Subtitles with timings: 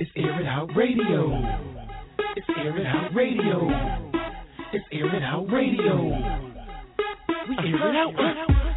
[0.00, 1.28] It's Air It Out Radio.
[2.34, 3.68] It's Air It Out Radio.
[4.72, 5.94] It's Air It Out Radio.
[7.46, 8.14] We air it out.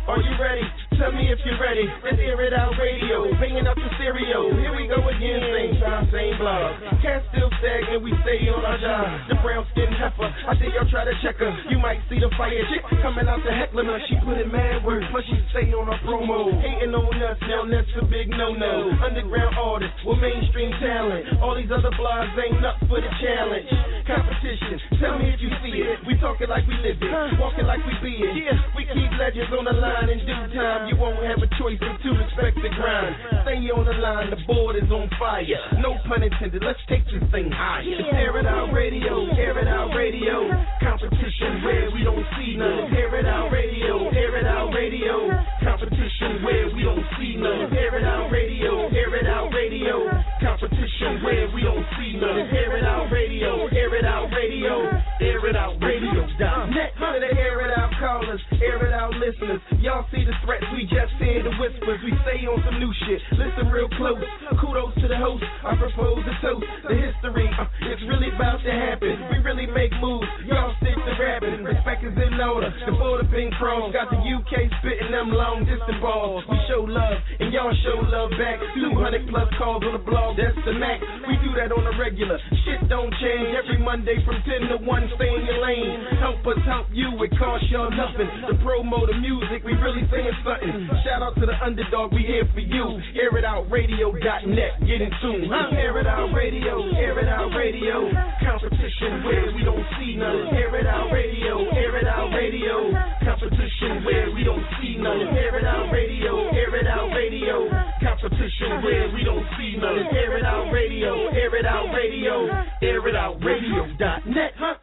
[0.09, 0.63] Are you ready?
[1.03, 1.83] Tell me if you're ready.
[1.99, 3.27] Let's hear it out radio.
[3.35, 4.55] Bringing up the stereo.
[4.55, 5.43] Here we go again.
[5.51, 6.79] Same time, same blog.
[7.03, 8.07] Can't still stagnant.
[8.07, 9.11] We stay on our job.
[9.27, 10.31] The brown skin heifer.
[10.47, 11.51] I think y'all try to check her.
[11.67, 13.99] You might see the fire chick coming out the heckling her.
[14.07, 15.03] She put in mad work.
[15.11, 16.55] Plus she stay on her promo.
[16.63, 17.35] Hating on us.
[17.51, 18.95] Now that's a big no-no.
[19.03, 21.43] Underground artists with mainstream talent.
[21.43, 23.67] All these other blogs ain't up for the challenge.
[24.07, 25.03] Competition.
[25.03, 25.99] Tell me if you see it.
[26.07, 27.11] We talking like we live it.
[27.43, 28.55] Walking like we be it.
[28.71, 30.87] We keep legends on the line line in due time.
[30.89, 33.15] You won't have a choice but to respect the grind.
[33.43, 35.45] Stay on the line, the board is on fire.
[35.79, 37.85] No pun intended, let's take this thing higher.
[38.13, 40.49] Air it out radio, air it out radio.
[40.83, 42.93] Competition where we don't see none.
[42.93, 45.29] Air it out radio, air it out radio.
[45.63, 47.73] Competition where we don't see none.
[47.73, 49.95] Air it out radio, air it out radio.
[50.39, 52.47] Competition where we don't see none.
[52.51, 54.75] Air it out radio, air it out radio.
[55.21, 56.91] Air it out radio.net.
[56.99, 57.62] Air it out
[58.03, 59.63] callers, air it out listeners.
[59.79, 62.03] Y'all see the threats, we just hear the whispers.
[62.03, 63.23] We stay on some new shit.
[63.39, 64.19] Listen real close.
[64.59, 65.47] Kudos to the host.
[65.63, 66.67] I propose a toast.
[66.83, 69.15] The history, uh, it's really about to happen.
[69.31, 70.27] We really make moves.
[70.43, 71.63] Y'all stick to rapping.
[71.63, 72.75] Respect is in order.
[72.83, 76.43] The border ping prongs got the UK spitting them long distance balls.
[76.51, 78.59] We show love and y'all show love back.
[78.75, 80.99] 200 plus calls on the blog, that's the max.
[81.23, 82.35] We do that on the regular.
[82.67, 85.15] Shit don't change every Monday from 10 to 1.
[85.15, 86.19] Stay in your lane.
[86.19, 87.07] Help us help you.
[87.23, 88.29] It costs y'all nothing.
[88.49, 90.89] The promo, the music, we really saying something.
[91.05, 92.99] Shout out to the underdog, we here for you.
[93.17, 95.49] AirItOutRadio.net, get in tune.
[95.73, 98.09] Air It Out Radio, Air It Out Radio.
[98.41, 100.53] Competition where we don't see none.
[100.53, 102.91] Air It Out Radio, Air It Out Radio.
[103.23, 105.21] Competition where we don't see none.
[105.37, 107.69] Air It Out Radio, Air It Out Radio.
[108.01, 110.07] Competition where we don't see none.
[110.13, 112.49] Air It Out Radio, Air It Out Radio.
[112.81, 114.82] AirItOutRadio.net, huh?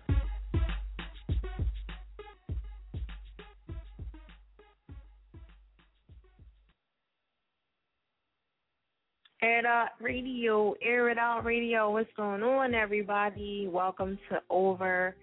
[9.43, 11.91] Air It Out Radio, Air It Out Radio.
[11.91, 13.67] What's going on, everybody?
[13.73, 15.15] Welcome to Overdrive.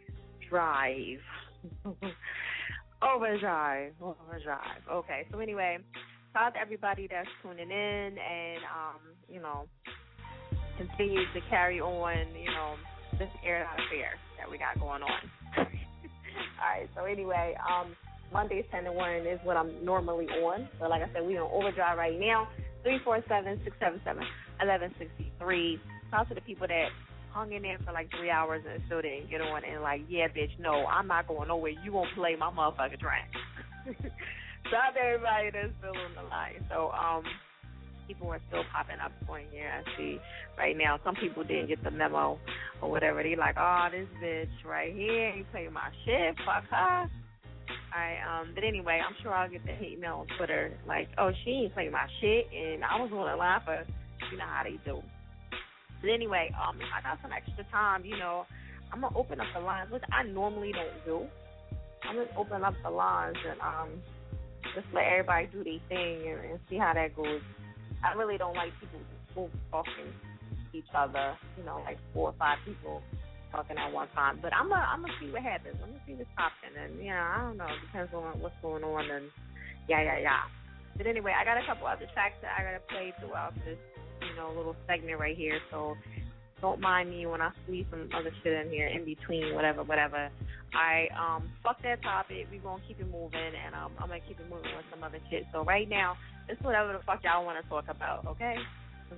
[3.04, 4.82] Overdrive, Overdrive.
[4.92, 5.78] Okay, so anyway,
[6.34, 9.68] shout out to everybody that's tuning in and, um, you know,
[10.80, 12.74] continue to carry on, you know,
[13.20, 15.12] this Air It Out affair that we got going on.
[15.58, 15.66] All
[16.64, 17.96] right, so anyway, um,
[18.34, 20.68] Mondays 10 to 1 is what I'm normally on.
[20.80, 22.48] But like I said, we're on Overdrive right now.
[22.88, 25.80] 347-677-1163.
[26.12, 26.90] Talk to the people that
[27.32, 30.28] hung in there for like three hours and still didn't get on and like, yeah,
[30.28, 31.74] bitch, no, I'm not going nowhere.
[31.84, 33.30] You won't play my motherfucking track.
[34.72, 36.66] Shout out to everybody that's still on the line.
[36.70, 37.24] So, um,
[38.08, 39.70] people are still popping up on here.
[39.70, 40.18] I see
[40.58, 40.98] right now.
[41.04, 42.40] Some people didn't get the memo
[42.82, 43.22] or whatever.
[43.22, 46.38] They like, oh, this bitch right here ain't playing my shit.
[46.46, 47.10] Fuck her.
[47.94, 51.32] I um but anyway, I'm sure I'll get the hate mail on Twitter like, oh
[51.44, 53.84] she ain't playing my shit and I was on the line for
[54.32, 55.02] you know how they do.
[56.02, 58.46] But anyway, um if I got some extra time, you know,
[58.92, 61.28] I'm gonna open up the lines, which I normally don't do.
[62.08, 64.02] I'm gonna open up the lines and um
[64.76, 67.42] just let everybody do their thing and, and see how that goes.
[68.04, 70.14] I really don't like people talking
[70.72, 73.02] to each other, you know, like four or five people
[73.58, 74.38] talking at one time.
[74.38, 75.82] But I'm gonna I'm gonna see what happens.
[75.82, 77.66] I'm gonna see what's popping, and yeah, I don't know.
[77.66, 79.26] It depends on what's going on, and
[79.90, 80.46] yeah, yeah, yeah.
[80.94, 83.82] But anyway, I got a couple other tracks that I gotta play throughout this,
[84.22, 85.58] you know, little segment right here.
[85.74, 85.98] So
[86.62, 90.30] don't mind me when I squeeze some other shit in here in between, whatever, whatever.
[90.74, 92.46] I um fuck that topic.
[92.54, 95.20] We gonna keep it moving, and um I'm gonna keep it moving with some other
[95.30, 95.50] shit.
[95.50, 96.14] So right now,
[96.50, 98.56] it's whatever the fuck y'all want to talk about, okay?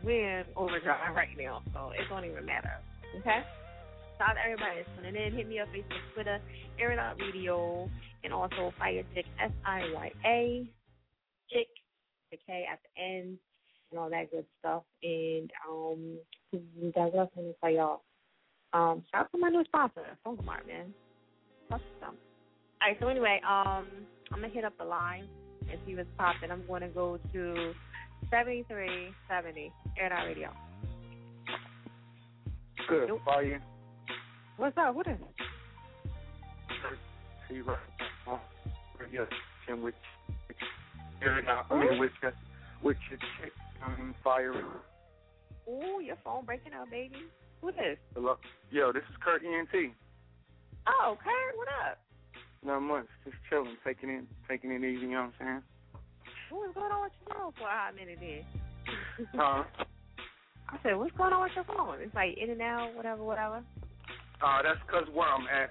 [0.03, 2.77] We're in overdrive right now, so it don't even matter,
[3.19, 3.41] okay?
[4.19, 5.33] Shout out to everybody that's tuning in.
[5.33, 6.41] Hit me up Facebook, Twitter,
[6.77, 7.89] Air It Out Radio,
[8.25, 10.69] and also Fire Chick S I Y A
[11.49, 11.67] Chick
[12.29, 13.37] the K at the end
[13.89, 14.83] and all that good stuff.
[15.01, 16.17] And um
[16.51, 18.01] that's what I'm tell y'all.
[18.73, 20.93] Um shout out to my new sponsor, Funk Mart, man.
[21.69, 22.15] Trust them.
[22.83, 23.87] Alright, so anyway, um
[24.33, 25.29] I'm gonna hit up the line
[25.71, 26.51] and see what's popping.
[26.51, 27.71] I'm gonna go to
[28.29, 30.49] seventy three seventy Air It Out Radio.
[32.89, 33.07] Good.
[33.07, 33.21] Nope.
[33.23, 33.61] Fire.
[34.59, 34.93] What's up?
[34.93, 35.45] What is it?
[37.47, 37.77] See right
[38.27, 38.41] now.
[39.09, 39.21] Yeah,
[39.69, 39.93] and with
[41.21, 41.65] it out.
[41.71, 42.33] I mean, with your,
[42.83, 43.19] with your
[43.85, 44.51] um, fire.
[45.65, 47.15] Ooh, your phone breaking up, baby.
[47.61, 47.97] Who this?
[48.13, 48.35] Hello.
[48.69, 49.93] Yo, this is Kurt ENT.
[50.87, 51.97] Oh, Kurt, what up?
[52.61, 53.05] Not much.
[53.23, 55.05] Just chilling, taking it, taking it easy.
[55.05, 55.61] You know what I'm saying?
[56.49, 59.27] What's going on with your phone for a hot minute then?
[59.35, 59.63] huh?
[60.69, 61.99] I said, what's going on with your phone?
[62.01, 63.63] It's like in and out, whatever, whatever.
[64.41, 65.69] Uh, that's because where I'm at.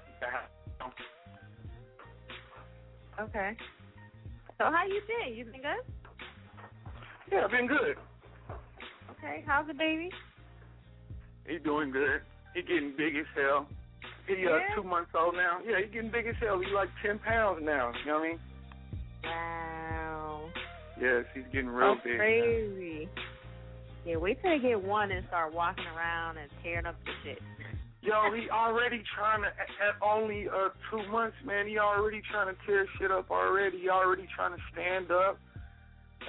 [3.20, 3.56] Okay.
[4.58, 5.34] So how you been?
[5.36, 5.84] You been good?
[7.32, 7.96] Yeah, I've been good.
[9.18, 9.42] Okay.
[9.46, 10.10] How's the baby?
[11.46, 12.20] He doing good.
[12.54, 13.66] He getting big as hell.
[14.26, 14.74] He uh Yeah?
[14.76, 15.58] two months old now.
[15.66, 16.60] Yeah, he getting big as hell.
[16.60, 17.92] He like ten pounds now.
[18.04, 18.38] You know what I mean?
[19.24, 20.50] Wow.
[21.00, 22.12] Yes, he's getting real That's big.
[22.12, 22.24] now.
[22.24, 23.08] crazy.
[24.06, 27.42] Yeah, wait till they get one and start walking around and tearing up the shit.
[28.00, 31.66] Yo, he already trying to at, only uh two months, man.
[31.66, 33.80] He already trying to tear shit up already.
[33.80, 35.38] He already trying to stand up.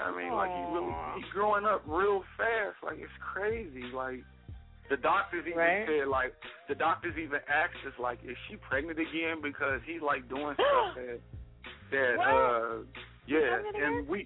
[0.02, 2.78] I mean, like he really he's growing up real fast.
[2.84, 3.84] Like it's crazy.
[3.94, 4.24] Like
[4.90, 5.86] the doctors even Right.
[5.86, 6.34] said, like
[6.68, 9.38] the doctors even asked us, like, is she pregnant again?
[9.42, 11.20] Because he's like doing stuff that
[11.92, 12.28] that What?
[12.28, 12.78] uh
[13.28, 14.26] yeah, and we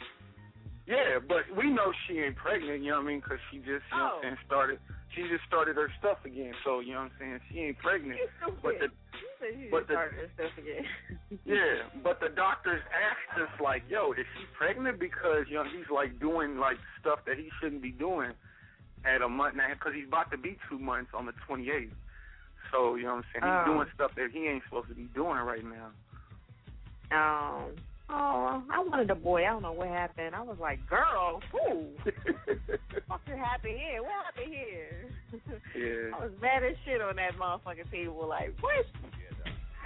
[0.87, 2.83] yeah, but we know she ain't pregnant.
[2.83, 3.19] You know what I mean?
[3.19, 4.27] Because she just you know Oh.
[4.27, 4.79] I'm started.
[5.15, 6.53] She just started her stuff again.
[6.63, 7.39] So you know what I'm saying?
[7.51, 8.19] She ain't pregnant.
[8.63, 10.85] But the you said you but the- started this stuff again.
[11.45, 15.89] yeah, but the doctors asked us like, "Yo, is she pregnant?" Because you know he's
[15.93, 18.31] like doing like stuff that he shouldn't be doing
[19.05, 21.91] at a month now because he's about to be two months on the 28th.
[22.71, 23.43] So you know what I'm saying?
[23.53, 23.73] He's Oh.
[23.75, 25.91] doing stuff that he ain't supposed to be doing right now.
[27.11, 27.75] Um.
[28.09, 29.41] Oh, I wanted a boy.
[29.45, 30.35] I don't know what happened.
[30.35, 31.87] I was like, girl, who?
[33.07, 34.01] What happened here?
[34.01, 35.09] What happened here?
[35.75, 36.15] yeah.
[36.15, 38.27] I was mad as shit on that motherfucking table.
[38.27, 38.85] Like, what?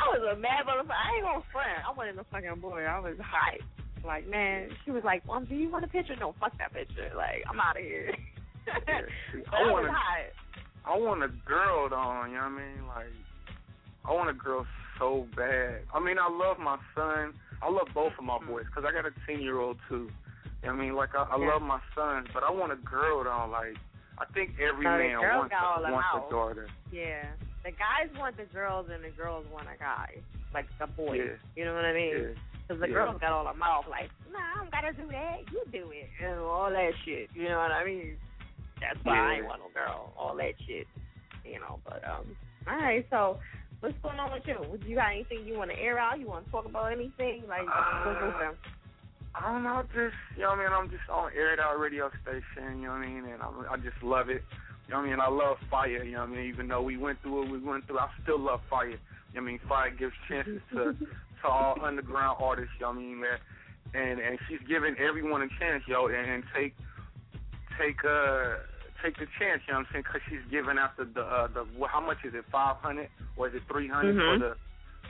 [0.00, 0.92] I was a mad motherfucker.
[0.94, 1.84] I ain't gonna front.
[1.88, 2.82] I wanted a fucking boy.
[2.84, 4.04] I was hyped.
[4.04, 6.14] Like, man, she was like, Mom, do you want a picture?
[6.16, 7.10] No, fuck that picture.
[7.16, 8.14] Like, I'm out of here.
[8.66, 8.74] Yeah,
[9.52, 10.86] I I wanna- was hyped.
[10.86, 12.86] I want a girl though, you know what I mean?
[12.86, 13.06] Like
[14.04, 14.66] I want a girl
[14.98, 15.82] so bad.
[15.92, 17.34] I mean, I love my son.
[17.62, 18.46] I love both of my Mhm.
[18.48, 20.10] boys because I got a 10-year-old too.
[20.62, 20.94] You know what I mean?
[20.94, 21.48] Like I, I Yeah.
[21.48, 23.46] love my son, but I want a girl though.
[23.50, 23.76] Like
[24.18, 26.26] I think every the man wants, a, wants out.
[26.28, 26.68] a daughter.
[26.92, 27.26] Yeah.
[27.64, 30.16] The guys want the girls and the girls want a guy.
[30.52, 31.20] Like the boys.
[31.20, 31.36] Yeah.
[31.56, 32.12] You know what I mean?
[32.16, 32.40] Yeah.
[32.66, 32.94] Because the Yeah.
[32.94, 35.40] girls got all the mouth like, nah, I don't gotta do that.
[35.52, 36.08] You do it.
[36.22, 37.30] And all that shit.
[37.34, 38.18] You know what I mean?
[38.80, 40.12] That's why I ain't want no girl.
[40.16, 40.86] All that shit.
[41.44, 42.36] You know, but, um,
[42.66, 43.38] all right, so
[43.84, 44.56] what's going on with you?
[44.70, 46.18] Would You got anything you want to air out?
[46.18, 47.44] You want to talk about anything?
[47.46, 48.56] Like, what's Uh, open?
[49.34, 50.72] I don't know, just you know what I mean.
[50.72, 52.80] I'm just on Air It Out radio station.
[52.80, 54.42] You know what I mean, and I, I just love it.
[54.86, 55.20] You know what I mean.
[55.20, 56.02] I love fire.
[56.04, 56.46] You know what I mean.
[56.46, 58.90] Even though we went through what we went through, I still love fire.
[58.90, 59.60] You know what I mean.
[59.68, 60.94] Fire gives chances to
[61.42, 62.70] to all underground artists.
[62.78, 63.38] You know what I mean, man.
[63.92, 66.74] And and she's giving everyone a chance, yo, and, and take
[67.76, 68.62] take uh
[69.04, 69.60] take the chance.
[69.68, 70.04] You know what I'm saying?
[70.08, 72.44] Because she's giving out the the uh, the how much is it?
[72.50, 74.38] Five hundred or is it three for Mhm.
[74.40, 74.56] the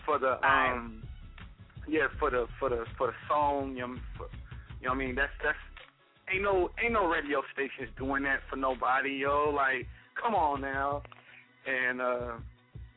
[0.05, 1.03] for the um
[1.87, 3.77] yeah for the for the for the song.
[3.77, 4.27] You know, for,
[4.81, 5.15] you know what I mean?
[5.15, 5.59] That's that's
[6.33, 9.51] ain't no ain't no radio stations doing that for nobody, yo.
[9.55, 9.87] Like,
[10.21, 11.03] come on now.
[11.67, 12.33] And uh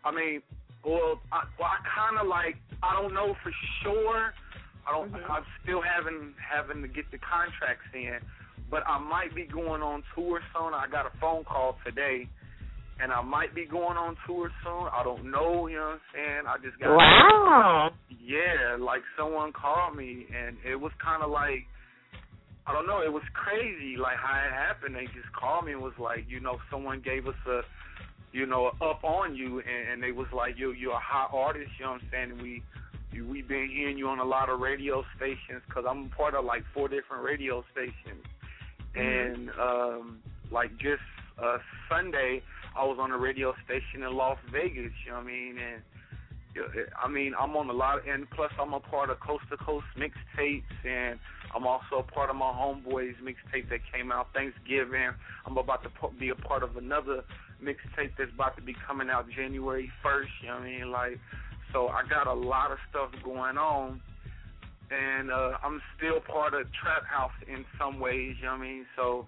[0.03, 0.41] I mean,
[0.85, 3.51] well, I, well, I kind of like I don't know for
[3.83, 4.33] sure.
[4.87, 5.11] I don't.
[5.11, 5.29] Mhm.
[5.29, 8.19] I'm still having having to get the contracts in,
[8.69, 10.73] but I might be going on tour soon.
[10.73, 12.27] I got a phone call today,
[12.99, 14.87] and I might be going on tour soon.
[14.91, 15.67] I don't know.
[15.67, 16.41] You know what I'm saying?
[16.47, 16.95] I just got.
[16.95, 17.89] Wow.
[18.09, 21.63] Yeah, like someone called me, and it was kind of like,
[22.67, 24.95] I don't know, it was crazy, like how it happened.
[24.95, 27.61] They just called me and was like, you know, someone gave us a,
[28.33, 31.71] you know, up on you, and, and they was like, you you're a hot artist,
[31.79, 32.31] you know what I'm saying?
[32.31, 32.61] And we,
[33.23, 36.63] we've been hearing you on a lot of radio stations because I'm part of like
[36.73, 38.25] four different radio stations,
[38.97, 40.19] and um,
[40.51, 41.01] like just
[41.41, 41.57] uh
[41.89, 42.41] Sunday,
[42.75, 45.81] I was on a radio station in Las Vegas, you know what I mean, and
[47.01, 49.57] I mean, I'm on a lot, of, and plus I'm a part of Coast to
[49.57, 51.19] Coast mixtapes, and
[51.55, 55.09] I'm also a part of my homeboys mixtape that came out Thanksgiving.
[55.45, 55.89] I'm about to
[56.19, 57.23] be a part of another
[57.63, 60.27] mixtape that's about to be coming out January 1st.
[60.41, 60.91] You know what I mean?
[60.91, 61.19] Like,
[61.73, 64.01] so I got a lot of stuff going on,
[64.91, 68.35] and uh, I'm still part of Trap House in some ways.
[68.39, 68.85] You know what I mean?
[68.95, 69.27] So.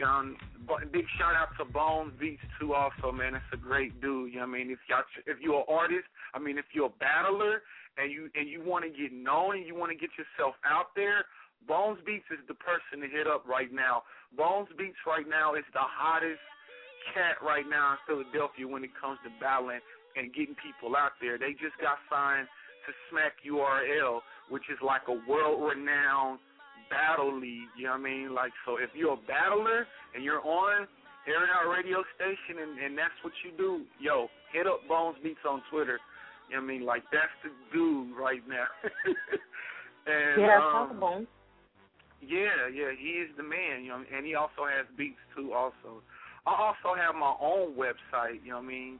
[0.00, 2.72] Um, but big shout out to Bones Beats too.
[2.72, 4.32] Also, man, that's a great dude.
[4.32, 4.70] You know what I mean?
[4.72, 7.60] If y'all, if you're an artist, I mean, if you're a battler
[8.00, 10.96] and you and you want to get known and you want to get yourself out
[10.96, 11.28] there,
[11.68, 14.08] Bones Beats is the person to hit up right now.
[14.36, 16.40] Bones Beats right now is the hottest
[17.12, 19.84] cat right now in Philadelphia when it comes to battling
[20.16, 21.36] and getting people out there.
[21.36, 22.48] They just got signed
[22.86, 26.38] to Smack URL, which is like a world-renowned
[26.90, 28.34] battle league, you know what I mean?
[28.34, 30.86] Like, so if you're a battler and you're on
[31.26, 35.16] Air It Out radio station and, and that's what you do, yo, hit up Bones
[35.22, 35.98] Beats on Twitter.
[36.50, 36.84] You know what I mean?
[36.84, 38.66] Like, that's the dude right now.
[40.06, 41.26] and, Yeah, that's um, possible.
[42.20, 45.54] Yeah, yeah, he is the man, you know, and he also has beats too.
[45.54, 46.04] Also,
[46.46, 48.44] I also have my own website.
[48.44, 48.98] You know what I mean?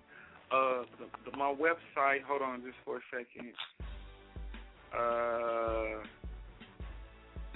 [0.51, 2.25] Uh, the, the, my website.
[2.27, 3.53] Hold on, just for a second.
[4.97, 6.03] Uh,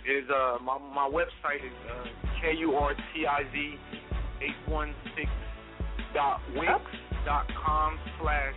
[0.06, 2.04] is uh my my website is uh,
[2.40, 3.78] k u r t i z
[4.42, 5.28] eight one six
[6.12, 6.80] dot wix
[7.24, 8.54] dot com slash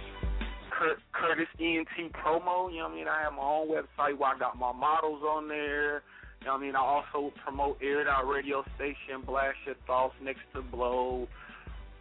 [1.11, 2.71] Curtis ENT promo.
[2.71, 3.07] You know what I mean?
[3.07, 6.03] I have my own website where I got my models on there.
[6.41, 6.75] You know what I mean?
[6.75, 11.27] I also promote Air It Out radio station, Blast Your Thoughts Next to Blow.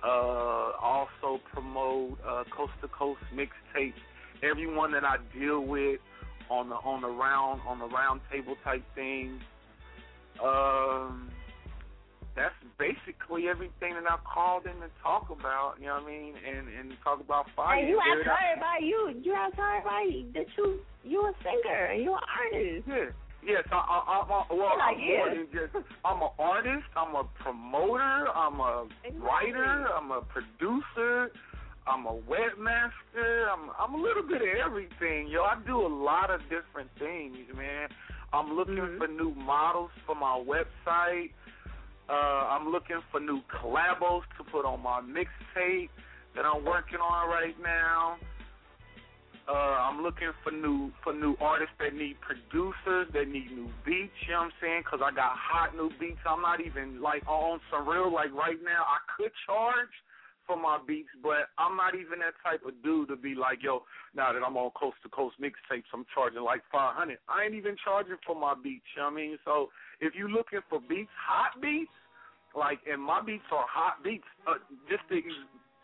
[0.05, 3.95] Uh, also promote uh, Coast to Coast mixtapes.
[4.43, 6.01] Everyone that I deal with
[6.51, 9.41] on the on the round on the round table type thing.
[10.43, 11.31] Um,
[12.37, 15.75] that's basically everything that I called in to talk about.
[15.81, 16.35] You know what I mean?
[16.37, 17.81] And and talk about fire.
[17.81, 18.85] Hey, you have to everybody.
[18.85, 22.89] You you have to everybody that you you a singer you an artist.
[22.89, 23.11] Yeah.
[23.47, 24.75] Yes, I, I, I'm a, well.
[24.83, 25.87] I'm more than just.
[26.05, 26.91] I'm an artist.
[26.97, 28.27] I'm a promoter.
[28.35, 28.89] I'm a
[29.21, 29.87] writer.
[29.87, 31.31] I'm a producer.
[31.87, 33.47] I'm a webmaster.
[33.53, 35.43] I'm I'm a little bit of everything, yo.
[35.43, 37.89] I do a lot of different things, man.
[38.33, 38.99] I'm looking mm-hmm.
[38.99, 41.31] for new models for my website.
[42.09, 45.91] Uh, I'm looking for new collabos to put on my mixtape
[46.35, 48.17] that I'm working on right now.
[49.49, 54.11] Uh, I'm looking for new for new artists that need producers, that need new beats.
[54.27, 54.83] You know what I'm saying?
[54.83, 56.19] Because I got hot new beats.
[56.27, 58.83] I'm not even like on some real like right now.
[58.83, 59.95] I could charge
[60.47, 63.83] for my beats, but I'm not even that type of dude to be like, yo,
[64.15, 67.19] now that I'm on coast to coast mixtapes, I'm charging like 500.
[67.29, 68.87] I ain't even charging for my beats.
[68.95, 69.39] You know what I mean?
[69.45, 69.69] So
[70.01, 71.93] if you're looking for beats, hot beats,
[72.55, 75.21] like and my beats are hot beats, uh, just to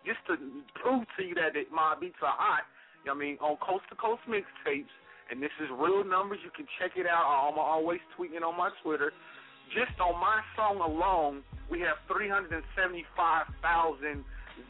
[0.07, 0.35] just to
[0.81, 2.64] prove to you that my beats are hot
[3.02, 4.95] you know what I mean, on Coast to Coast mixtapes,
[5.31, 6.38] and this is real numbers.
[6.47, 7.26] You can check it out.
[7.26, 9.12] I'm always tweeting on my Twitter.
[9.75, 12.62] Just on my song alone, we have 375,000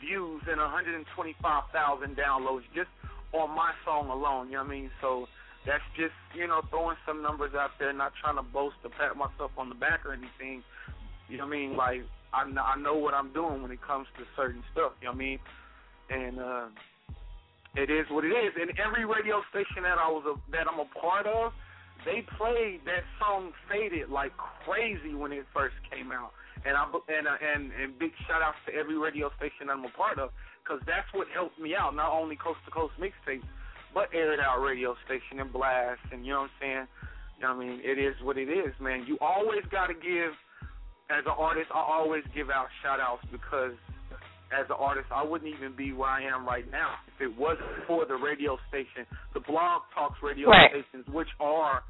[0.00, 2.90] views and 125,000 downloads just
[3.32, 4.48] on my song alone.
[4.48, 4.90] You know what I mean?
[5.00, 5.26] So
[5.66, 9.16] that's just you know throwing some numbers out there, not trying to boast or pat
[9.16, 10.62] myself on the back or anything.
[11.28, 11.76] You know what I mean?
[11.76, 14.92] Like I I know what I'm doing when it comes to certain stuff.
[15.00, 15.38] You know what I mean?
[16.10, 16.66] And uh,
[17.76, 18.52] it is what it is.
[18.60, 21.52] And every radio station that I was a, that I'm a part of,
[22.04, 24.32] they played that song "Faded" like
[24.66, 26.32] crazy when it first came out.
[26.64, 29.92] And I and uh, and and big shout outs to every radio station I'm a
[29.98, 30.30] part of
[30.62, 31.94] because that's what helped me out.
[31.94, 33.46] Not only coast to coast mixtapes,
[33.94, 36.00] but Air It Out radio station and blast.
[36.12, 36.86] And you know what I'm saying?
[37.36, 37.80] You know what I mean?
[37.82, 39.04] It is what it is, man.
[39.06, 40.32] You always got to give.
[41.10, 43.76] As an artist, I always give out shout outs because
[44.52, 47.68] as an artist, I wouldn't even be where I am right now if it wasn't
[47.86, 49.04] for the radio station,
[49.34, 50.70] the blog talks radio right.
[50.70, 51.82] stations, which are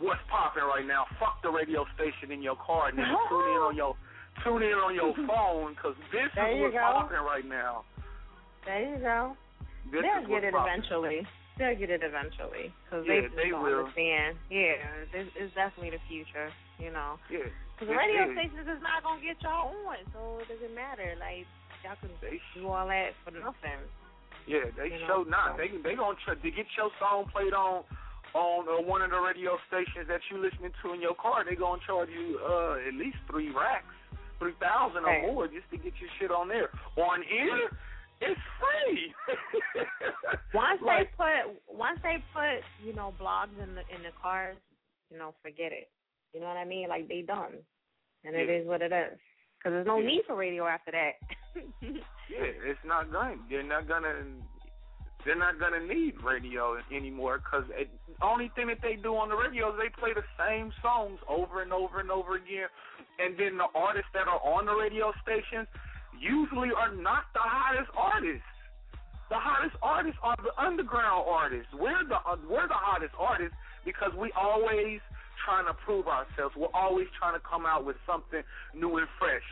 [0.00, 1.06] what's popping right now.
[1.20, 3.94] Fuck the radio station in your car, and then tune in on your
[4.42, 7.84] tune in on your phone because this there is what's popping right now.
[8.66, 9.36] There you go.
[9.92, 11.22] This They'll get it eventually.
[11.54, 13.86] They'll get it eventually because yeah, they, they will.
[13.86, 14.34] understand.
[14.50, 14.80] Yeah,
[15.12, 16.50] this is definitely the future.
[16.82, 17.20] You know.
[17.30, 17.46] Yeah.
[17.74, 18.34] Because the radio is.
[18.34, 21.14] stations is not gonna get y'all on, so it doesn't matter.
[21.20, 21.46] Like
[21.86, 23.78] y'all can they do all that for nothing.
[24.50, 25.54] Yeah, they you show know, not.
[25.54, 25.62] So.
[25.62, 27.86] They they gonna try to get your song played on
[28.34, 31.44] on uh, one of the radio stations that you listening to in your car.
[31.46, 33.94] They gonna charge you uh at least three racks,
[34.38, 36.70] three thousand or more just to get your shit on there.
[36.98, 37.70] On here,
[38.20, 39.14] it's free.
[40.54, 44.56] once like, they put once they put you know blogs in the in the cars,
[45.10, 45.88] you know forget it.
[46.34, 46.88] You know what I mean?
[46.88, 47.62] Like they done,
[48.24, 48.42] and yeah.
[48.42, 49.18] it is what it is.
[49.58, 50.06] Because there's no yeah.
[50.06, 51.14] need for radio after that.
[51.80, 53.40] yeah, it's not going.
[53.48, 54.26] They're not gonna.
[55.24, 57.88] They're not gonna need radio anymore because the
[58.20, 61.62] only thing that they do on the radio is they play the same songs over
[61.62, 62.68] and over and over again,
[63.18, 65.66] and then the artists that are on the radio stations
[66.20, 68.44] usually are not the hottest artists.
[69.32, 71.72] The hottest artists are the underground artists.
[71.72, 75.00] We're the uh, we're the hottest artists because we always
[75.44, 76.54] trying to prove ourselves.
[76.56, 78.44] We're always trying to come out with something
[78.76, 79.44] new and fresh.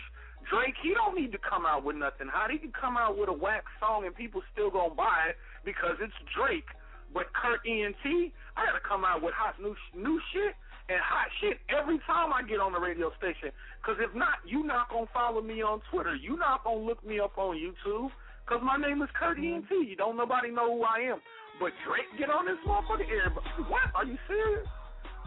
[0.50, 2.50] Drake, he don't need to come out with nothing hot.
[2.50, 5.96] He can come out with a wax song and people still gonna buy it because
[6.00, 6.68] it's Drake.
[7.12, 10.56] But Kurt ENT, I gotta come out with hot new new shit
[10.88, 13.52] and hot shit every time I get on the radio station.
[13.84, 16.14] Cause if not, you not gonna follow me on Twitter.
[16.14, 18.10] You not gonna look me up on YouTube.
[18.46, 19.68] Cause my name is Kurt ENT.
[19.68, 19.88] Mm-hmm.
[19.88, 21.20] You don't nobody know who I am.
[21.60, 23.06] But Drake get on this motherfucker.
[23.06, 23.92] Everybody, what?
[23.94, 24.66] Are you serious?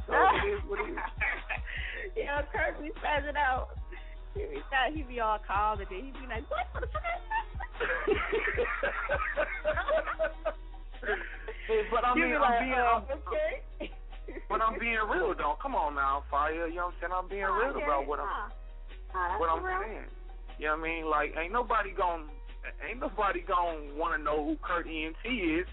[0.07, 0.97] So it is what it is.
[2.17, 3.69] yeah, Kurt be spazzing out.
[4.35, 4.59] He be,
[4.93, 6.87] he be all calm and then he be like, what the
[11.91, 13.91] but I mean, like, I'm being, uh, okay.
[14.49, 15.55] but I'm being real though.
[15.61, 16.67] Come on now, fire.
[16.67, 17.13] You know what I'm saying?
[17.15, 18.27] I'm being I real get about what I'm.
[19.13, 19.79] Nah, what I'm real.
[19.81, 20.09] saying.
[20.59, 21.03] You know what I mean?
[21.09, 22.29] Like, ain't nobody gon'
[22.87, 25.67] ain't nobody gonna want to know who Kurt ENT is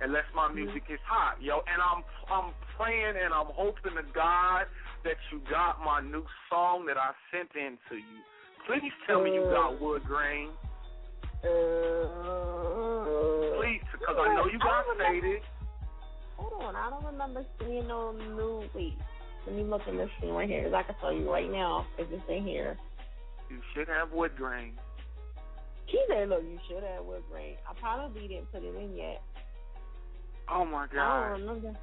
[0.00, 0.64] unless my Mm-hmm.
[0.64, 1.60] music is hot, yo.
[1.66, 4.66] And I'm I'm praying and I'm hoping to God
[5.04, 8.22] that you got my new song that I sent in to you.
[8.66, 10.50] Please tell me you got wood grain.
[11.44, 11.46] Uh,
[13.56, 15.42] Please, because I know you got faded.
[16.36, 18.68] Hold on, I don't remember seeing no new.
[18.74, 18.98] Wait,
[19.46, 21.86] let me look in this thing right here, 'cause I can tell you right now
[21.96, 22.76] if it's in here.
[23.48, 24.78] You should have wood grain.
[25.86, 29.22] She said, "Look, you should have wood grain." I probably didn't put it in yet.
[30.48, 30.98] Oh my god!
[30.98, 31.78] I don't remember.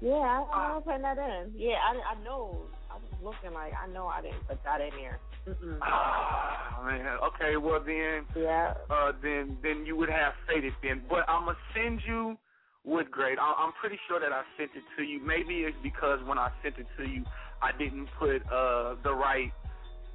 [0.00, 0.68] Yeah, I, I Ah.
[0.72, 1.52] don't put that in.
[1.56, 2.60] Yeah, I, I know.
[2.90, 5.18] I was looking like I know I didn't put that in there.
[5.48, 5.78] Mm-mm.
[5.82, 7.18] Ah, man.
[7.34, 8.74] Okay, well then, Yeah.
[8.90, 11.02] uh, then then you would have faded then.
[11.08, 12.36] But I'm gonna send you
[12.84, 13.36] wood grain.
[13.40, 15.20] I, I'm pretty sure that I sent it to you.
[15.24, 17.24] Maybe it's because when I sent it to you,
[17.60, 19.50] I didn't put uh the right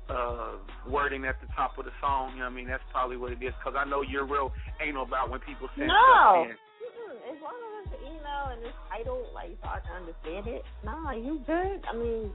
[0.10, 0.58] uh
[0.90, 2.34] wording at the top of the song.
[2.34, 2.68] You know what I mean?
[2.68, 3.54] That's probably what it is.
[3.60, 5.94] Because I know you're real anal about when people send No.
[5.94, 6.56] stuff in.
[7.30, 7.42] It's
[8.34, 10.64] email and it's titled, like, so I can understand it.
[10.84, 11.82] Nah, you good.
[11.90, 12.32] I mean,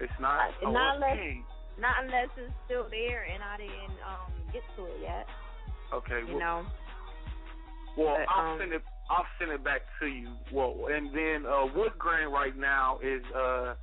[0.00, 0.50] It's not.
[0.64, 1.44] Oh, not unless-
[1.78, 5.26] not unless it's still there and I didn't um get to it yet.
[5.92, 6.20] Okay.
[6.26, 6.66] You well, know.
[7.96, 8.82] Well, But, I'll um, send it.
[9.10, 10.36] I'll send it back to you.
[10.52, 13.74] Well, and then uh, Wood Grain right now is uh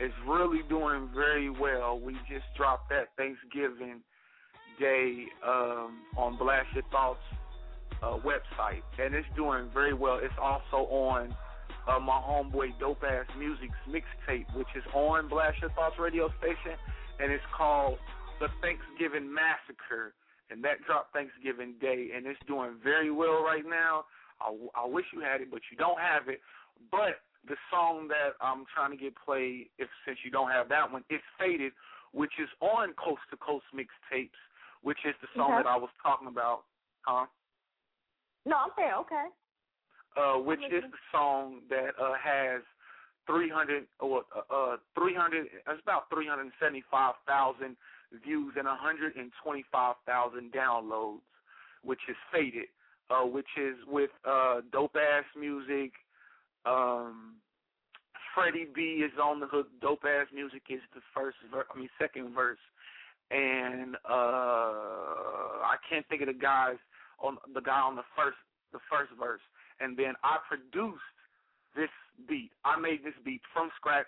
[0.00, 1.98] is really doing very well.
[2.00, 4.00] We just dropped that Thanksgiving
[4.80, 7.20] Day um, on Blast Your Thoughts
[8.02, 10.18] uh, website, and it's doing very well.
[10.22, 11.34] It's also on
[11.88, 16.78] uh, my homeboy Dope Ass Music's mixtape, which is on Blast Your Thoughts radio station,
[17.20, 17.98] and it's called
[18.40, 20.14] The Thanksgiving Massacre
[20.52, 24.04] and that dropped Thanksgiving Day, and it's doing very well right now.
[24.38, 26.40] I, I wish you had it, but you don't have it.
[26.90, 30.92] But the song that I'm trying to get played, if since you don't have that
[30.92, 31.72] one, it's Faded,
[32.12, 34.36] which is on Coast to Coast mixtapes,
[34.82, 35.64] which is the song Okay.
[35.64, 36.68] that I was talking about,
[37.00, 37.24] huh?
[38.44, 39.26] No, I'm saying okay.
[40.16, 42.60] Uh, which is the song that uh, has
[43.26, 45.46] 300 or uh, uh, 300.
[45.46, 47.76] It's about 375,000
[48.24, 51.20] views and 125,000 downloads,
[51.82, 52.68] which is Faded,
[53.10, 55.92] uh, which is with uh, dope ass music.
[56.66, 57.36] Um,
[58.34, 59.68] Freddie B is on the hook.
[59.80, 62.58] Dope ass music is the first, ver- I mean second verse,
[63.30, 66.76] and uh, I can't think of the guys
[67.22, 68.36] on the guy on the first
[68.72, 69.40] the first verse,
[69.80, 71.00] and then I produced
[71.76, 71.90] this
[72.28, 72.50] beat.
[72.64, 74.06] I made this beat from scratch.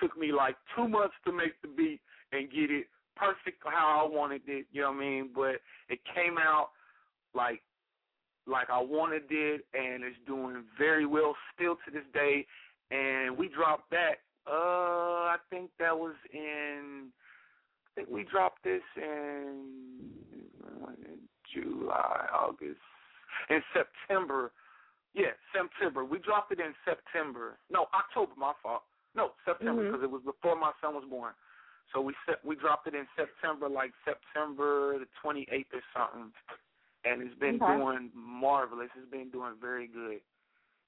[0.00, 2.00] Took me like two months to make the beat
[2.32, 4.66] and get it perfect how I wanted it.
[4.72, 5.30] You know what I mean?
[5.34, 5.56] But
[5.88, 6.70] it came out
[7.34, 7.62] like
[8.46, 12.46] like I wanted it, and it's doing very well still to this day.
[12.90, 14.22] And we dropped that.
[14.46, 17.08] Uh, I think that was in.
[17.90, 19.70] I think we dropped this in,
[21.56, 22.84] July, August,
[23.48, 24.52] in September.
[25.14, 26.04] Yeah, September.
[26.04, 27.56] We dropped it in September.
[27.72, 28.32] No, October.
[28.36, 28.82] My fault.
[29.16, 29.96] No, September mm-hmm.
[29.96, 31.32] because it was before my son was born.
[31.94, 36.32] So we set, we dropped it in September, like September the 28th or something,
[37.04, 37.76] and it's been Okay.
[37.76, 38.90] doing marvelous.
[38.96, 40.20] It's been doing very good,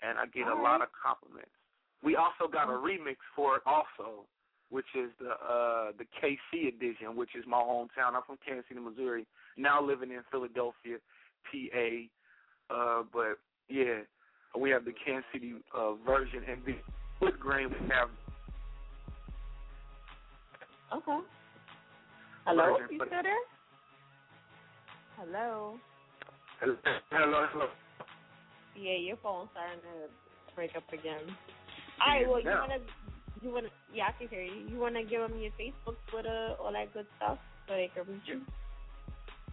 [0.02, 1.54] and I get a All lot of compliments.
[2.02, 4.26] We also got a remix for it also,
[4.70, 8.14] which is the uh the KC edition, which is my hometown.
[8.14, 9.26] I'm from Kansas City, Missouri.
[9.56, 10.98] Now living in Philadelphia,
[11.50, 12.74] PA.
[12.74, 14.00] Uh, but yeah,
[14.58, 16.76] we have the Kansas City uh, version, and the
[17.20, 18.08] wood grain we have
[20.92, 21.18] Okay.
[22.46, 22.78] Hello?
[22.78, 23.34] Version You still there?
[25.18, 25.74] Hello?
[27.10, 27.66] hello, hello.
[28.74, 30.08] Yeah, your phone's starting to
[30.54, 31.20] break up again.
[32.00, 32.78] All right, well, you wanna,
[33.42, 34.68] you wanna, yeah, I can hear you.
[34.68, 38.22] You wanna give them your Facebook, Twitter, all that good stuff, so they can reach
[38.26, 38.40] you.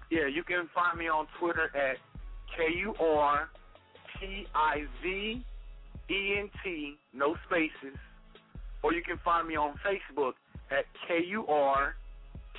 [0.09, 1.97] Yeah, you can find me on Twitter at
[2.55, 3.49] K U R
[4.19, 5.43] T I Z
[6.09, 7.97] E N T, no spaces.
[8.83, 10.33] Or you can find me on Facebook
[10.69, 11.95] at K U R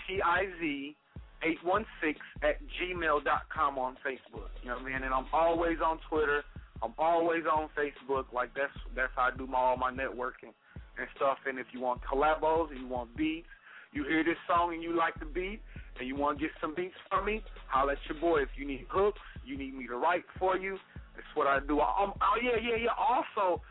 [0.07, 0.97] T I Z
[1.43, 4.49] 816 at gmail dot com on Facebook.
[4.62, 5.03] You know what I mean?
[5.05, 6.43] And I'm always on Twitter.
[6.83, 8.33] I'm always on Facebook.
[8.33, 10.53] Like that's that's how I do my all my networking
[10.98, 11.38] and stuff.
[11.46, 13.48] And if you want collabos and you want beats,
[13.92, 15.61] you hear this song and you like the beat,
[15.98, 18.42] and you want to get some beats from me, holla at your boy.
[18.42, 20.76] If you need hooks, you need me to write for you.
[21.14, 21.80] That's what I do.
[21.80, 22.90] I'm, oh yeah, yeah, yeah.
[22.98, 23.62] Also,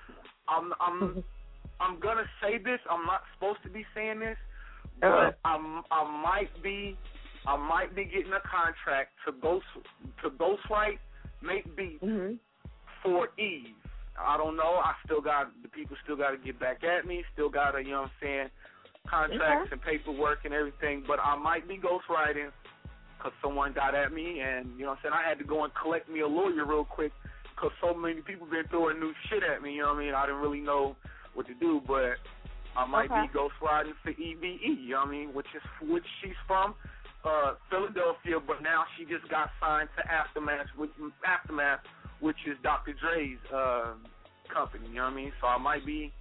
[0.47, 1.23] I'm I'm
[1.79, 2.79] I'm gonna say this.
[2.89, 4.37] I'm not supposed to be saying this,
[5.03, 5.29] Uh-oh.
[5.31, 6.97] but I'm I might be
[7.45, 9.65] I might be getting a contract to ghost
[10.23, 10.97] to ghostwrite,
[11.43, 12.35] make beats Mm-hmm.
[13.03, 13.75] for Eve.
[14.19, 14.79] I don't know.
[14.83, 17.23] I still got the people still got to get back at me.
[17.33, 18.49] Still got to, you know what I'm saying,
[19.09, 21.03] contracts and paperwork and everything.
[21.07, 22.51] But I might be ghostwriting
[23.17, 25.15] because someone got at me, and you know what I'm saying.
[25.15, 27.11] I had to go and collect me a lawyer real quick
[27.55, 29.73] because so many people been throwing new shit at me.
[29.73, 30.13] You know what I mean?
[30.13, 30.95] I didn't really know
[31.33, 32.15] what to do, but
[32.75, 33.27] I might Okay.
[33.27, 34.43] be ghostwriting for EVE.
[34.63, 35.33] You know what I mean?
[35.33, 36.75] Which is which she's from
[37.25, 40.91] uh Philadelphia, but now she just got signed to Aftermath, with
[41.25, 41.79] Aftermath,
[42.19, 42.93] which is Dr.
[42.93, 43.93] Dre's uh,
[44.53, 44.87] company.
[44.89, 45.31] You know what I mean?
[45.41, 46.11] So I might be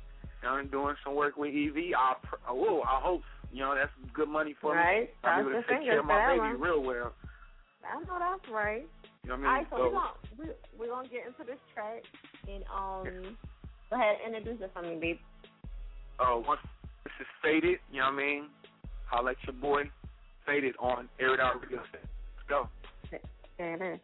[0.42, 1.74] you know, doing some work with Eve.
[1.96, 4.80] I pr- oh, I hope you know that's good money for me.
[4.80, 5.10] Right.
[5.24, 6.60] I'll Cross be able to take care of my baby one.
[6.60, 7.12] real well.
[7.84, 8.86] I know that's right.
[9.22, 9.66] You know what All I right, mean?
[9.70, 10.44] so we're gonna we,
[10.78, 12.02] we're gonna get into this track
[12.48, 13.36] and um
[13.90, 15.18] go ahead and introduce it for me, babe.
[16.20, 16.60] uh, once
[17.04, 18.44] this is faded, you know what I mean?
[19.06, 19.82] Holla at your boy,
[20.46, 21.78] faded on Air It Out Radio.
[21.92, 22.68] Let's go.
[23.58, 24.00] There it is.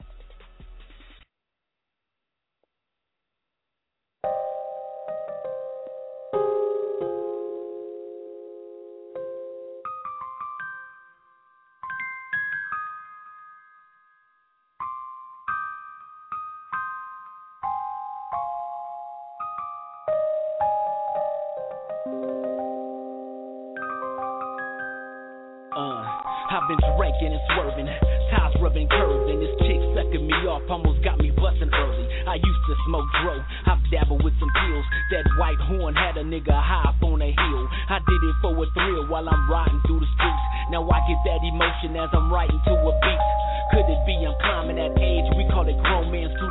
[32.91, 33.39] Smoke dro,
[33.71, 34.87] I've dabbled with some pills.
[35.15, 37.65] That white horn had a nigga high up on a hill.
[37.87, 40.45] I did it for a thrill while I'm riding through the streets.
[40.75, 43.23] Now I get that emotion as I'm writing to a beat.
[43.71, 45.31] Could it be I'm climbing that age?
[45.39, 46.11] We call it grown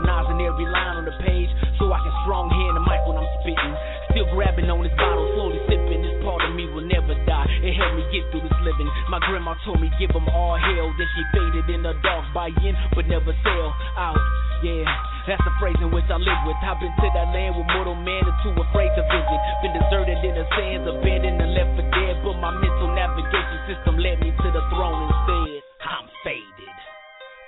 [0.10, 3.20] knives in every line on the page, so I can strong hand the mic when
[3.20, 3.74] I'm spitting.
[4.10, 6.02] Still grabbing on this bottle, slowly sipping.
[6.02, 7.48] This part of me will never die.
[7.62, 8.90] It helped me get through this living.
[9.12, 10.88] My grandma told me give 'em all hell.
[10.98, 14.20] Then she faded in the dark, buy in but never sell out.
[14.64, 14.84] Yeah,
[15.30, 16.58] that's the phrase in which I live with.
[16.66, 19.40] I've been to that land with mortal man and too afraid to visit.
[19.62, 22.18] Been deserted in the sands, abandoned and left for dead.
[22.26, 25.62] But my mental navigation system led me to the throne instead.
[25.86, 26.78] I'm faded,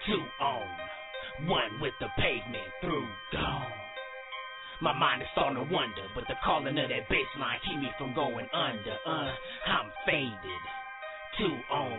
[0.06, 0.67] two on,
[1.50, 3.74] one with the pavement through gone.
[4.82, 7.89] My mind is starting to wonder, but the calling of that bass line keep me
[7.98, 8.98] from going under.
[9.06, 9.34] Uh,
[9.65, 10.63] I'm faded,
[11.38, 11.98] two on,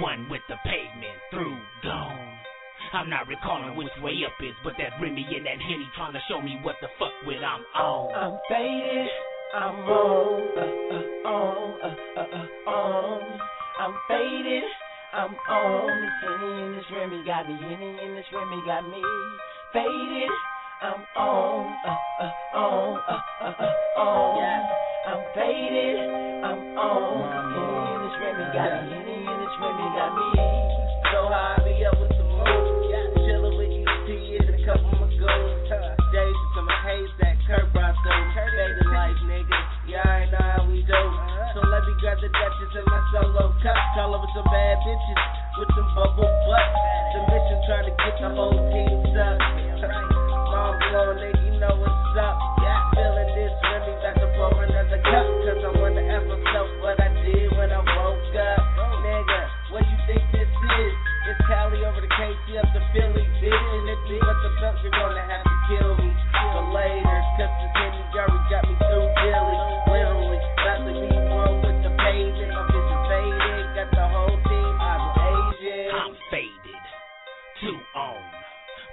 [0.00, 2.49] one with the pavement through gone.
[2.92, 6.20] I'm not recalling which way up is, but that Remy and that Henny trying to
[6.28, 8.14] show me what the fuck with I'm on.
[8.14, 9.08] I'm faded.
[9.54, 13.40] I'm on, uh, uh, on, uh, uh, uh, on.
[13.78, 14.64] I'm faded.
[15.12, 15.86] I'm on.
[16.02, 17.54] This Henny and this Remy got me.
[17.62, 19.02] Henny and this Remy got me
[19.72, 20.30] faded.
[20.82, 24.66] I'm on, uh, uh, on, uh, uh, uh, on.
[25.06, 25.98] I'm faded.
[26.42, 27.22] I'm on.
[27.54, 28.90] Henny and this Remy got me.
[28.98, 30.49] Henny and this Remy got me.
[37.20, 38.20] That Kurt Bronson.
[38.34, 39.58] Faded life, nigga.
[39.86, 41.02] Yeah, I know how we do.
[41.54, 43.78] So let me grab the Duchess in my solo cup.
[43.96, 45.20] Call over some bad bitches
[45.58, 46.76] with some bubble butts.
[47.12, 49.38] The mission trying to get the whole team up.
[50.50, 52.36] Mom blow, nigga, you know what's up.
[52.62, 55.26] Yeah, feeling this really like to pour another cup.
[55.46, 55.70] Cause I
[56.10, 58.62] if I felt what I did when I woke up.
[59.02, 60.94] Nigga, what you think this is?
[61.30, 63.54] It's Cali over the KC up to Philly, bitch.
[63.54, 66.09] And if you but the belt, you're gonna have to kill me.
[66.70, 69.58] Cause this Henry Jerry got me through Dilly.
[69.90, 72.50] Literally, to be one with the vision
[73.10, 75.90] faded, got the whole team out of Asian.
[75.90, 76.84] I'm faded,
[77.60, 78.22] two on,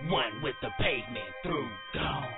[0.10, 2.34] one with the pavement through gone.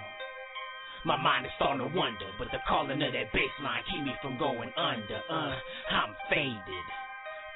[1.06, 4.12] My mind is starting to wonder, but the calling of that bass line keep me
[4.21, 5.21] from going under.
[5.30, 5.56] Uh,
[5.91, 6.88] I'm faded,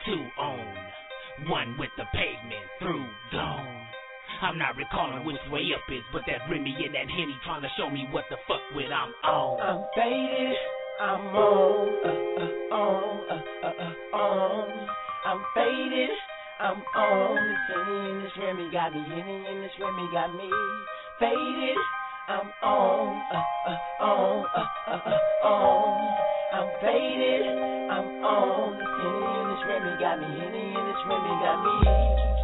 [0.06, 0.76] two on,
[1.50, 3.93] one with the pavement through gone.
[4.44, 7.70] I'm not recalling which way up is, but that Remy and that Henny trying to
[7.78, 9.62] show me what the fuck with I'm on.
[9.62, 10.58] I'm faded.
[11.00, 12.10] I'm on, uh,
[12.44, 14.88] uh, on, uh, uh, uh, on.
[15.26, 16.10] I'm faded.
[16.60, 17.36] I'm on.
[17.40, 19.00] This Henny and this Remy got me.
[19.08, 20.52] Henny and this Remy got me
[21.20, 21.78] faded.
[22.28, 26.18] I'm on, uh, uh, on, uh, uh, uh, on.
[26.52, 27.48] I'm faded.
[27.48, 28.76] I'm on.
[28.76, 30.28] This Henny and this Remy got me.
[30.36, 32.43] Henny and this Remy got me.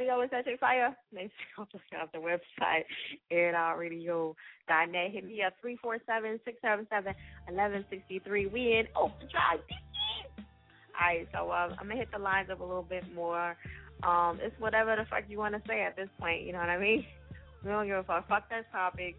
[0.00, 0.96] Radio is your fire?
[1.12, 2.84] Make sure you check out the website,
[3.30, 5.10] airoutradio.net.
[5.12, 5.52] Hit me up,
[7.46, 8.50] 347-677-1163.
[8.50, 9.60] We in overdrive.
[10.98, 13.58] All right, so um, I'm going to hit the lines up a little bit more.
[14.02, 16.70] Um, it's whatever the fuck you want to say at this point, you know what
[16.70, 17.04] I mean?
[17.62, 18.26] We don't give a fuck.
[18.26, 19.16] Fuck that topic.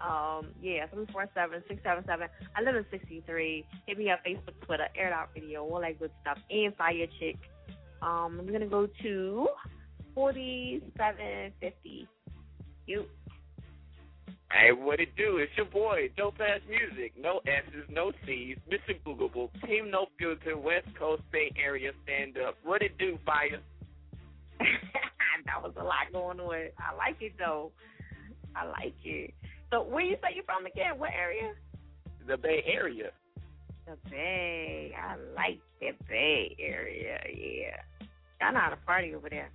[0.00, 0.86] Um, yeah,
[2.56, 3.64] 347-677-1163.
[3.86, 7.36] Hit me up, Facebook, Twitter, Air Out Radio, all that good stuff, and Fire Chick.
[8.00, 9.48] Um, I'm gonna go to
[10.16, 12.08] 4750.
[12.86, 13.04] You.
[14.50, 15.36] Hey, what it do?
[15.36, 17.12] It's your boy, Dope Ass Music.
[17.20, 18.56] No S's, no C's.
[18.72, 18.98] Mr.
[19.04, 19.50] Googleable.
[19.66, 22.56] Team No Filter, West Coast Bay Area stand up.
[22.64, 23.60] What it do, Fire?
[24.58, 26.70] that was a lot going on.
[26.78, 27.70] I like it though.
[28.54, 29.34] I like it.
[29.70, 30.98] So where you say you're from again?
[30.98, 31.52] What area?
[32.26, 33.10] The Bay Area.
[33.86, 34.94] The Bay.
[34.96, 37.20] I like the Bay Area.
[37.28, 38.06] Yeah.
[38.40, 39.50] Y'all know how to party over there.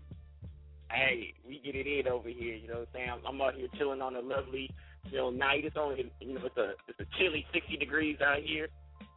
[0.94, 2.56] Hey, we get it in over here.
[2.56, 3.10] You know what I'm saying?
[3.10, 4.70] I'm, I'm out here chilling on a lovely,
[5.06, 5.66] you know, night.
[5.66, 8.68] It's only, you know, it's a it's a chilly 60 degrees out here.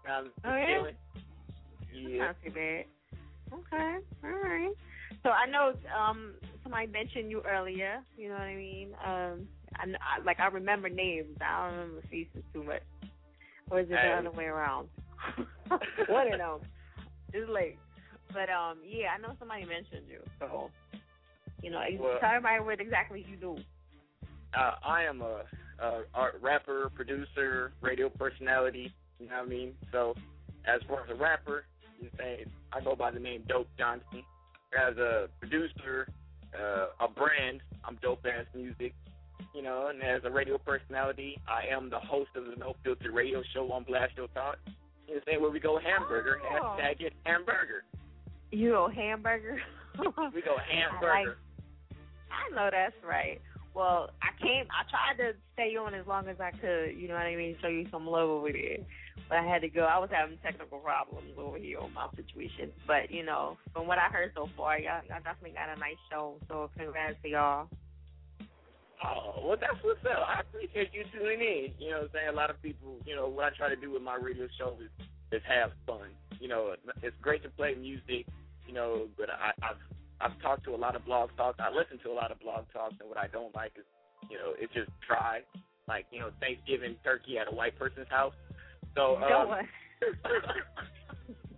[0.09, 0.67] Oh yeah.
[0.67, 0.97] Chilling.
[1.93, 2.27] Yeah.
[2.27, 2.85] Not too bad.
[3.53, 3.97] Okay.
[4.25, 4.73] All right.
[5.23, 8.01] So I know um somebody mentioned you earlier.
[8.17, 8.89] You know what I mean?
[9.05, 11.37] Um, I, I like I remember names.
[11.41, 12.83] I don't remember faces too much.
[13.71, 14.89] Or is it the other way around?
[16.09, 16.61] One of them.
[17.33, 17.79] It's late.
[18.33, 20.21] But um, yeah, I know somebody mentioned you.
[20.39, 20.71] So
[21.65, 23.57] you know, well, tell everybody what exactly you do.
[24.57, 25.43] Uh, I am a,
[25.83, 28.93] a art rapper, producer, radio personality.
[29.19, 29.73] You know what I mean?
[29.91, 30.15] So
[30.67, 31.65] as far as a rapper,
[32.01, 34.23] you say I go by the name Dope Johnson.
[34.79, 36.07] As a producer,
[36.55, 38.93] uh, a brand, I'm Dope Ass Music.
[39.55, 43.13] You know, and as a radio personality, I am the host of the No Filter
[43.13, 44.59] Radio Show on Blast Your Thought.
[45.09, 46.77] You know, where we go hamburger, oh.
[46.77, 47.85] hashtag it hamburger.
[48.51, 49.61] You go hamburger.
[50.35, 51.37] we go hamburger.
[52.35, 53.41] I, know that's right.
[53.75, 54.67] Well, I came.
[54.71, 56.97] I tried to stay on as long as I could.
[56.97, 57.57] You know what I mean?
[57.61, 58.79] Show you some love over there.
[59.29, 59.83] But I had to go.
[59.83, 62.71] I was having technical problems over here on my situation.
[62.87, 65.99] But you know, from what I heard so far, y'all, y'all definitely got a nice
[66.11, 66.37] show.
[66.49, 67.69] So congrats to y'all.
[69.05, 70.23] Oh, well, that's what's up.
[70.27, 71.75] I appreciate you tuning in.
[71.79, 72.29] You know what I'm saying?
[72.31, 74.79] A lot of people, you know, what I try to do with my radio show
[74.81, 74.91] is,
[75.33, 76.09] is have fun.
[76.41, 78.27] You know, it's great to play music,
[78.67, 79.83] you know, but I, I've
[80.21, 81.59] I've talked to a lot of blog talks.
[81.61, 83.85] I listen to a lot of blog talks, and what I don't like is,
[84.31, 85.41] you know, it's just dry.
[85.87, 88.33] Like, you know, Thanksgiving turkey at a white person's house.
[88.95, 89.23] So, um,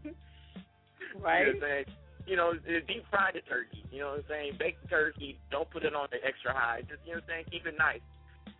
[1.22, 1.46] right?
[1.46, 1.84] You know, saying,
[2.26, 2.52] you know,
[2.88, 3.84] deep fry the turkey.
[3.92, 4.52] You know what I'm saying?
[4.58, 5.38] Bake the turkey.
[5.50, 6.80] Don't put it on the extra high.
[6.88, 7.44] Just, you know what I'm saying?
[7.52, 8.02] Keep it nice.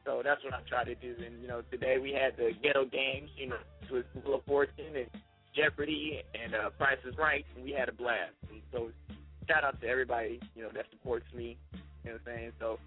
[0.05, 1.17] So that's what I try to do.
[1.19, 3.59] And, you know, today we had the ghetto games, you know,
[3.91, 5.11] with Wheel of Fortune and
[5.57, 8.39] Jeopardy and uh, Price is Right, and we had a blast.
[8.49, 8.91] And so
[9.49, 11.57] shout out to everybody, you know, that supports me.
[12.05, 12.53] You know what I'm saying?
[12.61, 12.79] So,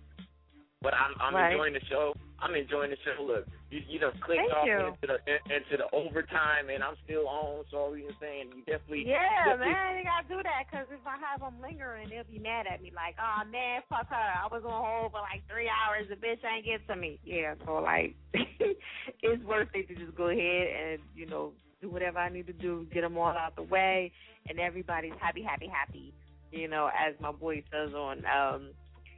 [0.82, 1.52] but I'm I'm right.
[1.52, 2.16] enjoying the show.
[2.40, 3.20] I'm enjoying the show.
[3.20, 4.80] Look, you you know clicked Thank off you.
[4.80, 5.18] into the
[5.52, 7.68] into the overtime, and I'm still on.
[7.68, 8.56] So you know saying?
[8.56, 12.08] You definitely yeah, definitely, man, you gotta do that because if I have them lingering,
[12.08, 12.96] they'll be mad at me.
[12.96, 14.16] Like, oh man, fuck her.
[14.16, 16.08] I was on hold for like three hours.
[16.08, 17.20] The bitch ain't get to me.
[17.28, 21.52] Yeah, so like, it's worth it to just go ahead and you know
[21.84, 24.12] do whatever I need to do, get them all out the way,
[24.48, 26.14] and everybody's happy, happy, happy
[26.52, 28.70] you know, as my boy says on um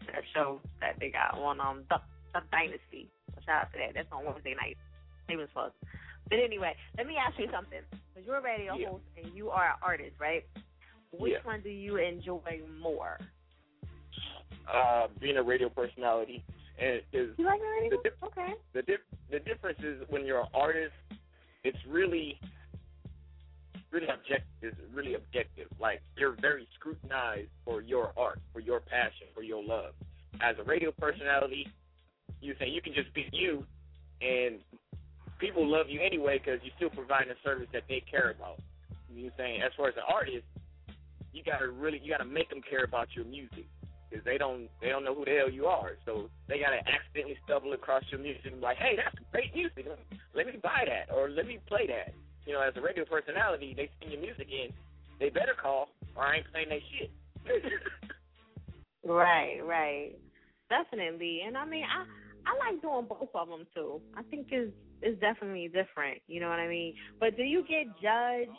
[0.08, 1.98] that show that they got on um the,
[2.34, 3.10] the Dynasty.
[3.46, 3.94] Shout out to that.
[3.96, 4.78] That's on Wednesday night.
[5.28, 5.74] Famous fuck.
[6.30, 7.80] But anyway, let me ask you something.
[7.92, 8.90] Because you're a radio yeah.
[8.90, 10.46] host and you are an artist, right?
[11.12, 11.44] Which Yeah.
[11.44, 13.18] one do you enjoy more?
[14.72, 16.44] uh, being a radio personality.
[16.80, 17.98] And is You like the radio?
[17.98, 18.54] The dif- okay.
[18.74, 20.94] the dif- the difference is when you're an artist,
[21.64, 22.40] it's really
[23.92, 24.48] really objective.
[24.62, 25.68] Is really objective.
[25.80, 29.94] Like you're very scrutinized for your art, for your passion, for your love.
[30.42, 31.68] As a radio personality,
[32.42, 33.66] you say you can just be you,
[34.22, 34.60] and
[35.40, 38.60] people love you anyway because you're still providing a service that they care about.
[39.14, 39.62] You know saying?
[39.62, 40.46] As far as an artist,
[41.34, 43.66] you gotta really you gotta make them care about your music
[44.10, 45.98] because they don't they don't know who the hell you are.
[46.06, 49.88] So they gotta accidentally stumble across your music and be like, hey, that's great music.
[50.36, 52.14] Let me buy that or let me play that.
[52.46, 54.74] You know, as a radio personality, they send your music in.
[55.20, 57.12] They better call or I ain't playing that shit.
[59.04, 60.12] Right, right.
[60.70, 61.42] Definitely.
[61.46, 62.06] And I mean I
[62.46, 64.02] I like doing both of them too.
[64.16, 66.94] I think it's it's definitely different, you know what I mean?
[67.20, 68.52] But do you get judged,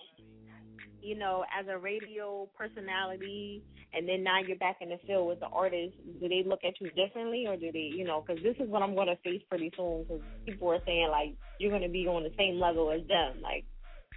[1.01, 3.63] you know, as a radio personality
[3.95, 5.97] and then now you're back in the field with the artists.
[6.21, 8.83] do they look at you differently or do they, you know, cuz this is what
[8.83, 12.09] I'm going to face pretty soon cuz people are saying like you're going to be
[12.09, 13.41] on the same level as them.
[13.41, 13.65] Like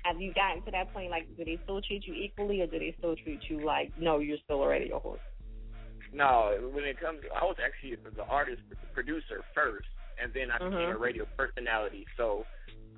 [0.05, 2.77] have you gotten to that point like do they still treat you equally or do
[2.77, 5.21] they still treat you like no, you're still a radio host?
[6.13, 8.61] No, when it comes, I was actually the artist
[8.93, 9.89] producer first,
[10.21, 10.95] and then I became Mhm.
[10.95, 12.07] a radio personality.
[12.15, 12.45] So,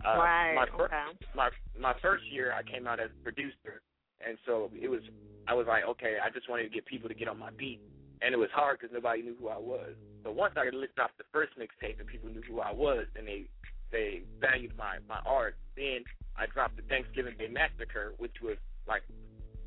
[0.05, 0.53] uh, right.
[0.53, 1.17] my first okay.
[1.33, 3.81] my my first year, I came out as a producer,
[4.21, 5.01] and so it was.
[5.47, 7.79] I was like, okay, I just wanted to get people to get on my beat,
[8.21, 9.95] and it was hard because nobody knew who I was.
[10.23, 13.45] So once I dropped the first mixtape and people knew who I was, and they
[13.91, 16.03] they valued my my art, then
[16.37, 19.01] I dropped the Thanksgiving Day Massacre, which was like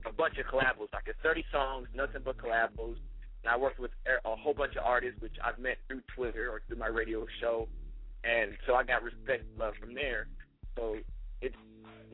[0.07, 2.97] a bunch of collabos, like it's 30 songs, nothing but collabos.
[3.43, 6.51] And I worked with a a whole bunch of artists, which I've met through Twitter
[6.51, 7.69] or through my radio show,
[8.25, 10.29] and so I got respect, love from there.
[10.77, 10.97] So
[11.41, 11.57] it's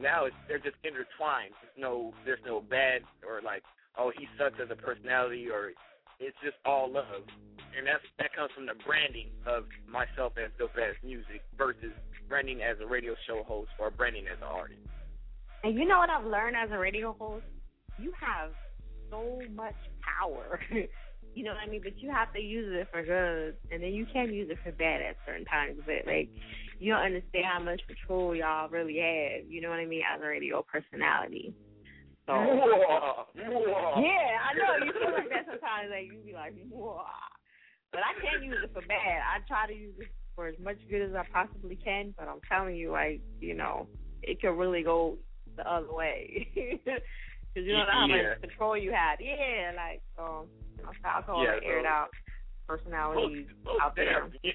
[0.01, 1.53] now it's they're just intertwined.
[1.61, 3.63] There's no there's no bad or like
[3.99, 5.73] oh he sucks as a personality or
[6.21, 7.27] it's just all love,
[7.77, 11.93] and that's that comes from the branding of myself as dope ass music versus
[12.29, 14.81] branding as a radio show host or branding as an artist.
[15.65, 17.45] And you know what I've learned as a radio host?
[17.99, 18.51] You have
[19.11, 20.61] so much power.
[21.35, 21.81] you know what I mean?
[21.83, 24.73] But you have to use it for good, and then you can use it for
[24.73, 25.81] bad at certain times.
[25.85, 26.29] But like,
[26.79, 29.51] you don't understand how much control y'all really have.
[29.51, 30.03] You know what I mean?
[30.03, 31.55] As a radio personality.
[32.27, 35.91] So yeah, I know you feel like that sometimes.
[35.91, 37.03] Like you be like, Whoa.
[37.93, 39.23] but I can't use it for bad.
[39.23, 42.15] I try to use it for as much good as I possibly can.
[42.17, 43.89] But I'm telling you, like you know,
[44.23, 45.17] it can really go
[45.57, 46.47] the other way.
[47.57, 48.37] Because you don't know how Yeah.
[48.37, 49.17] much control you have.
[49.17, 50.45] Yeah, like um,
[50.77, 52.13] you know, so I call Yeah, it aired out
[52.69, 54.29] personalities Most- most out there.
[54.29, 54.53] damn.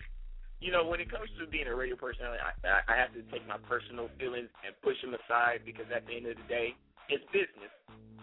[0.62, 2.54] You, know, when it comes to being a radio personality, I,
[2.86, 6.28] I, have to take my personal feelings and push them aside because at the end
[6.30, 6.78] of the day,
[7.10, 7.74] it's business,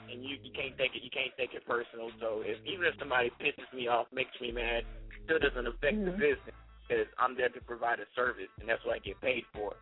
[0.07, 2.15] and you you can't take it you can't take it personal.
[2.23, 4.87] So if even if somebody pisses me off, makes me mad,
[5.27, 6.23] still doesn't affect the Mhm.
[6.23, 6.55] business
[6.89, 9.77] because I'm there to provide a service, and that's what I get paid for.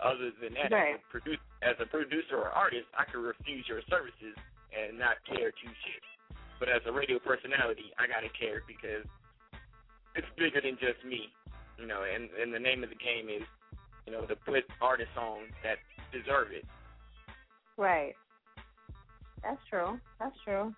[0.00, 0.94] Other than that, Right.
[0.94, 4.36] as, a produce, as a producer or artist, I can refuse your services
[4.76, 6.38] and not care two shits.
[6.58, 9.04] But as a radio personality, I gotta care because
[10.14, 11.32] it's bigger than just me,
[11.78, 12.02] you know.
[12.02, 13.42] And and the name of the game is,
[14.06, 15.78] you know, to put artists on that
[16.12, 16.64] deserve it.
[17.76, 18.14] Right.
[19.42, 19.98] That's true.
[20.18, 20.74] That's true.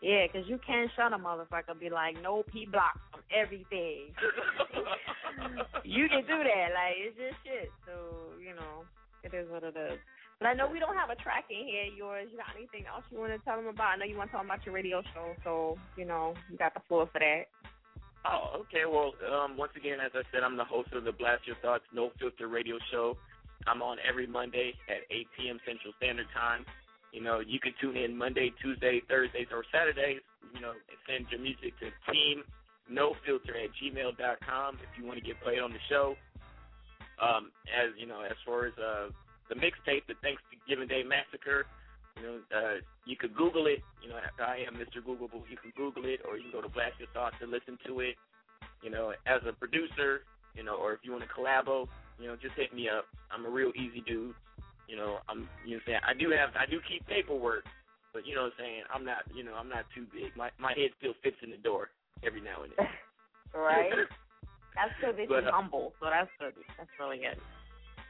[0.00, 2.98] Yeah, 'cause you can't shut a motherfucker be like, nope, he blocked
[3.30, 4.12] everything.
[5.84, 6.68] you can do that.
[6.74, 7.70] Like, it's just shit.
[7.86, 8.84] So, you know,
[9.22, 9.98] it is what it is.
[10.38, 11.88] But I know we don't have a track in here.
[11.96, 13.94] Yours, you got anything else you want to tell them about?
[13.94, 15.32] I know you want to tell them about your radio show.
[15.44, 17.48] So, you know, you got the floor for that.
[18.26, 18.84] Oh, okay.
[18.84, 21.84] Well, um, once again, as I said, I'm the host of the Blast Your Thoughts
[21.94, 23.16] No Filter Radio Show.
[23.66, 25.58] I'm on every Monday at 8 p.m.
[25.64, 26.66] Central Standard Time.
[27.12, 30.20] You know, you can tune in Monday, Tuesday, Thursdays, or Saturdays.
[30.54, 30.72] You know,
[31.08, 32.44] send your music to team
[32.88, 36.16] no filter at gmail.com if you want to get played on the show.
[37.20, 39.08] Um, as you know, as far as uh,
[39.48, 41.66] the mixtape, the Thanksgiving Day Massacre,
[42.16, 43.80] you know, uh, you could Google it.
[44.02, 45.00] You know, I am Mr.
[45.00, 45.42] Googleable.
[45.48, 48.00] You can Google it, or you can go to Blast Your Thoughts and listen to
[48.00, 48.16] it.
[48.82, 50.22] You know, as a producer,
[50.54, 51.88] you know, or if you want to collabo,
[52.20, 53.06] you know, just hit me up.
[53.30, 54.34] I'm a real easy dude.
[54.88, 57.64] You know, I'm, you know, I'm saying I do have, I do keep paperwork,
[58.12, 58.82] but you know what I'm saying.
[58.92, 60.36] I'm not, you know, I'm not too big.
[60.36, 61.90] My my head still fits in the door
[62.24, 62.86] every now and then.
[63.56, 63.88] Right?
[64.76, 65.92] That's good that But, you're uh, humble.
[65.96, 66.52] So that's good.
[66.76, 67.40] That's really good.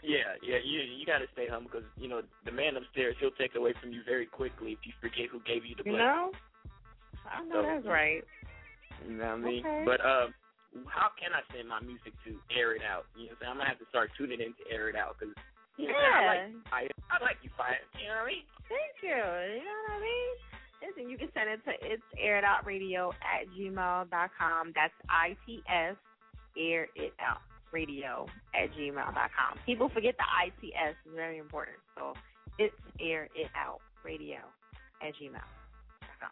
[0.03, 3.35] Yeah, yeah, you you got to stay humble because you know the man upstairs he'll
[3.39, 6.07] take away from you very quickly if you forget who gave you the You blessing.
[6.07, 6.31] know?
[7.31, 8.23] I know So- that's right.
[9.07, 9.63] You know what I mean?
[9.63, 9.83] Okay.
[9.87, 10.35] But um,
[10.91, 13.07] how can I send my music to air it out?
[13.15, 13.51] You know what I'm saying?
[13.55, 15.35] I'm gonna have to start tuning in to air it out because
[15.79, 16.43] you know, I like
[16.75, 16.81] I,
[17.13, 17.79] I like you fire.
[18.03, 18.47] You know what I mean?
[18.67, 19.15] Thank you.
[19.15, 20.35] You know what I mean?
[20.83, 24.73] Listen, you can send it to it's aired out radio at gmail dot com.
[24.75, 25.97] That's I T S
[26.57, 27.41] air it out
[27.73, 29.59] radio at gmail dot com.
[29.65, 31.77] People forget the I T S is very important.
[31.97, 32.15] So
[32.59, 34.39] it's air it out radio
[35.03, 36.31] at gmail dot com.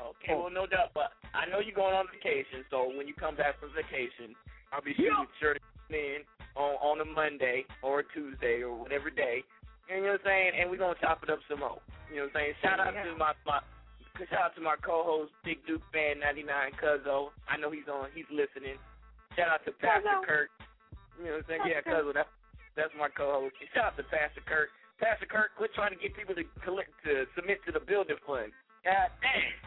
[0.00, 0.92] Okay, well, no doubt.
[0.94, 4.34] But I know you're going on vacation, so when you come back from vacation,
[4.72, 6.18] I'll be sure, sure to tune in
[6.56, 9.42] on on a Monday or a Tuesday or whatever day.
[9.90, 10.52] You know what I'm saying?
[10.54, 11.82] And we're gonna chop it up some more.
[12.14, 12.62] You know what I'm saying?
[12.62, 13.58] Shout out to my my
[14.30, 16.46] shout out to my co-host Big Duke Fan 99
[16.78, 17.34] Cuzzo.
[17.50, 18.06] I know he's on.
[18.14, 18.78] He's listening.
[19.34, 20.26] Shout out to Pastor Cuzzo.
[20.26, 20.50] Kirk.
[21.18, 21.66] You know what I'm saying?
[21.66, 21.82] Yeah.
[21.82, 22.14] Cuzzo.
[22.14, 22.30] That's
[22.78, 23.58] that's my co-host.
[23.74, 24.70] Shout out to Pastor Kirk.
[25.02, 28.52] Pastor Kirk, quit trying to get people to collect to submit to the building fund.
[28.84, 29.58] God damn.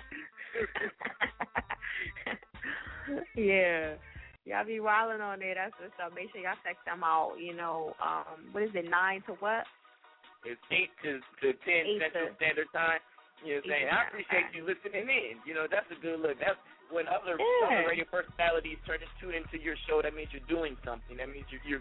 [3.36, 4.00] yeah.
[4.46, 5.56] Y'all be wilding on there.
[5.56, 6.14] That's what's up.
[6.14, 7.36] Make sure y'all check them out.
[7.42, 9.66] You know, um, what is it, nine to what?
[10.46, 13.00] It's eight to to ten Eight Central to- Standard Time.
[13.44, 13.88] You know what I'm saying?
[13.92, 15.36] I appreciate you listening in.
[15.44, 16.40] You know, that's a good look.
[16.40, 16.60] That's
[16.92, 17.84] when other Yeah.
[17.84, 20.00] other radio personalities turn to tune into your show.
[20.02, 21.18] That means you're doing something.
[21.20, 21.78] That means you you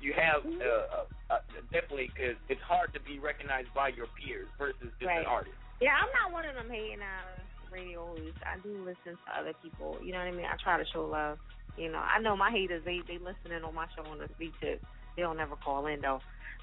[0.00, 0.60] you have Mm-hmm.
[0.60, 1.40] uh, uh, uh,
[1.72, 5.24] definitely because it's hard to be recognized by your peers versus just Right.
[5.24, 5.56] an artist.
[5.80, 7.40] Yeah, I'm not one of them hating uh
[7.72, 8.36] radio host.
[8.44, 9.96] I do listen to other people.
[10.04, 10.44] You know what I mean?
[10.46, 11.38] I try to show love.
[11.76, 12.84] You know, I know my haters.
[12.84, 14.80] They they listening on my show on the speed tip.
[15.16, 16.20] They don't never call in though.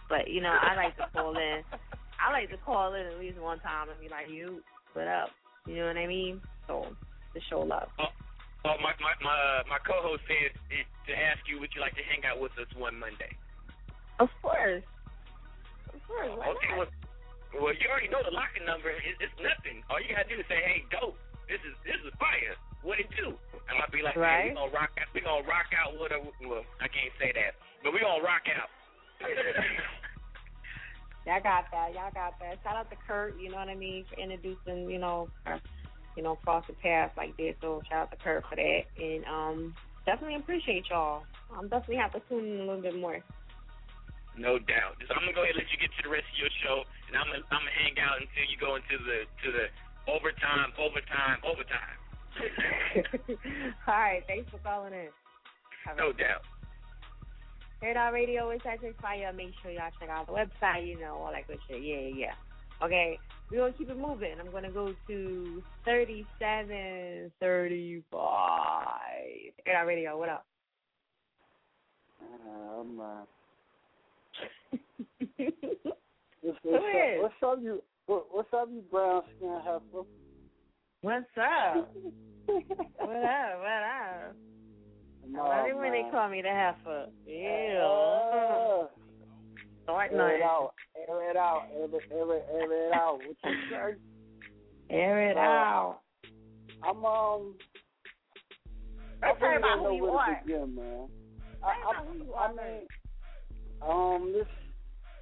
[0.09, 1.65] But you know, I like to call in.
[2.21, 4.61] I like to call in at least one time and be like, "You,
[4.93, 5.29] what up?"
[5.65, 6.41] You know what I mean?
[6.67, 6.87] So
[7.33, 7.89] to show love.
[7.99, 8.11] Oh,
[8.65, 11.97] oh my my my, uh, my co-host said it, to ask you, would you like
[11.97, 13.31] to hang out with us one Monday?
[14.21, 14.85] Of course.
[15.91, 16.31] Of course.
[16.37, 16.87] Why Okay, not?
[16.87, 18.93] well, well, you already know the locking number.
[18.93, 19.81] It, it's nothing.
[19.89, 21.17] All you gotta do is say, "Hey, dope,
[21.49, 22.53] this is this is fire.
[22.85, 23.33] What it do?"
[23.71, 24.51] And I'll be like, Right.
[24.51, 25.07] "Hey, we gonna rock out.
[25.15, 28.43] We gonna rock out with a well, I can't say that, but we gonna rock
[28.49, 28.69] out."
[31.25, 31.93] Y'all got that.
[31.93, 32.59] Y'all got that.
[32.63, 33.39] Shout out to Kurt.
[33.39, 34.89] You know what I mean for introducing.
[34.89, 35.57] You know, uh,
[36.17, 37.55] you know, cross the path like this.
[37.61, 38.83] So shout out to Kurt for that.
[38.99, 39.73] And um,
[40.05, 41.23] definitely appreciate y'all.
[41.55, 43.23] I'm definitely have to tune in a little bit more.
[44.35, 44.99] no doubt.
[45.07, 46.83] So I'm gonna go ahead and let you get to the rest of your show,
[47.07, 49.65] and I'm gonna I'm gonna hang out until you go into the to the
[50.11, 51.97] overtime, overtime, overtime.
[53.87, 54.23] All right.
[54.27, 55.07] Thanks for calling in.
[55.87, 56.43] Have no doubt.
[57.83, 59.33] Air It Out Radio is at your fire.
[59.33, 61.83] Make sure y'all check out the website, you know, all that good shit.
[61.83, 62.31] Yeah, yeah, yeah.
[62.81, 63.19] Okay,
[63.51, 64.39] we're going to keep it moving.
[64.39, 68.13] I'm going to go to 3735.
[69.65, 70.45] Air It Out Radio, what up?
[72.21, 73.25] Um, uh,
[76.41, 77.19] what's, Who what's, is?
[77.19, 77.83] up, what's up, you?
[78.05, 80.05] What, what's up, you brown skin heifer?
[81.01, 81.85] What's up?
[82.47, 83.59] what up?
[83.59, 84.35] What up?
[85.35, 87.07] I love it when they call me the heifer.
[87.25, 87.77] Ew.
[87.79, 88.87] Uh,
[89.83, 90.71] Start air it out,
[91.09, 93.17] air it out, air it, air it, air it out.
[93.17, 93.95] What you say?
[94.89, 95.99] Air it Uh, out.
[96.83, 97.55] I'm um.
[99.21, 100.41] Let's talk about know who you are.
[100.45, 101.07] begin, man.
[101.63, 104.47] I, about who you I, are I mean, um, this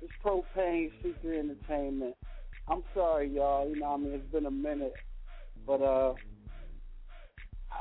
[0.02, 2.16] this propane secret entertainment.
[2.68, 3.68] I'm sorry, y'all.
[3.70, 4.94] You know, I mean, it's been a minute,
[5.66, 6.14] but uh,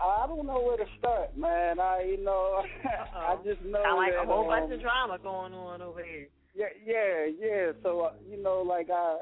[0.02, 1.78] I don't know where to start, man.
[1.78, 2.62] I, you know,
[3.14, 6.02] I just know Sound like that, a whole um, bunch of drama going on over
[6.02, 6.28] here.
[6.54, 7.72] yeah, yeah, yeah.
[7.82, 9.18] So uh, you know, like I,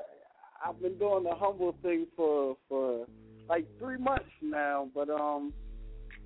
[0.64, 3.06] I've been doing the humble thing for for
[3.48, 5.52] like three months now, but um,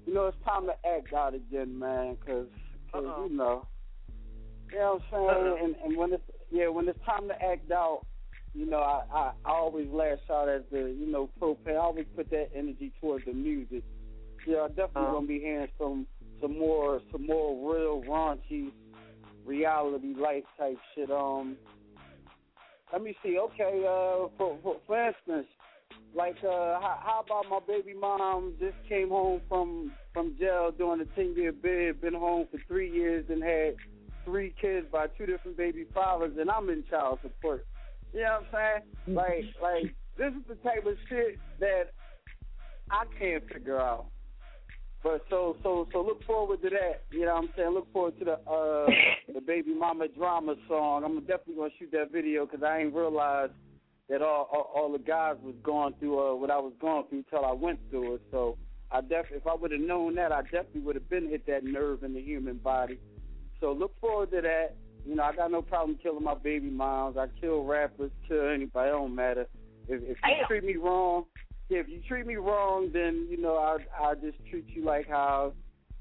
[0.06, 2.48] you know, it's time to act out again, man, because
[2.92, 3.26] Uh-oh.
[3.30, 3.66] you know,
[4.70, 5.64] you know what I'm saying.
[5.64, 8.02] And and when it's yeah, when it's time to act out,
[8.54, 11.74] you know, I I, I always lash out at the you know propane.
[11.74, 13.82] I always put that energy towards the music.
[14.46, 15.12] Yeah, I definitely Uh-huh.
[15.12, 16.06] gonna be hearing some
[16.40, 18.72] some more some more real raunchy
[19.46, 21.10] reality life type shit.
[21.10, 21.56] Um,
[22.92, 23.38] let me see.
[23.38, 25.46] Okay, uh, for for, for instance,
[26.14, 31.00] like uh, how, how about my baby mom just came home from from jail doing
[31.00, 33.74] a ten year bid, been home for three years and had
[34.24, 37.64] three kids by two different baby fathers, and I'm in child support.
[38.12, 39.16] You know what I'm saying?
[39.16, 41.92] Like like this is the type of shit that
[42.90, 44.06] I can't figure out.
[45.02, 47.04] But so so so look forward to that.
[47.10, 47.70] You know what I'm saying?
[47.74, 48.86] Look forward to the uh
[49.34, 51.04] the baby mama drama song.
[51.04, 53.52] I'm definitely gonna shoot that video because I ain't realized
[54.08, 57.24] that all, all all the guys was going through uh what I was going through
[57.30, 58.22] till I went through it.
[58.30, 58.56] So
[58.92, 61.64] I def if I would have known that, I definitely would have been hit that
[61.64, 62.98] nerve in the human body.
[63.60, 64.76] So look forward to that.
[65.04, 67.16] You know, I got no problem killing my baby moms.
[67.16, 68.88] I kill rappers, kill anybody.
[68.88, 69.46] It don't matter.
[69.88, 71.24] If if you treat me wrong,
[71.70, 75.52] if you treat me wrong, then you know I I just treat you like how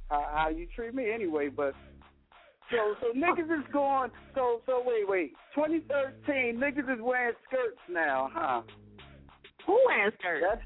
[0.09, 1.49] how, how you treat me anyway.
[1.49, 1.74] But
[2.70, 4.12] so so niggas is going.
[4.36, 5.34] So so wait wait.
[5.55, 8.62] 2013 niggas is wearing skirts now, huh?
[9.68, 10.45] Who wearing skirts?
[10.49, 10.62] That's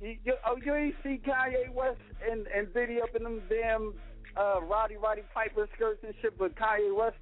[0.00, 3.94] you, you, oh you ain't see Kanye West and and video up in them damn
[4.36, 7.16] uh Roddy Roddy Piper skirts and shit, but Kanye West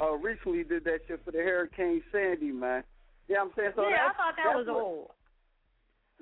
[0.00, 2.84] uh recently did that shit for the Hurricane Sandy, man.
[3.28, 3.82] Yeah, I'm saying so.
[3.88, 5.10] yeah, I thought that was old.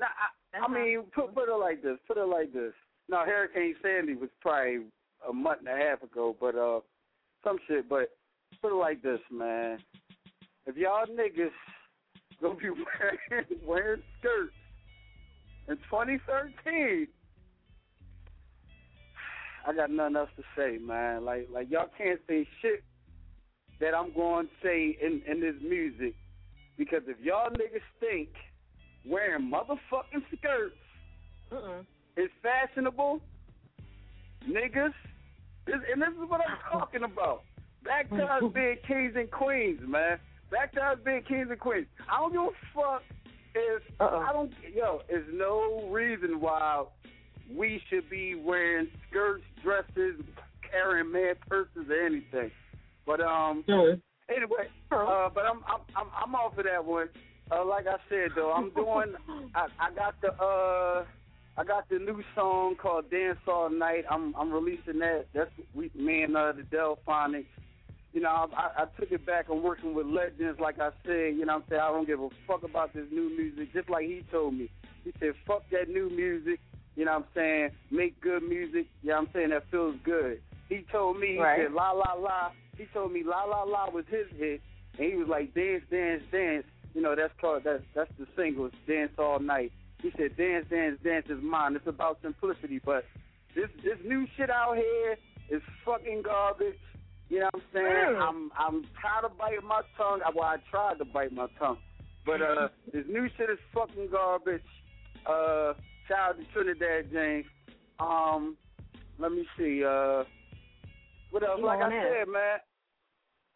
[0.00, 1.98] Nah, I, I mean, put put it like this.
[2.08, 2.72] Put it like this.
[3.08, 4.86] Now, Hurricane Sandy was probably
[5.28, 6.80] a month and a half ago, but uh,
[7.44, 7.88] some shit.
[7.88, 8.10] But
[8.62, 9.78] put it like this, man.
[10.66, 11.50] If y'all niggas
[12.40, 14.54] gonna be wearing wearing skirts
[15.68, 17.06] in 2013,
[19.68, 21.26] I got nothing else to say, man.
[21.26, 22.82] Like like y'all can't say shit
[23.80, 26.14] that I'm going to say in in this music
[26.78, 28.30] because if y'all niggas think
[29.06, 30.74] wearing motherfucking skirts
[31.52, 31.84] Mm-mm.
[32.16, 33.20] is fashionable,
[34.48, 34.92] niggas,
[35.66, 37.42] this, and this is what I'm talking about.
[37.84, 40.18] Back to us being kings and queens, man.
[40.50, 41.86] Back to us being kings and queens.
[42.10, 43.02] I don't give a fuck
[43.54, 44.18] if Uh-oh.
[44.28, 44.52] I don't.
[44.74, 46.84] Yo, there's no reason why
[47.54, 50.20] we should be wearing skirts, dresses,
[50.70, 52.50] carrying man purses or anything.
[53.06, 53.64] But um,
[54.28, 57.08] anyway, uh, but I'm I'm I'm I'm off of that one.
[57.50, 59.14] Uh, like I said though, I'm doing.
[59.54, 61.04] I, I got the uh,
[61.56, 64.04] I got the new song called Dance All Night.
[64.10, 65.26] I'm I'm releasing that.
[65.34, 67.46] That's we me and uh, the Delfonics.
[68.12, 69.46] You know, I, I took it back.
[69.50, 71.36] I'm working with legends, like I said.
[71.36, 73.72] You know, what I'm saying I don't give a fuck about this new music.
[73.72, 74.68] Just like he told me,
[75.04, 76.60] he said, "Fuck that new music."
[76.96, 77.70] You know what I'm saying?
[77.90, 78.86] Make good music.
[79.02, 79.50] You know what I'm saying?
[79.50, 80.40] That feels good.
[80.68, 81.62] He told me, he Right.
[81.66, 82.50] said, La La La.
[82.76, 84.60] He told me La La La was his hit.
[84.98, 86.64] And he was like, Dance, Dance, Dance.
[86.94, 89.72] You know, that's called, that's, that's the single, Dance All Night.
[90.02, 91.76] He said, Dance, Dance, Dance is mine.
[91.76, 92.80] It's about simplicity.
[92.84, 93.04] But
[93.54, 95.16] this, this new shit out here
[95.50, 96.78] is fucking garbage.
[97.28, 98.16] You know what I'm saying?
[98.16, 98.20] Mm.
[98.20, 100.20] I'm I'm tired of biting my tongue.
[100.34, 101.78] Well, I tried to bite my tongue,
[102.26, 104.62] but uh, this new shit is fucking garbage.
[105.24, 105.74] Uh,
[106.08, 107.46] shout out to Trinidad James.
[108.00, 108.56] Um,
[109.20, 109.84] let me see.
[109.84, 110.24] Uh,
[111.30, 111.58] what else?
[111.58, 112.02] You like I in.
[112.02, 112.58] said, man.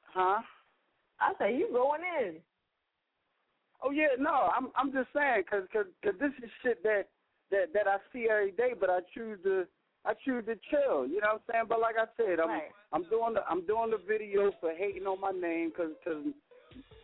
[0.03, 0.43] Huh?
[1.21, 2.37] I say you going in.
[3.85, 7.09] Oh yeah, no, I'm I'm just saying because cause, 'cause this is shit that
[7.51, 9.67] that that I see every day, but I choose to
[10.07, 11.07] I choose to chill.
[11.07, 11.65] You know what I'm saying?
[11.69, 12.73] But like I said, I'm Right.
[12.93, 16.25] I'm doing the I'm doing the video for hating on my name because cause,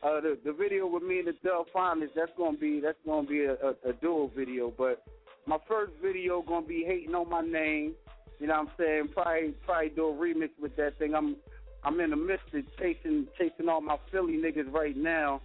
[0.03, 3.45] uh, the the video with me and the Delfonics that's gonna be that's gonna be
[3.45, 4.73] a, a, a dual video.
[4.77, 5.03] But
[5.47, 7.95] my first video gonna be hating on my name.
[8.39, 9.09] You know what I'm saying?
[9.13, 11.15] Probably probably do a remix with that thing.
[11.15, 11.37] I'm
[11.85, 15.43] I'm in the midst of chasing chasing all my Philly niggas right now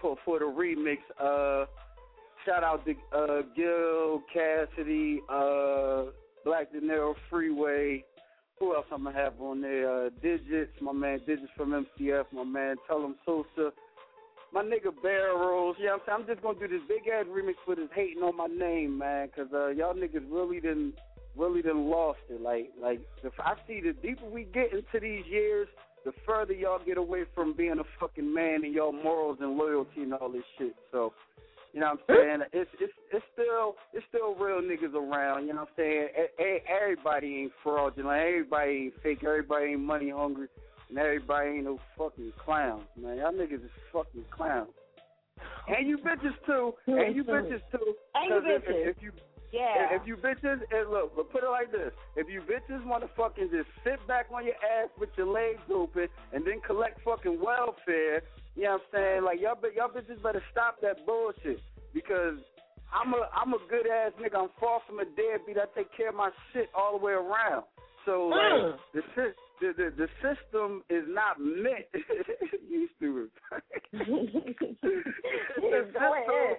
[0.00, 0.98] for for the remix.
[1.18, 1.66] Uh,
[2.46, 6.04] shout out to uh, Gil Cassidy, uh,
[6.44, 8.04] Black De Niro Freeway.
[8.58, 10.06] Who else I'm gonna have on there?
[10.06, 13.72] Uh, Digits, my man Digits from MCF, my man Tell 'em Sosa,
[14.52, 15.76] my nigga Barrels.
[15.78, 18.46] Yeah, I'm I'm just gonna do this big ass remix for this hating on my
[18.48, 20.94] name, man, 'cause uh, y'all niggas really didn't
[21.36, 22.40] really didn't lost it.
[22.42, 25.68] Like like if I see the deeper we get into these years,
[26.04, 30.02] the further y'all get away from being a fucking man and y'all morals and loyalty
[30.02, 30.74] and all this shit.
[30.92, 31.12] So,
[31.72, 32.40] you know what I'm saying?
[32.52, 35.46] It's it's it's still it's still real niggas around.
[35.46, 36.08] You know what I'm saying?
[36.18, 38.18] E- e- Everybody ain't fraudulent.
[38.20, 39.24] Everybody ain't fake.
[39.24, 40.48] Everybody ain't money hungry.
[40.88, 43.18] And everybody ain't no fucking clowns, man.
[43.18, 44.70] Y'all niggas is fucking clowns.
[45.68, 46.74] And you bitches too.
[46.88, 47.94] And you bitches too.
[48.14, 48.86] And you 'Cause if- bitches.
[48.88, 49.12] If you
[49.52, 49.94] Yeah.
[49.96, 53.10] if you bitches, and look, but put it like this: if you bitches want to
[53.16, 57.40] fucking just sit back on your ass with your legs open and then collect fucking
[57.42, 58.22] welfare,
[58.54, 59.24] you know what I'm saying?
[59.24, 61.60] Like y'all, y'all bitches better stop that bullshit
[61.94, 62.38] because
[62.94, 64.38] I'm a I'm a good ass nigga.
[64.42, 65.58] I'm far from a deadbeat.
[65.58, 67.64] I take care of my shit all the way around.
[68.06, 68.78] So like Mm.
[68.94, 71.86] the, sy- the the the system is not meant.
[72.68, 73.30] you stupid.
[73.92, 74.24] Go
[76.14, 76.56] ahead.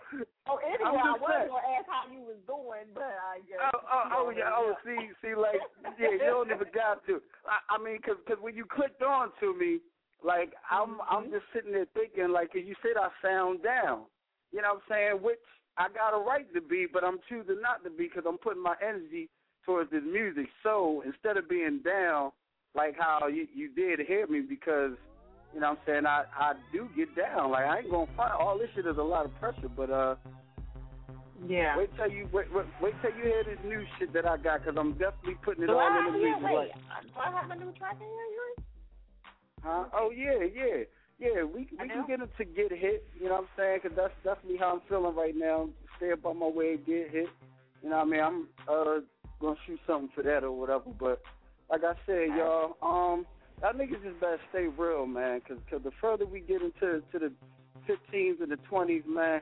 [0.49, 1.49] Oh, anyway, I just was saying.
[1.49, 3.61] gonna ask how you was doing, but I guess.
[3.61, 4.49] Oh, oh, oh, yeah.
[4.51, 5.61] Oh, see, see, like,
[5.99, 7.21] yeah, you don't even got to.
[7.45, 9.79] I, I mean, cause, 'cause when you clicked on to me,
[10.23, 11.09] like, I'm, mm-hmm.
[11.09, 14.05] I'm just sitting there thinking, like, you said I sound down.
[14.51, 15.23] You know what I'm saying?
[15.23, 15.45] Which
[15.77, 18.61] I got a right to be, but I'm choosing not to be because I'm putting
[18.61, 19.29] my energy
[19.65, 20.47] towards this music.
[20.63, 22.31] So instead of being down,
[22.75, 24.91] like how you, you did hear me, because
[25.53, 27.51] you know what I'm saying, I, I do get down.
[27.51, 28.31] Like I ain't gonna fight.
[28.31, 30.15] All this shit is a lot of pressure, but uh.
[31.47, 31.75] Yeah.
[31.75, 34.63] Wait till you wait, wait, wait till you hear this new shit that I got
[34.63, 36.43] because I'm definitely putting it Do all I in the yeah, music.
[36.43, 36.71] wait.
[37.03, 38.65] Do I have a new track in here,
[39.63, 39.85] huh?
[39.91, 40.83] Oh yeah, yeah,
[41.17, 41.43] yeah.
[41.43, 43.07] We we can get it to get hit.
[43.19, 43.79] You know what I'm saying?
[43.81, 45.69] Because that's definitely how I'm feeling right now.
[45.97, 47.27] Stay up on my way, get hit.
[47.81, 48.21] You know what I mean?
[48.21, 48.99] I'm uh
[49.39, 50.91] gonna shoot something for that or whatever.
[50.99, 51.23] But
[51.71, 53.25] like I said, y'all, um,
[53.61, 55.39] y'all niggas just better stay real, man.
[55.39, 57.31] Because cause the further we get into to the
[57.87, 59.41] 15s and the 20s, man,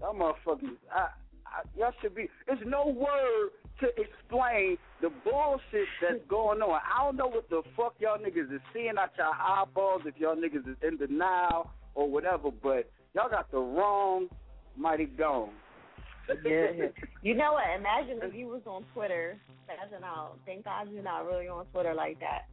[0.00, 1.08] y'all motherfuckers, I,
[1.46, 2.28] I, y'all should be.
[2.46, 3.50] There's no word
[3.80, 6.80] to explain the bullshit that's going on.
[6.82, 10.34] I don't know what the fuck y'all niggas is seeing out your eyeballs if y'all
[10.34, 14.26] niggas is in denial or whatever, but y'all got the wrong
[14.76, 15.50] mighty dome.
[16.44, 16.88] Yeah.
[17.22, 17.64] You know what?
[17.78, 20.38] Imagine if you was on Twitter passing out.
[20.46, 22.46] Thank God you're not really on Twitter like that.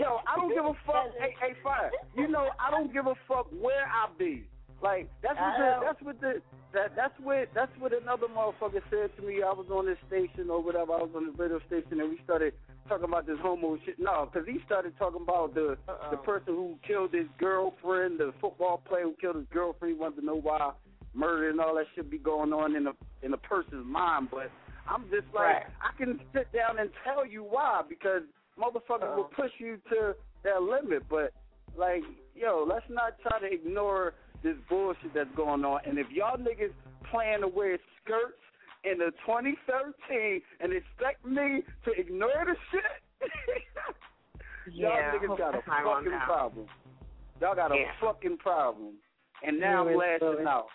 [0.00, 1.10] Yo, I don't give a fuck.
[1.18, 1.90] hey, hey, fire.
[2.16, 4.44] You know, I don't give a fuck where I be.
[4.80, 5.80] Like that's what the, uh-huh.
[5.82, 6.32] that's what the
[6.72, 9.42] that that's what that's what another motherfucker said to me.
[9.42, 10.92] I was on this station or whatever.
[10.92, 12.54] I was on the radio station and we started
[12.88, 13.98] talking about this homo shit.
[13.98, 16.10] No, because he started talking about the Uh-uh.
[16.12, 19.96] the person who killed his girlfriend, the football player who killed his girlfriend.
[19.96, 20.70] He wanted to know why
[21.18, 22.92] murder and all that should be going on in a
[23.22, 24.28] in a person's mind.
[24.30, 24.50] But
[24.88, 25.62] I'm just like Right.
[25.82, 28.22] I can sit down and tell you why because
[28.58, 31.02] motherfuckers will push you to their limit.
[31.10, 31.32] But
[31.76, 32.02] like,
[32.34, 35.80] yo, let's not try to ignore this bullshit that's going on.
[35.86, 36.72] And if y'all niggas
[37.10, 38.38] plan to wear skirts
[38.84, 43.28] in the 2013 and expect me to ignore the shit,
[44.74, 46.66] y'all Yeah, niggas got a that's not wrong fucking problem.
[47.40, 48.94] Y'all got a fucking problem.
[49.42, 50.66] and now I'm Yeah, lashing out.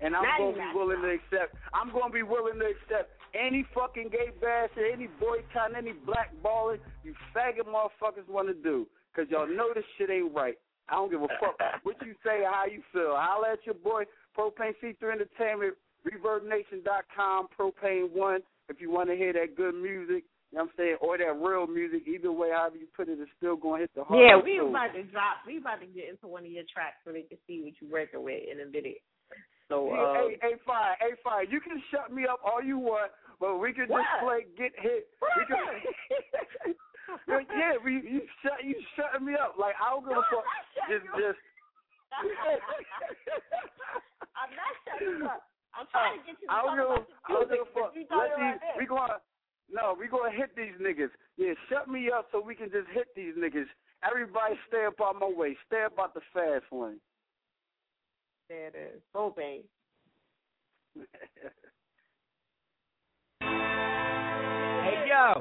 [0.00, 1.54] And I'm gonna be lashing willing to accept.
[1.74, 7.14] I'm gonna be willing to accept any fucking gay bashing, any boycotting, any blackballing you
[7.36, 10.56] faggot motherfuckers want to do, cause y'all know this shit ain't right.
[10.88, 13.14] I don't give a fuck what you say or how you feel.
[13.14, 14.04] Holla at your boy
[14.36, 15.74] Propane C3 Entertainment,
[16.06, 18.40] ReverbNation.com, Propane One.
[18.68, 21.38] If you want to hear that good music, you know what I'm saying, or that
[21.38, 24.18] real music, either way, however you put it, it's still gonna hit the heart.
[24.18, 25.46] Yeah, we about to drop.
[25.46, 27.86] We about to get into one of your tracks so they can see what you
[27.90, 28.98] working with in a video.
[29.70, 31.46] So, Hey, uh, hey, hey, fine, hey, fine.
[31.48, 34.02] You can shut me up all you want, but we can What?
[34.02, 35.06] just play get hit.
[35.38, 35.62] We can,
[37.26, 39.54] But yeah, we you shut you shutting me up.
[39.58, 40.44] Like I don't give a fuck.
[40.90, 41.38] Just just.
[44.34, 45.42] I'm not shutting up.
[45.74, 47.66] I'm trying to get you to I don't give a, about I don't the give
[47.66, 48.10] a music.
[48.10, 48.18] fuck.
[48.18, 49.18] Let these, we gonna
[49.70, 51.10] no, we gonna hit these niggas.
[51.38, 53.70] Yeah, shut me up so we can just hit these niggas.
[54.02, 55.56] Everybody stay up out my way.
[55.66, 56.98] Stay up out the fast lane.
[58.50, 59.00] There it is.
[59.12, 59.62] So bang.
[64.66, 65.40] Hey yo.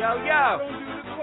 [0.00, 1.13] Yo yo.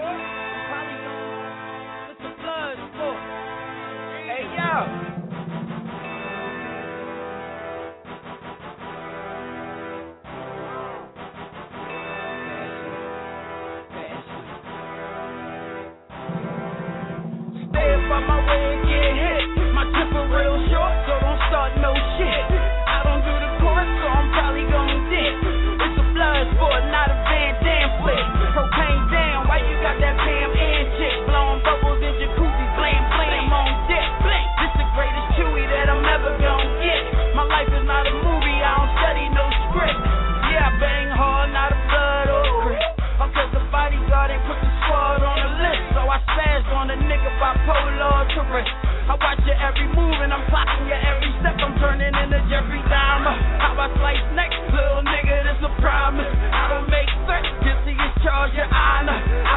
[47.66, 48.70] Bipolar tourist.
[49.06, 51.58] I watch your every move and I'm plotting your every step.
[51.58, 53.34] I'm turning into Jeffrey Dahmer.
[53.58, 56.30] How I slice next, little nigga, this a promise.
[56.30, 59.18] I don't make threats just to get charged your honor.
[59.18, 59.54] I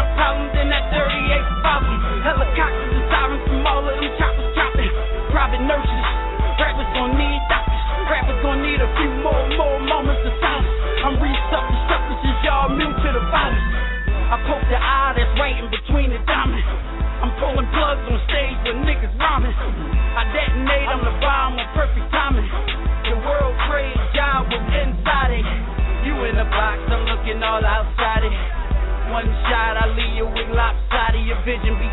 [0.00, 1.96] If you want a problem, then that 38 problem.
[2.24, 4.92] Helicopters and sirens from all of them choppers chopping.
[5.28, 6.04] Private nurses,
[6.56, 7.84] rappers gon' need doctors.
[8.08, 10.72] Rappers gon' need a few more, more moments of silence.
[11.04, 13.68] I'm resuffering substances, y'all immune to the violence.
[14.32, 16.64] I poke the eye that's right in between the diamonds.
[17.20, 19.52] I'm pulling plugs on stage with niggas rhyming.
[19.52, 22.48] I detonate on the bomb on perfect timing.
[23.04, 25.44] The world trade job was inside it.
[26.08, 28.32] You in the box, I'm looking all outside it.
[29.10, 31.26] One shot, I leave you with lopsided.
[31.26, 31.90] Your vision be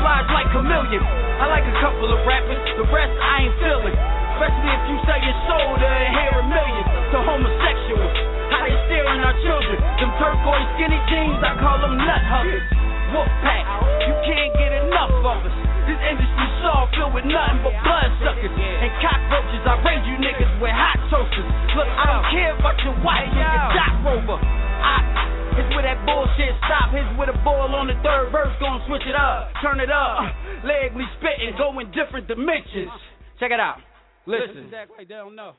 [0.00, 1.04] Camouflage like chameleon.
[1.04, 2.56] I like a couple of rappers.
[2.80, 3.92] The rest I ain't feeling.
[4.32, 6.84] Especially if you sell your soul to inherit a million.
[7.12, 8.16] To homosexuals.
[8.48, 9.76] How they stealing our children.
[10.00, 12.64] Them turquoise skinny jeans, I call them nut huggers.
[13.12, 13.64] Wolf pack.
[14.08, 15.52] You can't get enough of us.
[15.84, 19.62] This industry saw filled with nothing but blood suckers and cockroaches.
[19.68, 21.44] I raise you niggas with hot toasters.
[21.76, 24.40] Look, I don't care about your wife or your dock rover.
[24.40, 25.19] I,
[25.56, 26.94] it's where that bullshit stop.
[26.94, 30.26] It's where the ball on the third verse gonna switch it up, turn it up.
[30.62, 32.92] Leg me spitting, go in different dimensions.
[33.38, 33.80] Check it out.
[34.26, 34.70] Listen.
[34.70, 35.56] They don't know.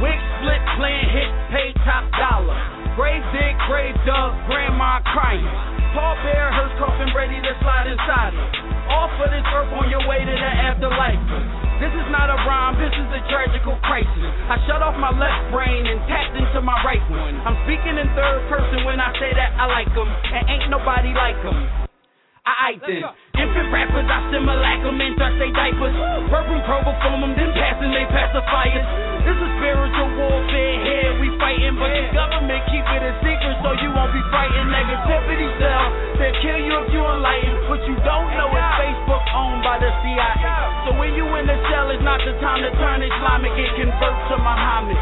[0.00, 2.56] Wig split, playing hit, pay top dollar.
[2.96, 5.44] Grave dig, grave dug, grandma crying.
[5.92, 8.69] Paul Bear, hearse coffin ready to slide inside her.
[8.90, 11.22] Off of this earth on your way to the afterlife.
[11.78, 14.30] This is not a rhyme, this is a tragical crisis.
[14.50, 17.40] I shut off my left brain and tapped into my right one.
[17.46, 21.14] I'm speaking in third person when I say that I like them, and ain't nobody
[21.16, 21.56] like them.
[22.44, 23.02] I alright then.
[23.40, 25.96] Infant rappers, I similac them and touch they diapers.
[26.28, 28.84] Purple Kroger from them, then passing they pacifiers.
[29.24, 33.39] This is spiritual warfare here, we fighting, but the government keep it a secret
[34.20, 34.68] so you be frightened.
[34.68, 35.84] Negativity cell,
[36.20, 37.54] they'll kill you if you enlighten.
[37.68, 40.36] What you don't know is Facebook owned by the CIA.
[40.84, 44.16] So when you in the cell, it's not the time to turn Islamic and convert
[44.28, 45.00] to Muhammad.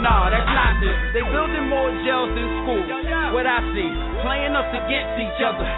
[0.00, 0.96] Nah, that's not this.
[1.12, 2.88] They building more jails than schools.
[3.32, 3.90] What I see,
[4.24, 5.68] playing us against each other.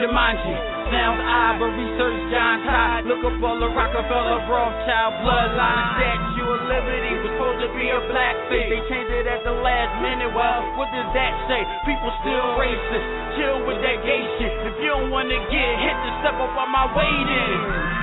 [0.00, 3.06] Jumanji, sounds odd, but research John Todd.
[3.06, 8.00] Look up all the Rockefeller, Rothschild, bloodline, Statue of Liberty was supposed to be a
[8.10, 8.70] black face.
[8.72, 10.32] They changed it at the last minute.
[10.32, 11.60] Well, what does that say?
[11.84, 13.08] People still racist.
[13.38, 14.52] Chill with that gay shit.
[14.68, 17.58] If you don't wanna get hit, just step up on my way then,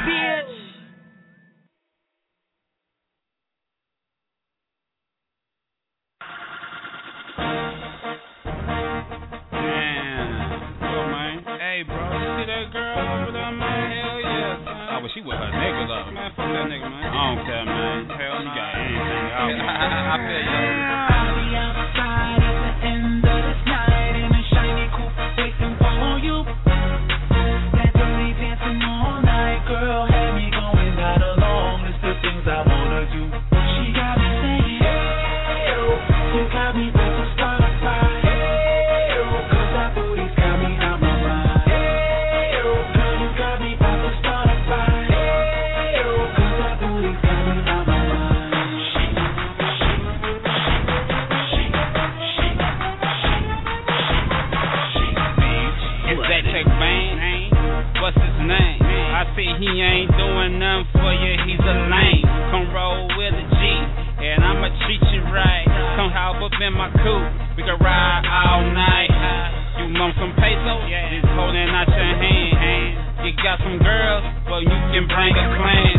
[0.06, 0.61] bitch.
[12.62, 13.92] You see girl over there, man?
[13.92, 14.90] Hell yeah, son.
[14.94, 16.12] Oh, but she with her nigga, though.
[16.14, 17.10] Man, fuck that nigga, man.
[17.10, 18.06] I don't care, man.
[18.06, 19.26] Hell, she got anything.
[19.34, 19.50] I.
[20.12, 21.11] I feel you.
[59.82, 62.26] See ain't doing nothing for you, he's a lame.
[62.54, 63.62] Come roll with a G,
[64.22, 65.66] and I'ma treat you right.
[65.98, 69.10] Come hop up in my coupe, we can ride all night.
[69.82, 70.86] You want some peso?
[70.86, 73.26] Just holding out your hand.
[73.26, 75.98] You got some girls, well you can bring a clan.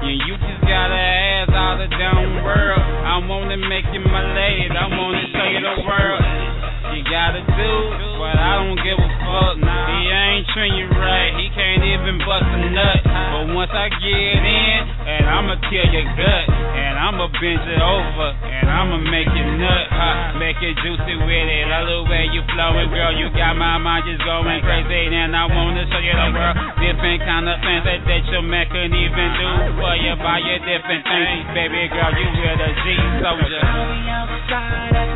[0.00, 2.80] Yeah, you just gotta ask all the damn world.
[2.80, 6.49] I wanna make you my lady, I wanna show you the world.
[6.90, 7.72] You gotta do
[8.18, 9.54] But I don't give a fuck.
[9.62, 12.98] He ain't treating you right, he can't even bust a nut.
[13.06, 18.28] But once I get in, and I'ma kill your gut, and I'ma bend it over,
[18.42, 20.42] and I'ma make it nut, huh?
[20.42, 21.70] Make it juicy with it.
[21.70, 23.14] I love way you flowing, girl.
[23.14, 26.56] You got my mind just going crazy, and I wanna show you the world.
[26.82, 30.18] Different kind of things that, that your man couldn't even do for you.
[30.18, 32.10] Buy you different things, baby girl.
[32.18, 33.62] You with a G soldier.
[34.10, 35.09] Outside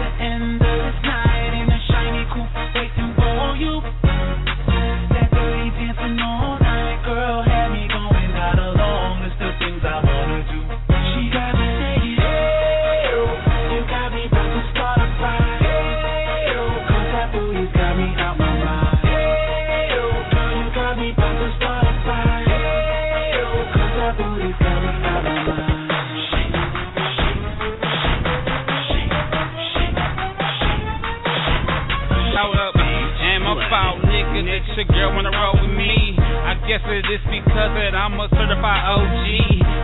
[35.05, 36.17] girl wanna roll with me.
[36.17, 39.29] I guess it is because that I'm a certified OG.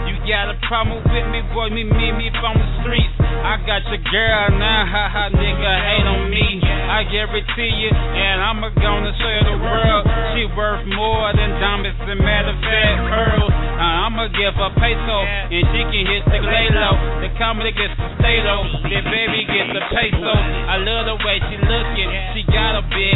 [0.08, 3.12] You got a problem with me, boy, me, me, me from the streets.
[3.20, 6.64] I got your girl now, ha ha, nigga, hate on me.
[6.64, 10.04] I guarantee you, and I'm gonna show you the world.
[10.32, 13.52] She worth more than diamonds and matter of fact pearls.
[13.80, 15.18] I'ma give her peso,
[15.52, 16.96] and she can hit the low.
[17.20, 20.32] The comedy gets the stay low, the baby gets the peso.
[20.32, 23.09] I love the way she looking, she got a big.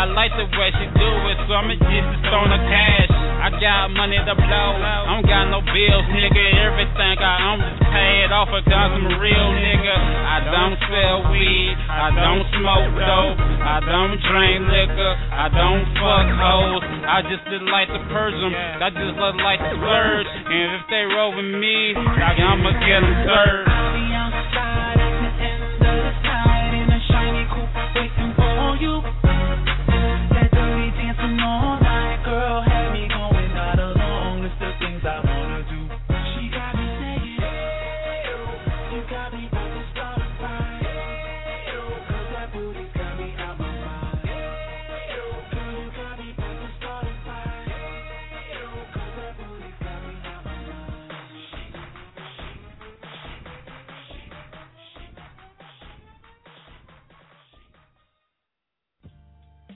[0.00, 3.12] I like the way she do it, so I'ma just on the cash.
[3.12, 6.40] I got money to blow, I don't got no bills, nigga.
[6.56, 9.96] Everything I own is paid off, because I got some real nigga.
[10.24, 16.28] I don't sell weed, I don't smoke dope, I don't drink liquor, I don't fuck
[16.32, 16.84] hoes.
[17.04, 20.32] I just did like the Persian, I just look like the splurge.
[20.48, 23.68] And if they roll with me, I'ma get them served.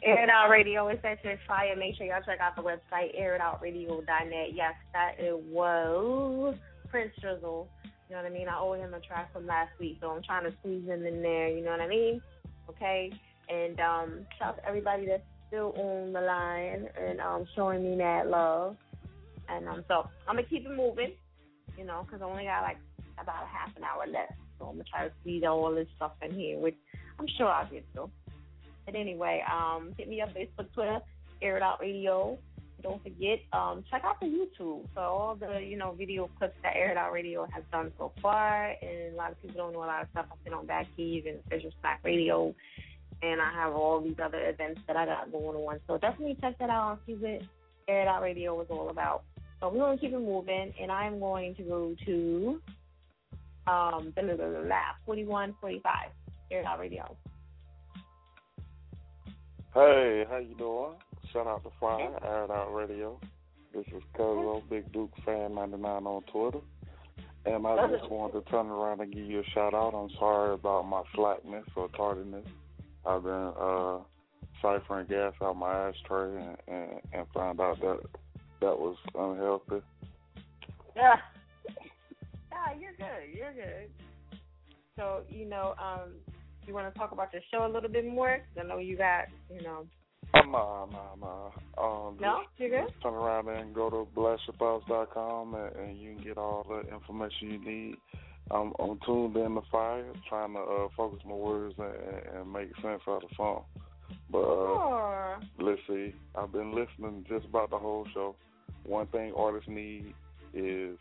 [0.05, 1.75] Air It Out Radio is at your fire.
[1.77, 4.49] Make sure y'all check out the website, airitoutradio.net.
[4.55, 6.57] Yes, that it was
[6.91, 7.69] Prince Drizzle.
[8.09, 8.49] You know what I mean?
[8.49, 11.23] I owe him a track from last week, so I'm trying to squeeze him in
[11.23, 11.49] there.
[11.49, 12.21] You know what I mean?
[12.69, 13.11] Okay.
[13.49, 17.97] And um, shout out to everybody that's still on the line and um showing me
[17.99, 18.77] that love.
[19.49, 21.13] And um, so I'm gonna keep it moving,
[21.79, 22.79] you know, 'cause I only got like
[23.19, 24.33] about a half an hour left.
[24.59, 26.77] So I'm gonna try to squeeze all this stuff in here, which
[27.19, 28.11] I'm sure I'll get to.
[28.87, 31.01] But anyway, um, hit me up Facebook, Twitter,
[31.43, 32.39] Air It Out Radio.
[32.83, 36.77] Don't forget, um, check out the YouTube for all the you know video clips that
[36.77, 38.75] Air It Out Radio has done so far.
[38.83, 40.27] And a lot of people don't know a lot of stuff.
[40.31, 42.55] I've been on Back Keys and Official Snack Radio,
[43.23, 45.81] and I have all these other events that I got going on.
[45.87, 47.41] So definitely check that out see what
[47.89, 49.23] Air It Out Radio is all about.
[49.61, 52.61] So we're going to keep it moving, and I'm going to go to
[53.67, 56.11] um, the, the, the lab, 4145,
[56.51, 57.17] Air It Out Radio.
[59.75, 60.93] Hey, how you doing?
[61.33, 63.19] Shout out to Fire, Air It Out Radio.
[63.75, 66.61] This is Cuzzo, Big Duke Fan 99 on Twitter.
[67.45, 69.93] And I just wanted to turn around and give you a shout out.
[69.93, 72.47] I'm sorry about my slackness or tardiness.
[73.05, 73.99] I've been uh
[74.63, 77.99] ciphering gas out my ashtray and, and, and found out that
[78.61, 79.85] that was unhealthy.
[80.95, 81.17] Yeah.
[82.53, 83.37] Yeah, you're good.
[83.37, 83.91] You're good.
[84.97, 86.13] So, you know, um,
[86.67, 88.41] you want to talk about your show a little bit more?
[88.59, 89.87] I know you got, you know.
[90.33, 91.51] Uh, nah, nah, nah.
[92.09, 92.41] Um, No?
[92.57, 92.93] You're good?
[93.03, 97.65] turn around and go to blastyourthoughts.com and, and you can get all the information you
[97.65, 97.97] need.
[98.51, 102.69] I'm, I'm tuned in to fire, trying to uh, focus my words and, and make
[102.83, 103.65] sense out of the song.
[104.31, 105.41] But uh, Sure.
[105.61, 106.15] let's see.
[106.35, 108.35] I've been listening just about the whole show.
[108.85, 110.13] One thing artists need
[110.53, 110.99] is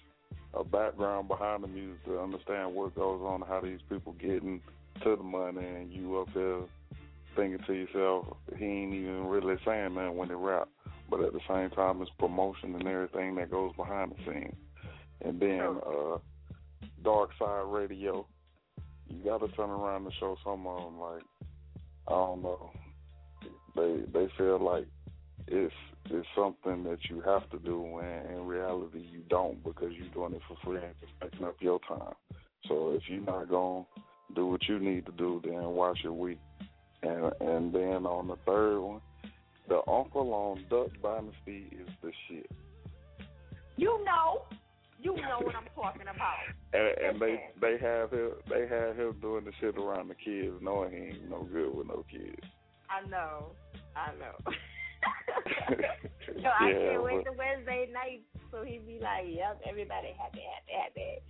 [0.54, 4.62] a background behind the music to understand what goes on, how these people getting
[5.04, 6.62] to the money, and you up there
[7.36, 10.70] thinking to yourself, he ain't even really saying nothing when they rap.
[11.10, 14.56] But at the same time, it's promotion and everything that goes behind the scenes.
[15.22, 16.18] And then uh,
[17.04, 18.26] Dark Side Radio,
[19.08, 21.24] you got to turn around and show some of them like
[22.08, 22.72] I don't know.
[23.76, 24.88] They they feel like
[25.48, 25.74] it's
[26.10, 30.34] it's something that you have to do when in reality you don't because you're doing
[30.34, 32.14] it for free and just taking up your time.
[32.68, 33.86] So if you're not gonna
[34.34, 36.40] do what you need to do, then watch your week.
[37.02, 39.02] And and then on the third one,
[39.68, 42.50] the uncle on Duck Dynasty is the shit.
[43.78, 44.44] You know.
[45.02, 46.38] You know what I'm talking about.
[46.76, 50.56] And, and they they have him they have him doing the shit around the kids,
[50.60, 52.42] knowing he ain't no good with no kids.
[52.90, 53.52] I know.
[53.96, 54.34] I know.
[56.42, 60.16] so I Yeah, can't wait but- to Wednesday night so he'd be like, Yep, everybody
[60.18, 61.22] happy, happy, happy.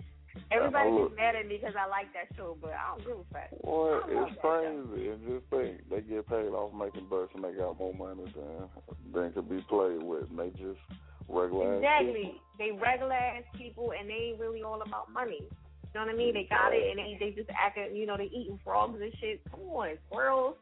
[0.52, 3.26] Everybody gets mad at me because I like that show, but I don't give a
[3.30, 3.50] fuck.
[3.64, 5.10] Love it's crazy.
[5.10, 8.70] And just think, they get paid off making bucks and they got more money than
[9.14, 10.30] than could be played with.
[10.30, 10.82] And they just
[11.28, 12.42] regular ass Exactly.
[12.58, 15.42] They regular ass people and they ain't really all about money.
[15.42, 16.34] You know what I mean?
[16.34, 19.42] They got it and they they just acting you know, they eating frogs and shit.
[19.52, 20.56] Come on, squirrels.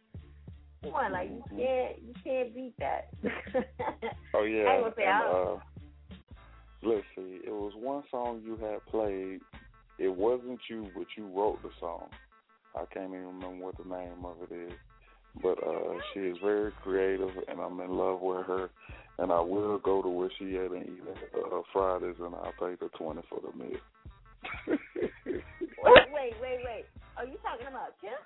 [0.83, 3.09] Come on, like you can't you can't beat that.
[4.33, 4.63] Oh yeah.
[4.63, 5.59] I ain't gonna say and, I uh,
[6.83, 7.41] let's see.
[7.45, 9.41] It was one song you had played.
[10.01, 12.07] It wasn't you, but you wrote the song.
[12.75, 14.73] I can't even remember what the name of it is.
[15.43, 18.69] But uh she is very creative and I'm in love with her
[19.19, 21.03] and I will go to where she at and eat
[21.35, 23.77] uh, Fridays and I'll pay the twenty for the meal.
[24.67, 26.85] wait, wait, wait, wait.
[27.17, 28.17] Are you talking about Kim?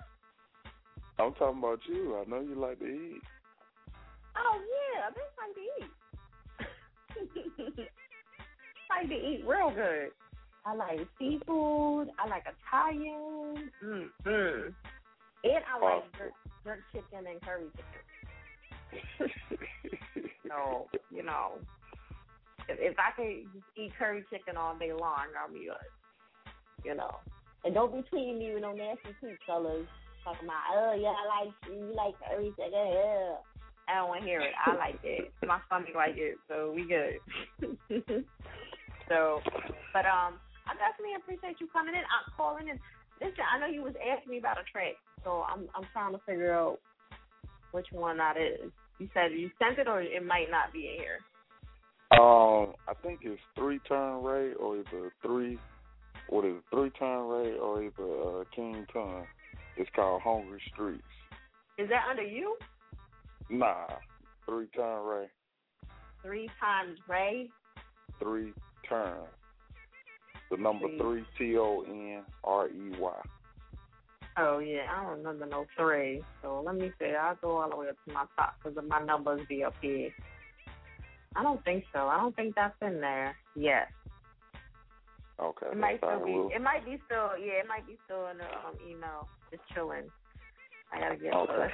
[1.18, 2.16] I'm talking about you.
[2.16, 3.22] I know you like to eat.
[4.38, 5.60] Oh yeah, I just like to
[7.76, 7.88] eat.
[8.90, 10.10] like to eat real good.
[10.66, 12.10] I like seafood.
[12.18, 13.70] I like Italian.
[13.84, 14.74] Mm mm.
[15.44, 16.32] And I like jerk,
[16.64, 19.30] jerk chicken and curry chicken.
[20.46, 21.58] So you know,
[22.68, 25.90] if, if I could just eat curry chicken all day long, I'll be good.
[26.84, 27.16] You know,
[27.64, 29.86] and don't be tweeting me with no nasty tweets, fellas.
[30.22, 32.72] Talking about, oh yeah, I like you like curry chicken.
[32.72, 33.34] Yeah.
[33.88, 34.54] I don't want to hear it.
[34.64, 35.32] I like it.
[35.46, 37.20] My stomach like it, so we good.
[39.08, 39.40] so,
[39.92, 40.40] but um,
[40.78, 42.00] definitely appreciate you coming in.
[42.06, 42.78] I'm calling in.
[43.20, 46.20] Listen, I know you was asking me about a track, so I'm I'm trying to
[46.26, 46.78] figure out
[47.72, 48.70] which one that is.
[48.98, 51.18] You said you sent it, or it might not be in here.
[52.12, 55.58] Um, I think it's three turn Ray or either three,
[56.28, 59.24] what is it, three turn Ray or either uh, King Ton.
[59.76, 61.02] It's called Hungry Streets.
[61.78, 62.56] Is that under you?
[63.50, 63.86] Nah,
[64.46, 65.26] three turn Ray,
[66.22, 67.50] Three times Ray.
[68.18, 68.52] three
[68.88, 69.18] turn.
[70.50, 71.24] The number Three.
[71.38, 73.22] T O N R E Y.
[74.38, 76.22] Oh yeah, I don't remember no three.
[76.42, 77.06] So let me see.
[77.18, 79.74] I'll go all the way up to my top because of my numbers be up
[79.80, 80.10] here.
[81.34, 82.00] I don't think so.
[82.00, 83.88] I don't think that's in there yet.
[85.40, 86.32] Okay, It might still be.
[86.32, 86.50] right.
[86.56, 87.32] It might be still.
[87.40, 89.26] Yeah, it might be still in the um, email.
[89.50, 90.04] Just chilling.
[90.92, 91.52] I gotta get Okay.
[91.56, 91.70] to it.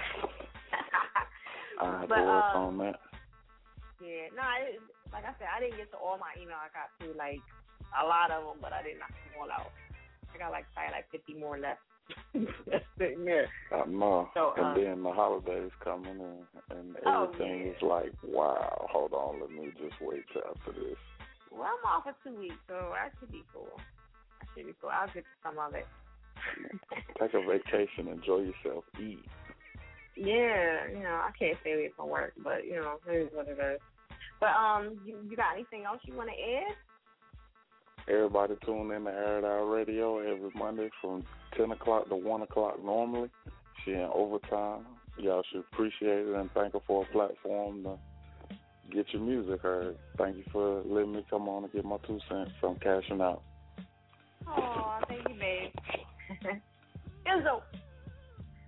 [1.81, 3.01] I have But, to work um, on that.
[4.01, 6.59] Yeah, no, it, like I said, I didn't get to all my email.
[6.59, 7.43] I got to like
[7.97, 9.71] a lot of them, but I didn't knock them all out.
[10.35, 11.81] I got like probably like 50 more left.
[12.99, 13.49] Sitting there.
[13.73, 14.29] I know.
[14.35, 16.47] So, and um, then the holidays coming and
[16.79, 17.73] and Oh, everything yeah.
[17.73, 20.99] is like, wow, hold on, let me just wait till after this.
[21.51, 23.69] Well, I'm off for two weeks, so that should be cool.
[23.77, 24.91] That should be cool.
[24.91, 25.87] I'll get to some of it.
[27.21, 29.25] Take a vacation, enjoy yourself, eat.
[30.17, 33.49] Yeah, you know, I can't stay away from work, but you know, it is what
[33.49, 33.81] it is.
[34.41, 36.77] But um, you, you got anything else you want to add?
[38.09, 41.25] Everybody tune in to Air It Radio every Monday from
[41.57, 43.31] 10 o'clock to 1 o'clock normally.
[43.85, 44.87] She in overtime.
[45.19, 47.99] Y'all should appreciate it and thank her for a platform to
[48.93, 49.97] get your music heard.
[50.19, 52.51] Thank you for letting me come on and get my two cents.
[52.63, 53.43] I'm cashing out.
[54.49, 55.71] Oh, thank you, babe.
[57.27, 57.63] Izzo.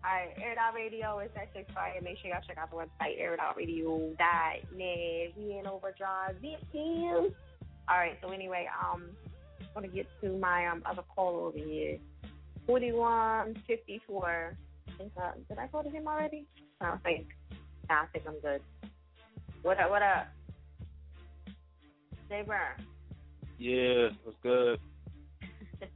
[0.04, 2.00] Alright, Air It Out Radio is at 6 Friday.
[2.04, 5.32] Make sure y'all check out the website, airitoutradio.net.
[5.36, 6.36] We in overdrive.
[7.90, 9.08] Alright, so anyway, um,
[9.60, 11.98] I'm going to get to my um, other call over here.
[12.66, 14.56] 4154.
[15.00, 15.04] Uh,
[15.48, 16.46] did I go to him already?
[16.80, 17.26] I don't think.
[17.88, 18.62] Nah, I think I'm good.
[19.62, 20.28] What up, what up?
[22.28, 22.58] Jay Burn.
[23.58, 24.78] Yeah, what's good?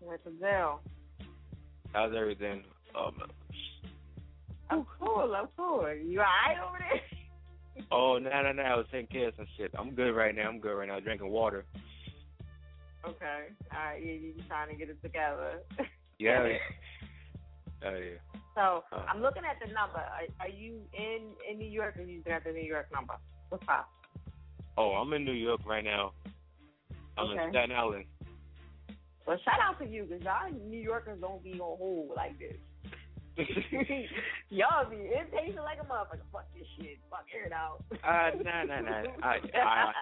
[0.00, 0.80] What's the deal?
[1.92, 2.62] How's everything?
[2.98, 3.14] Um,
[4.70, 5.88] I'm cool, I'm cool.
[5.94, 7.84] You alright over there?
[7.92, 8.62] oh, no, no, no.
[8.62, 9.72] I was taking care of some shit.
[9.78, 10.48] I'm good right now.
[10.48, 11.00] I'm good right now.
[11.00, 11.64] Drinking water.
[13.06, 13.44] Okay.
[13.72, 15.60] Alright, you you trying to get it together.
[16.20, 16.48] Yeah.
[17.86, 18.18] Oh, yeah.
[18.56, 19.04] so Uh.
[19.08, 19.98] I'm looking at the number.
[20.00, 23.14] Are, are you in in New York or you got the New York number?
[23.50, 23.88] What's up?
[24.76, 26.10] Oh, I'm in New York right now.
[27.16, 27.44] I'm Okay.
[27.44, 28.04] in Staten Island.
[29.28, 32.56] Well, shout out to you because y'all New Yorkers don't be on hold like this.
[34.50, 36.26] y'all be impatient like a motherfucker.
[36.32, 36.98] Fuck this shit.
[37.10, 37.84] Fuck it out.
[38.02, 39.02] Uh, nah, nah, nah.
[39.22, 39.92] I, I,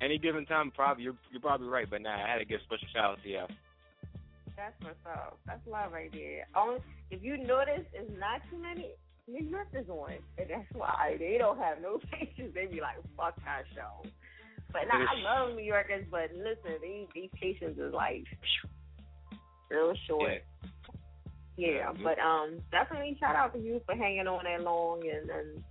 [0.00, 2.88] any given time, probably you're you're probably right, but nah, I had to give special
[2.92, 3.44] shout out to you.
[4.56, 5.38] That's what's up.
[5.46, 6.46] That's love right there.
[6.56, 6.80] Only
[7.10, 8.90] if you notice, it's not too many
[9.28, 12.52] New Yorkers on, and that's why they don't have no patience.
[12.54, 14.08] They be like, "Fuck our show."
[14.72, 18.24] But nah, I love New Yorkers, but listen, these these patients is like
[19.70, 20.42] real short.
[21.56, 25.64] Yeah, but um, definitely shout out to you for hanging on that long and and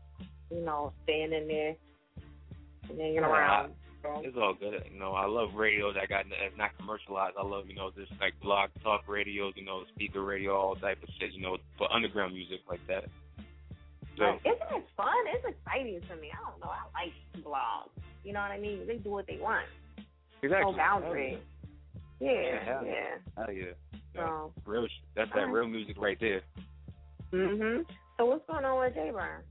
[0.49, 1.75] you know staying in there
[2.89, 3.73] and hanging Yeah, around.
[4.23, 4.83] It's all good.
[4.91, 7.35] You know, I love radio that got that's not commercialized.
[7.39, 11.01] I love, you know, just like blog talk radios, you know, speaker radio, all type
[11.03, 13.05] of shit, you know, for underground music like that.
[14.17, 15.13] So Like, isn't it fun?
[15.33, 16.31] It's exciting to me.
[16.31, 16.71] I don't know.
[16.71, 17.89] I like blogs.
[18.23, 18.87] You know what I mean?
[18.87, 19.65] They do what they want.
[20.41, 20.71] exactly.
[20.71, 21.37] No boundary.
[22.19, 23.17] Yeah, Yeah, yeah.
[23.35, 23.73] hell yeah.
[24.15, 25.53] So, Real that's that Alright.
[25.53, 26.41] real music right there.
[27.33, 27.85] mhm.
[28.17, 29.41] So what's going on with J Burn?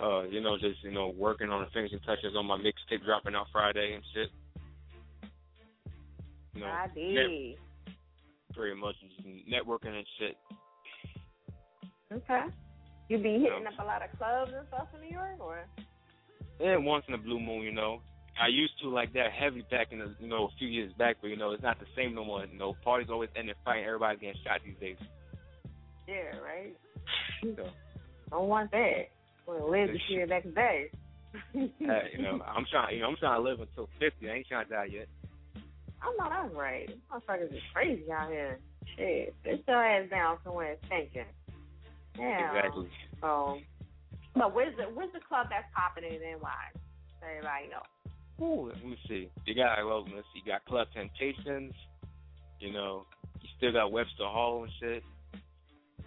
[0.00, 3.34] Uh, you know, just, you know, working on the finishing touches on my mixtape dropping
[3.34, 4.28] out Friday and shit.
[6.54, 7.58] You know, I net- did.
[8.54, 8.94] pretty much
[9.50, 10.36] networking and shit.
[12.12, 12.44] Okay.
[13.08, 15.64] You be hitting up a lot of clubs and stuff in New York, or?
[16.60, 18.00] And once in a blue moon, you know.
[18.40, 21.16] I used to like that heavy back in the you know, a few years back,
[21.20, 22.44] but you know, it's not the same no more.
[22.46, 24.96] You know, parties always end in fighting, everybody's getting shot these days.
[26.06, 26.76] Yeah, right.
[27.56, 27.68] So
[28.30, 29.08] Don't want that.
[29.48, 30.90] Want to live to see the next day.
[31.54, 31.72] hey,
[32.12, 34.28] you know, I'm trying you know, I'm trying to live until fifty.
[34.28, 35.08] I ain't trying to die yet.
[36.02, 36.90] I know that's right.
[37.10, 38.58] Motherfuckers is crazy out here.
[38.94, 41.24] Shit, sit your ass down somewhere thinking.
[42.18, 42.56] Yeah.
[42.56, 42.88] Exactly.
[43.22, 43.58] So,
[44.34, 46.68] but where's the where's the club that's popping in and why?
[47.18, 48.44] So everybody know.
[48.44, 49.30] Ooh, let me see.
[49.46, 51.72] You got well, let's see, you got Club Temptations,
[52.60, 53.06] you know,
[53.40, 55.02] you still got Webster Hall and shit.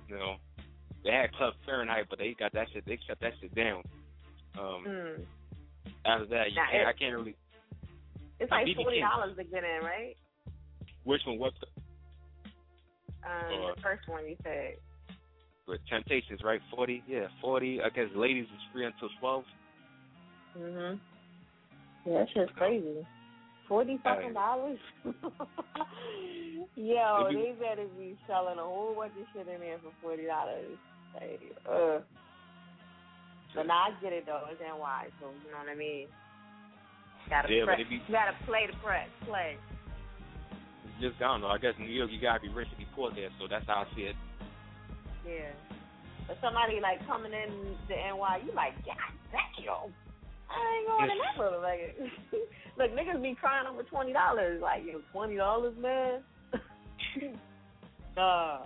[0.07, 0.35] You know.
[1.03, 3.83] They had Club Fahrenheit, but they got that shit they shut that shit down.
[4.59, 5.25] Um Mm.
[6.05, 7.35] after that you can't, I can't really
[8.39, 10.15] It's like forty dollars to get in, right?
[11.03, 11.67] which one Webster
[13.23, 14.75] Um, Uh, the first one you said.
[15.67, 16.61] with Temptations, right?
[16.75, 17.81] Forty, yeah, forty.
[17.81, 19.45] I guess ladies is free until twelve.
[20.57, 20.99] Mhm.
[22.05, 23.05] Yeah, that shit's crazy.
[23.67, 24.79] Forty fucking dollars.
[26.75, 30.25] Yo, you- they better be selling a whole bunch of shit in there for forty
[30.25, 30.77] dollars.
[31.17, 31.39] Hey,
[31.69, 31.99] uh.
[33.53, 34.47] But now I get it though.
[34.49, 36.07] It's NY, so you know what I mean.
[37.29, 39.57] Gotta Yeah, but press, it be- you gotta play the press, play.
[40.99, 41.47] Just I don't know.
[41.47, 43.65] I guess in New York you gotta be rich to be poor there, so that's
[43.67, 44.15] how I see it.
[45.25, 45.51] Yeah.
[46.27, 48.95] But somebody like coming in to NY, you like, God
[49.31, 49.91] damn.
[50.49, 52.11] I ain't going in that motherfucker.
[52.77, 54.61] Look, niggas be crying over twenty dollars.
[54.61, 56.23] Like, yo, twenty dollars, man.
[58.15, 58.59] nah,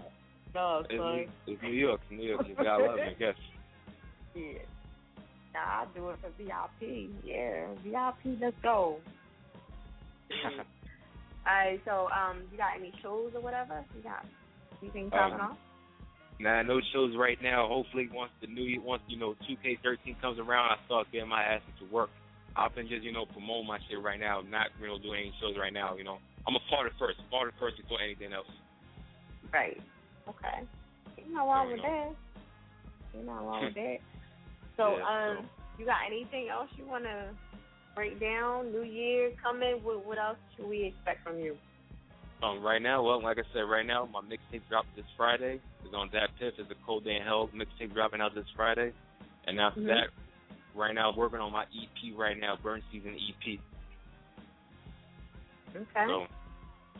[0.53, 1.15] nah, It's son.
[1.15, 2.47] New, it's New York, New York.
[2.47, 3.35] You gotta love it, I guess.
[4.35, 4.67] Shit.
[5.53, 7.09] Nah, I'll do it for VIP.
[7.23, 8.37] Yeah, VIP.
[8.41, 8.97] Let's go.
[10.45, 11.79] All right.
[11.85, 13.83] So, um, you got any shows or whatever?
[13.95, 14.25] You got
[14.81, 15.57] anything popping Um, off?
[16.39, 17.67] Nah, no shows right now.
[17.69, 21.41] Hopefully, once the new year, once you know 2K13 comes around, I start getting my
[21.41, 22.09] ass into work.
[22.55, 25.33] I've been just you know promoting my shit right now, not you know doing any
[25.41, 25.95] shows right now.
[25.97, 28.47] You know, I'm a part of first, part of first before anything else.
[29.53, 29.81] Right.
[30.27, 30.63] Okay.
[31.19, 32.11] Ain't no wrong with that.
[33.15, 33.97] Ain't no wrong with that.
[34.77, 35.49] So, Yeah, um,
[35.79, 37.29] you got anything else you want to
[37.95, 38.71] break down?
[38.71, 39.79] New Year coming.
[39.83, 41.55] What, what else should we expect from you?
[42.43, 45.59] Um, right now, well, like I said, right now my mixtape dropped this Friday.
[45.85, 46.53] It's on that Piff.
[46.57, 48.91] It's a Cold Day in Hell mixtape dropping out this Friday,
[49.47, 49.87] and after Mhm.
[49.87, 50.07] that,
[50.75, 53.59] right now working on my EP right now, Burn Season EP.
[55.75, 56.05] Okay.
[56.07, 56.25] So,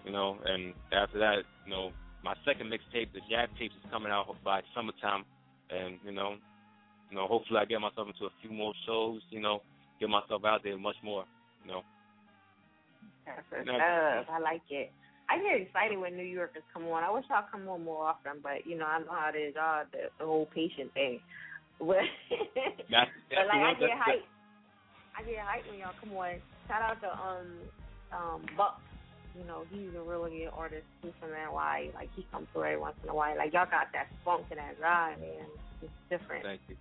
[0.06, 1.92] you know, and after that, you know,
[2.24, 5.24] my second mixtape, the Jab tapes, is coming out by summertime,
[5.70, 6.36] and you know,
[7.10, 9.22] you know, hopefully I get myself into a few more shows.
[9.30, 9.62] You know,
[10.00, 11.26] get myself out there much more.
[11.64, 11.82] You know.
[13.26, 14.30] That's what's up.
[14.30, 14.92] I like it.
[15.28, 17.04] I get excited when New Yorkers come on.
[17.04, 19.56] I wish y'all come on more often, but you know I know how it is.
[19.56, 21.20] Y'all the, the whole patient thing.
[21.80, 22.08] But,
[22.90, 24.30] That's, but like I get That's, hyped.
[25.16, 26.40] I get hyped when y'all come on.
[26.68, 27.48] Shout out to um
[28.12, 28.82] um Buck.
[29.38, 30.88] You know he's a really good artist.
[31.02, 31.92] He's from NY.
[31.94, 33.38] Like he comes through every once in a while.
[33.38, 35.48] Like y'all got that funk and that ride, man.
[35.82, 36.44] It's different.
[36.44, 36.76] Thank you.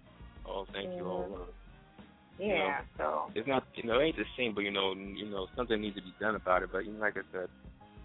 [0.47, 1.03] Oh, thank you.
[1.03, 1.11] Mhm.
[1.11, 1.49] All.
[2.39, 2.81] Yeah.
[2.99, 5.81] So It's not, you know, it ain't the same, but you know, you know, something
[5.81, 6.71] needs to be done about it.
[6.73, 7.49] But you know, like I said,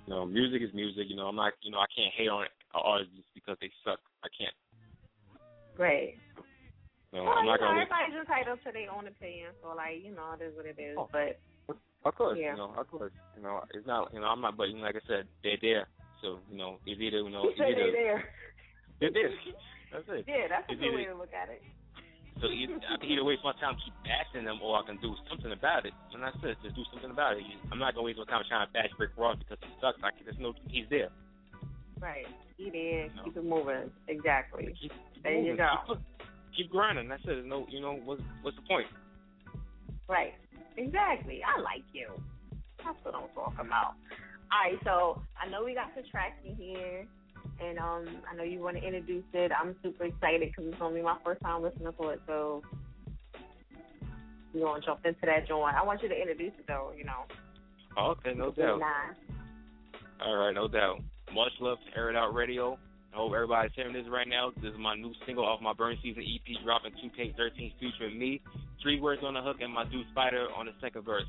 [0.05, 1.05] you know, music is music.
[1.09, 3.99] You know, I'm not, you know, I can't hate on artists just because they suck.
[4.23, 4.53] I can't.
[5.75, 6.17] great.
[7.11, 7.81] You know, well, I'm you not gonna.
[7.81, 9.49] Everybody's entitled to their own opinion.
[9.63, 10.93] So like you know it is what it is.
[10.97, 11.09] Oh.
[11.11, 11.39] But
[12.05, 12.51] of course, Yeah.
[12.53, 14.83] you know, of course, you know, it's not, you know, I'm not, but you know,
[14.87, 15.87] like I said, they're there.
[16.21, 18.23] So you know, it's either, you know, it's either they there.
[19.01, 19.31] they're there.
[19.91, 20.25] That's it.
[20.27, 21.61] Yeah, that's a good either- way to look at it.
[22.39, 25.11] So either, I can either waste my time keep bashing them, or I can do
[25.27, 25.91] something about it.
[26.13, 26.55] And that's it.
[26.63, 27.43] Just do something about it.
[27.69, 29.99] I'm not gonna waste my time trying to bash Rick Ross because he sucks.
[29.99, 31.09] Can, there's no, he's there.
[31.99, 32.23] Right.
[32.55, 33.11] He did.
[33.17, 33.23] No.
[33.25, 33.91] Keep it moving.
[34.07, 34.71] Exactly.
[34.79, 34.93] Keep,
[35.23, 35.67] There you go.
[35.87, 35.97] Keep,
[36.55, 37.07] keep grinding.
[37.07, 37.27] That's it.
[37.27, 38.87] There's no, you know, what's what's the point?
[40.07, 40.33] Right.
[40.77, 41.41] Exactly.
[41.43, 42.07] I like you.
[42.83, 43.95] That's what I'm talking about.
[44.51, 47.05] All right, so I know we got the track in here,
[47.61, 49.51] and um, I know you want to introduce it.
[49.51, 52.21] I'm super excited because it's gonna be my first time listening to it.
[52.25, 52.63] So
[54.53, 55.75] we're gonna jump into that joint.
[55.75, 56.93] I want you to introduce it though.
[56.97, 57.25] You know.
[57.97, 58.81] Okay, no doubt.
[60.25, 60.99] All right, no doubt.
[61.33, 62.79] Much love to Air It Out Radio.
[63.13, 64.51] I hope everybody's hearing this right now.
[64.61, 68.41] This is my new single off my Burn Season EP dropping 2K13 featuring me.
[68.81, 71.25] Three words on the hook and my dude Spider on the second verse.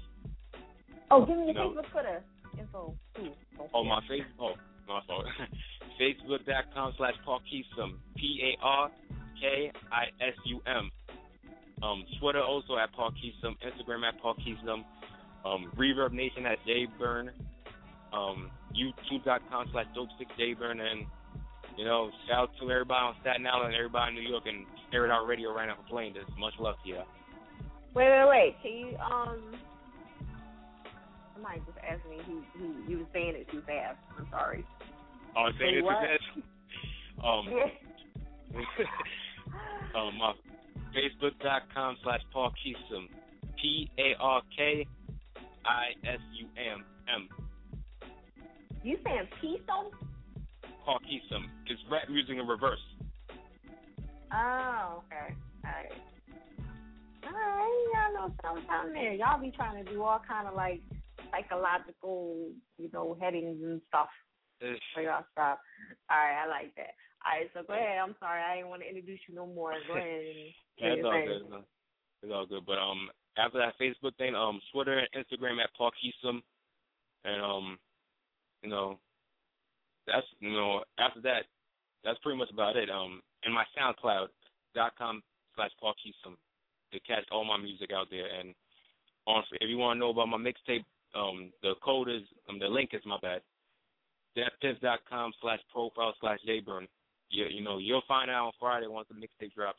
[1.10, 1.70] Oh, give me your No.
[1.70, 2.22] Facebook, Twitter
[2.58, 3.30] info too.
[3.74, 4.22] Oh, my face.
[4.38, 4.52] Oh,
[4.86, 5.24] my fault.
[6.00, 7.94] Facebook.com slash Parkisum.
[8.16, 8.90] P A R
[9.40, 10.90] K I S U M.
[11.82, 13.56] Um, Twitter also at Parkisum.
[13.64, 14.84] Instagram at Parkisum.
[15.44, 17.30] Um, Reverb Nation at Dave Jburn.
[18.12, 20.80] Um, YouTube.com slash Dope6Jburn.
[20.80, 21.06] And,
[21.80, 24.66] you know, shout out to everybody on Staten Island and everybody in New York and
[24.92, 26.28] Air It Out Radio right now for playing this.
[26.38, 27.00] Much love to you.
[27.94, 28.54] Wait, wait, wait.
[28.60, 29.56] Can you um?
[31.32, 33.96] Somebody just asked me who who you was saying it too fast.
[34.18, 34.66] I'm sorry.
[35.34, 36.22] Oh, saying Say it too fast.
[37.20, 37.44] Um,
[39.94, 40.32] um, my
[40.96, 43.12] Facebook.com slash Paul Keesum.
[43.60, 44.86] P A R K
[45.66, 46.82] I S U M
[47.14, 47.28] M.
[48.82, 49.92] You saying Piso?
[50.86, 51.46] Parkisum.
[51.66, 52.80] It's rap music in reverse.
[54.32, 55.34] Oh, okay.
[55.64, 55.92] Alright.
[57.24, 59.12] Alright, y'all know something down there.
[59.14, 60.80] Y'all be trying to do all kind of like
[61.30, 62.48] psychological,
[62.78, 64.08] you know, headings and stuff
[64.94, 65.58] for y'all stuff.
[66.10, 66.94] Alright, I like that.
[67.26, 67.98] Alright, so go ahead.
[68.02, 69.72] I'm sorry, I didn't want to introduce you no more.
[69.86, 71.26] Go ahead and Yeah, it's all thing.
[71.26, 71.64] good.
[72.22, 72.64] It's all good.
[72.66, 76.40] But um, after that Facebook thing, um, Twitter and Instagram at Parkisum,
[77.24, 77.78] and um,
[78.62, 78.98] you know,
[80.12, 81.46] that's you know, after that,
[82.04, 82.90] that's pretty much about it.
[82.90, 84.28] Um, and my SoundCloud
[84.74, 85.22] dot com
[85.56, 86.36] slash Parkisum
[86.92, 88.26] to catch all my music out there.
[88.26, 88.54] And
[89.26, 90.84] honestly, if you want to know about my mixtape,
[91.14, 93.42] um, the code is um, the link is my bad.
[94.36, 96.86] DatPiff.com slash profile slash Jburn.
[97.30, 99.78] You, you know, you'll find out on Friday once the mixtape drops.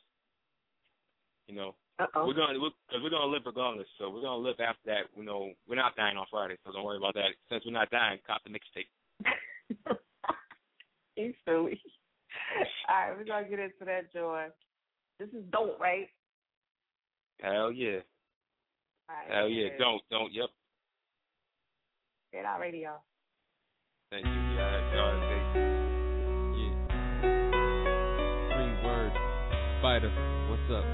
[1.48, 2.28] You know, Uh-oh.
[2.28, 3.88] we're gonna we're, cause we're gonna live regardless.
[3.98, 5.12] So we're gonna live after that.
[5.16, 7.32] You know, we're not dying on Friday, so don't worry about that.
[7.49, 9.95] Since we're not dying, cop the mixtape.
[11.26, 11.80] He's silly.
[12.89, 14.45] All right, we're gonna get into that, Joy.
[15.19, 16.07] This is dope, right?
[17.41, 17.99] Hell yeah,
[19.10, 19.69] All right, hell yeah.
[19.69, 19.77] good.
[19.80, 20.34] Don't don't.
[20.34, 20.49] Yep.
[22.34, 22.91] Get out radio.
[24.11, 24.31] Thank you.
[24.31, 25.39] Yeah, y'all say.
[26.57, 26.73] Yeah.
[28.52, 29.15] Three words.
[29.80, 30.11] Spider,
[30.49, 30.85] what's up?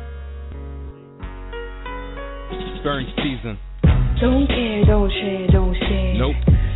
[2.83, 3.57] Burn season.
[4.21, 6.13] Don't care, don't share, don't stare.
[6.17, 6.35] Nope.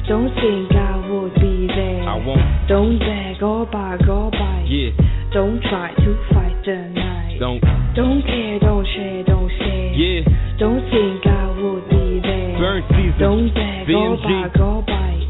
[0.09, 2.01] Don't think I would be there.
[2.09, 2.41] I won't.
[2.67, 4.65] Don't beg or beg or bite.
[4.67, 4.91] Yeah.
[5.33, 7.37] Don't try to fight the night.
[7.39, 7.61] Don't.
[7.95, 9.93] Don't care, don't share, don't stare.
[9.93, 10.21] Yeah.
[10.59, 12.57] Don't think I would be there.
[12.59, 13.19] Burn season.
[13.19, 14.51] Don't beg or VMG.
[14.51, 15.27] beg or bite.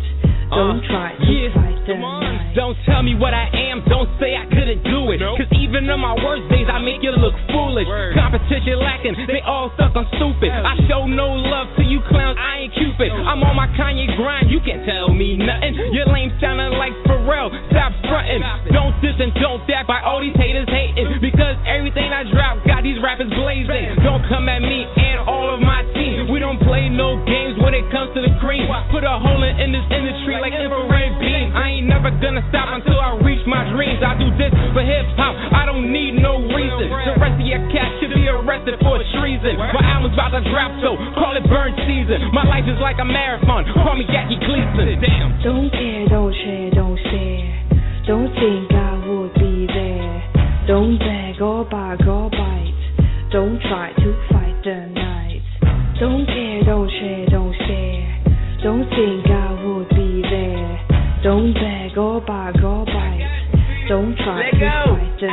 [0.51, 1.53] Don't Uh, try to yeah.
[1.55, 2.53] fight the night.
[2.55, 5.17] Don't tell me what I am, don't say I couldn't do it.
[5.17, 7.89] Cause even on my worst days, I make you look foolish.
[8.13, 10.53] Competition lacking, they all stuck on stupid.
[10.53, 13.09] I show no love to you clowns, I ain't Cupid.
[13.09, 15.73] I'm on my Kanye grind, you can't tell me nothing.
[15.91, 18.45] Your lame sounding like Pharrell, stop fronting.
[18.69, 21.17] Don't diss and don't dack by all these haters hating.
[21.25, 23.97] Because everything I drop got these rappers blazing.
[24.05, 26.29] Don't come at me and all of my team.
[26.29, 28.69] We don't play no games when it comes to the cream.
[28.93, 31.49] Put a hole in, in this industry like infrared beam.
[31.57, 34.01] I ain't never gonna stop until I reach my dreams.
[34.01, 36.87] I do this for hip hop, I don't need no reason.
[36.87, 39.59] The rest of your cats should be arrested for treason.
[39.59, 42.31] My album's about to drop, so call it burn season.
[42.31, 44.99] My life is like a marathon, call me Jackie Gleason.
[44.99, 45.43] Damn.
[45.43, 47.51] Don't care, don't share, don't stare.
[48.07, 50.15] Don't think I would be there.
[50.67, 52.77] Don't beg or beg or bite.
[53.31, 55.43] Don't try to fight the night.
[55.99, 58.07] Don't care, don't share, don't stare.
[58.63, 61.21] Don't think I would be there.
[61.23, 62.60] Don't beg or beg.
[64.01, 64.97] Don't try Let go.
[64.97, 65.29] fight the.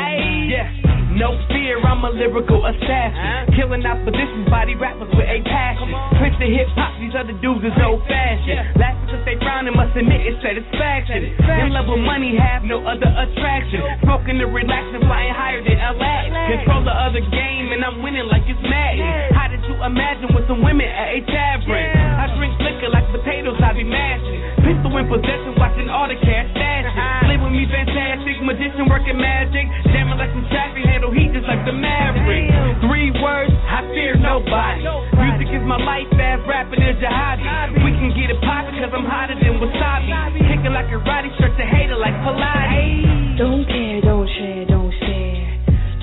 [0.53, 0.69] Yeah.
[1.17, 3.57] No fear, I'm a lyrical assassin.
[3.57, 5.89] Killing opposition, body rappers with a passion.
[6.21, 8.77] Prince of hip hop, these other dudes is old fashioned.
[8.77, 11.33] Laughing because they frown and must admit it's satisfaction.
[11.65, 13.81] In love with money, have no other attraction.
[14.05, 16.61] Smoking the relaxing, flying higher than Aladdin.
[16.61, 19.33] Control the other game, and I'm winning like it's Madden.
[19.33, 21.89] How did you imagine with some women at a tavern?
[22.21, 24.61] I drink liquor like potatoes, I be mashing.
[24.61, 26.93] Pistol in possession, watching all the cash stashing.
[26.93, 27.28] Uh-huh.
[27.49, 29.65] Play with me, fantastic magician working magic.
[29.89, 32.45] Jamming like some traffic, handle heat just like the Maverick.
[32.85, 34.85] Three words, I fear nobody.
[35.17, 37.49] Music is my life, fast rapping is your hobby.
[37.81, 40.45] We can get it poppin' cause I'm hotter than wasabi.
[40.45, 43.39] Kicking like a roddy, stretch a hater like Pilates.
[43.41, 45.49] Don't care, don't share, don't stare.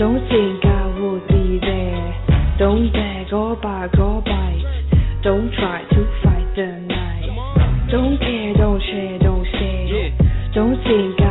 [0.02, 2.10] Don't think I would be there.
[2.58, 4.66] Don't beg or beg or bite.
[5.22, 7.30] Don't try to fight the night.
[7.92, 10.10] Don't care, don't share, don't stare.
[10.56, 11.25] Don't think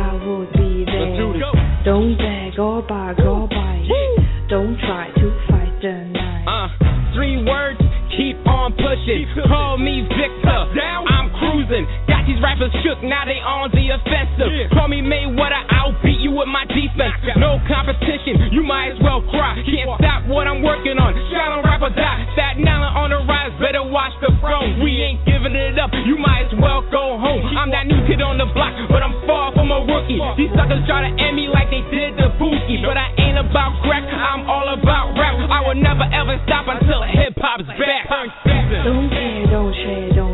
[2.81, 4.47] beg or beg or bite.
[4.49, 6.45] Don't try to fight the night.
[6.47, 7.79] Uh, three words,
[8.17, 9.27] keep on pushing.
[9.47, 11.87] Call me Victor, I'm cruising.
[12.35, 14.67] These rappers shook, now they on the offensive.
[14.75, 17.15] Call me Mayweather, I'll beat you with my defense.
[17.39, 19.55] No competition, you might as well cry.
[19.63, 21.15] Can't stop what I'm working on.
[21.31, 22.27] Shine on rap or die.
[22.35, 24.83] Staten Island on the rise, better watch the throne.
[24.83, 27.39] We ain't giving it up, you might as well go home.
[27.55, 30.19] I'm that new kid on the block, but I'm far from a rookie.
[30.35, 33.79] These suckers try to end me like they did the Bookie, but I ain't about
[33.87, 35.39] crack, I'm all about rap.
[35.39, 38.11] I will never ever stop until hip hop's back.
[38.83, 40.24] Don't care, don't share, don't.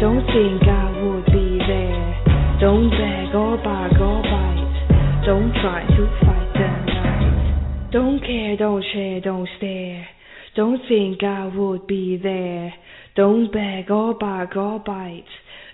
[0.00, 2.58] Don't think I would be there.
[2.60, 5.24] Don't beg or beg or bite.
[5.26, 7.90] Don't try to fight the night.
[7.90, 10.06] Don't care, don't share, don't stare.
[10.54, 12.72] Don't think I would be there.
[13.16, 15.24] Don't beg or beg or bite.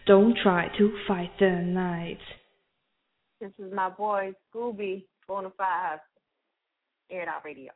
[0.06, 2.18] Don't try to fight the night.
[3.42, 6.00] This is my boy Scooby, Bonafide,
[7.10, 7.72] Air Out Radio.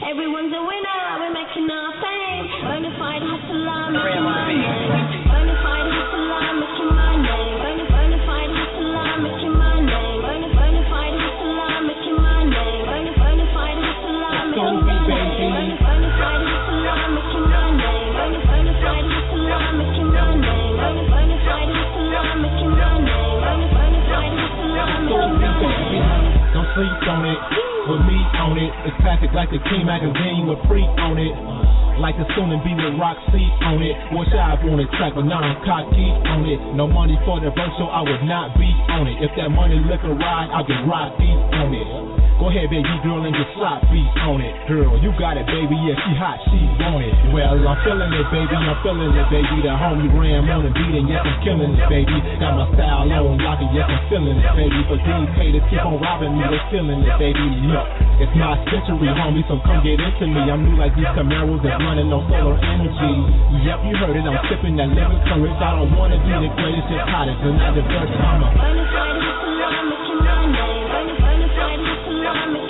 [0.00, 2.48] Everyone's a winner, we're making our fame.
[2.64, 4.64] Bonafide hustler, making my name.
[5.28, 7.60] Bonafide hustler, making my name.
[7.60, 10.24] Bonafide hustler, making my name.
[10.24, 12.80] Bonafide hustler, making my name.
[12.88, 15.76] Bonafide hustler, making my name.
[15.84, 18.16] Bonafide hustler, making my name.
[18.16, 20.80] Bonafide hustler, making my name.
[20.80, 23.36] Bonafide hustler, making my name.
[23.44, 24.08] Bonafide hustler, making my name.
[26.50, 27.38] Don't sleep on it,
[28.50, 28.70] on it.
[28.90, 31.34] It's classic like the King magazine with freak on it.
[32.02, 33.94] Like the soon and be with rock seat on it.
[34.10, 36.58] Wish I on the track, but now I'm cocky on it.
[36.74, 39.22] No money for the verse, so I would not be on it.
[39.22, 42.29] If that money looking right, I'll get rock deep on it.
[42.40, 44.56] Go ahead, baby girl, and get slot beat on it.
[44.64, 45.76] Girl, you got it, baby.
[45.76, 47.12] Yeah, she hot, she want it.
[47.36, 48.56] Well, I'm feeling it, baby.
[48.56, 49.60] I'm feeling it, baby.
[49.60, 52.16] The homie ram on the beat, and yes, I'm killing it, baby.
[52.40, 54.80] Got my style on lock, and yes, I'm feeling it, baby.
[54.88, 57.44] But these haters keep on robbing me, they're feeling it, baby.
[57.68, 57.84] Look,
[58.24, 60.40] it's my century, homie, so come get into me.
[60.40, 63.14] I'm new like these Camaros that's running on solar energy.
[63.68, 64.24] Yep, you heard it.
[64.24, 65.60] I'm sipping that living courage.
[65.60, 68.48] I don't wanna be the greatest, just hottest, and not the first time.
[72.30, 72.69] Bonafide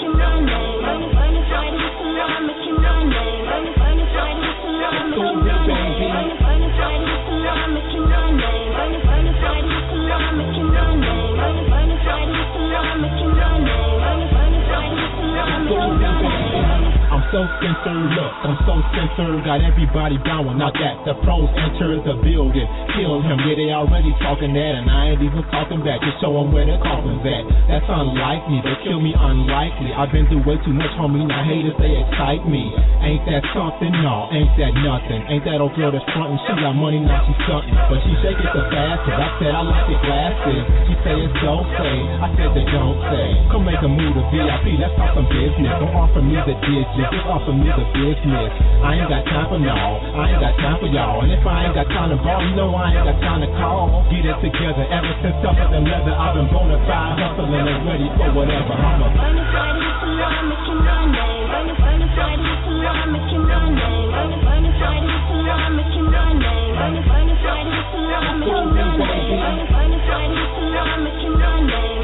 [17.31, 18.11] so censored.
[18.11, 19.43] Look, I'm so censored.
[19.47, 20.59] Got everybody bowing.
[20.59, 22.67] Not that the pros enter the building.
[22.99, 23.39] Kill him.
[23.47, 26.03] Yeah, they already talking that, and I ain't even talking back.
[26.03, 27.45] Just show them where the coffin's at.
[27.71, 28.59] That's unlike me.
[28.67, 29.95] They kill me unlikely.
[29.95, 31.23] I've been through way too much, homie.
[31.23, 32.75] Now haters, they excite me.
[33.07, 33.95] Ain't that something?
[34.03, 35.23] No, ain't that nothing.
[35.31, 36.39] Ain't that old girl that's frontin'?
[36.45, 37.79] She got money, now she stuntin'.
[37.87, 39.15] But she shake it the fastest.
[39.15, 40.63] I said I like the glasses.
[40.91, 41.95] She say it's don't say.
[42.19, 43.27] I said they don't say.
[43.55, 44.83] Come make a move to VIP.
[44.83, 45.73] Let's talk some business.
[45.79, 47.20] Don't offer me the digits.
[47.21, 47.85] Just offer me the.
[48.81, 50.01] I ain't got time for y'all.
[50.17, 51.21] I ain't got time for y'all.
[51.21, 53.49] And if I ain't got time to ball, you know I ain't got time to
[53.61, 54.09] call.
[54.09, 54.89] Get it together.
[54.89, 58.73] Ever since tougher than leather, I've been bona fide hustling and ready for whatever.
[58.73, 61.45] I'm a Bonafide hustler, making my name.
[61.45, 64.09] Bona- Bonafide hustler, making my name.
[64.17, 66.73] Bona- Bonafide hustler, making my name.
[66.73, 68.97] Bona- Bonafide hustler, making my.
[68.97, 69.69] Bona-
[71.05, 72.00] making my name.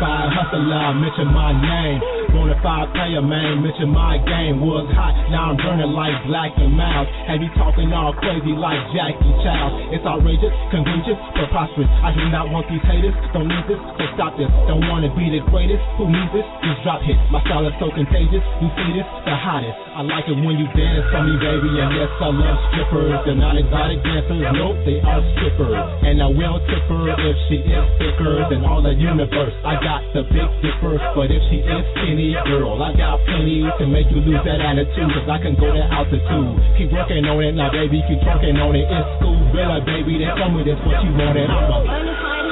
[0.00, 2.19] Bonafide hustler, mention my name.
[2.30, 4.62] Bonafide player, man, mention my game.
[4.62, 7.10] Was hot, now I'm burning like black and mouse.
[7.26, 9.90] Have you talking all crazy like Jackie Child?
[9.90, 11.90] It's outrageous, contagious, preposterous.
[12.06, 14.46] I do not want these haters, don't need this, so stop this.
[14.70, 16.46] Don't wanna be the greatest, who needs this?
[16.62, 17.18] Just drop hits.
[17.34, 19.74] My style is so contagious, you see this, the hottest.
[19.98, 23.14] I like it when you dance for me, baby, and yes, I love strippers.
[23.26, 25.74] They're not exotic dancers, nope, they are strippers.
[26.06, 29.54] And I will tip her if she is thicker than all the universe.
[29.66, 33.84] I got the big dipper, but if she is skinny, girl, I got plenty to
[33.86, 36.56] make you lose that attitude, cause I can go to altitude.
[36.76, 38.84] Keep working on it now, baby, keep working on it.
[38.84, 41.48] It's school, Bella, baby, they told me that's what you wanted.
[41.48, 42.49] I'm a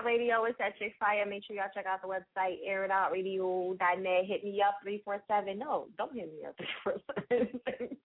[0.00, 1.26] Out Radio is at Chick Fire.
[1.26, 4.24] Make sure y'all check out the website, airitoutradio.net.
[4.26, 5.58] Hit me up, 347.
[5.58, 6.54] No, don't hit me up,
[7.28, 7.96] 347.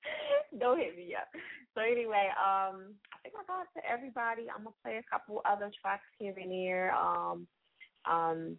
[0.59, 1.27] don't hit me up.
[1.73, 4.47] So, anyway, um, I think I got to everybody.
[4.49, 6.93] I'm going to play a couple other tracks here and there.
[6.95, 7.47] Um,
[8.09, 8.57] um,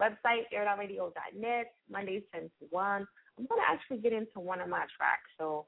[0.00, 3.06] website, airitoutradio.net, Mondays 10 to 1.
[3.38, 5.30] I'm going to actually get into one of my tracks.
[5.38, 5.66] So,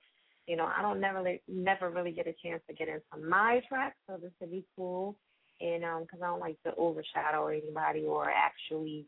[0.48, 3.96] you know, I don't never never really get a chance to get into my tracks.
[4.08, 5.16] So, this would be cool
[5.60, 9.06] and um 'cause I don't like to overshadow anybody or actually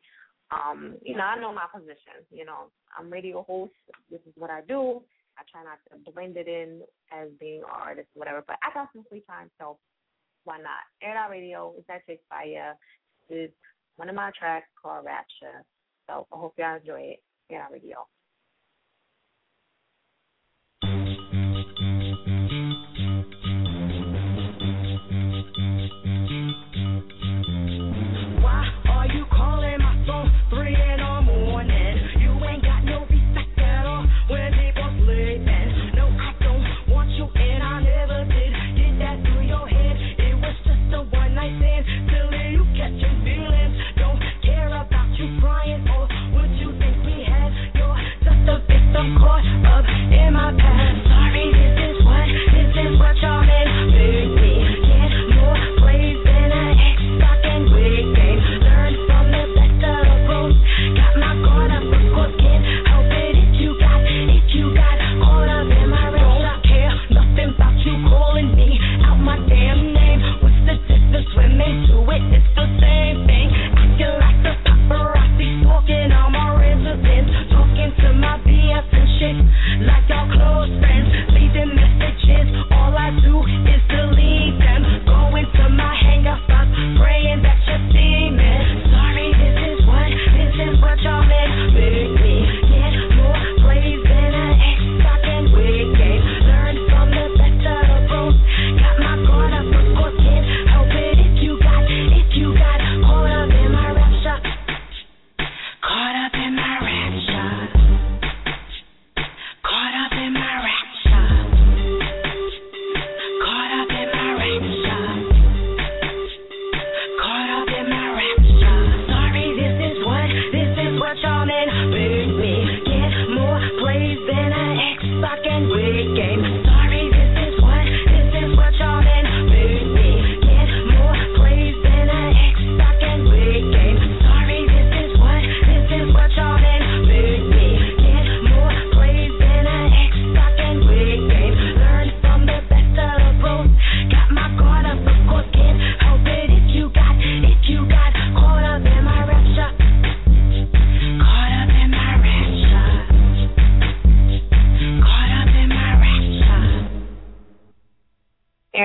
[0.51, 2.71] um you know I know my position you know.
[2.99, 3.73] I'm radio host
[4.11, 5.03] this is what I do.
[5.39, 6.81] I try not to blend it in
[7.13, 9.79] as being an artist or whatever but I got some free time so
[10.45, 10.87] why not?
[11.03, 12.75] Air It Out Radio is that Chick Fire.
[13.29, 13.51] Is
[13.97, 15.65] one of my tracks called Rapture
[16.07, 17.23] so I hope y'all enjoy it.
[17.51, 18.07] Air It Out Radio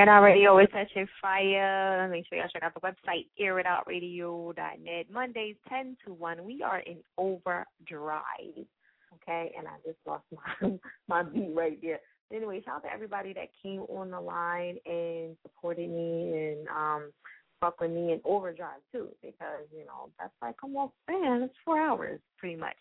[0.01, 2.09] Air It Out Radio is such a fire.
[2.09, 5.05] Make sure y'all check out the website, airitoutradio.net.
[5.11, 6.43] Mondays 10 to 1.
[6.43, 8.65] We are in overdrive.
[9.13, 10.71] Okay, and I just lost my
[11.07, 11.99] my beat right there.
[12.31, 16.67] But Anyway, shout out to everybody that came on the line and supported me and
[16.69, 17.11] um
[17.59, 21.79] fuck with me in overdrive too, because, you know, that's like almost man, it's four
[21.79, 22.77] hours pretty much.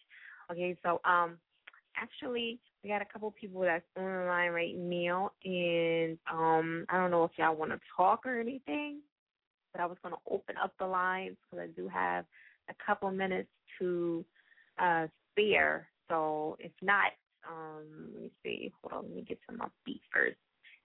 [0.50, 1.36] Okay, so um
[1.98, 6.96] actually we got a couple people that's on the line right now, and um, I
[6.96, 9.00] don't know if y'all want to talk or anything,
[9.72, 12.24] but I was going to open up the lines because I do have
[12.68, 13.48] a couple minutes
[13.78, 14.24] to
[14.78, 15.88] uh, spare.
[16.08, 17.12] So if not,
[17.48, 17.84] um,
[18.14, 18.72] let me see.
[18.82, 20.36] Hold on, let me get to my beat first.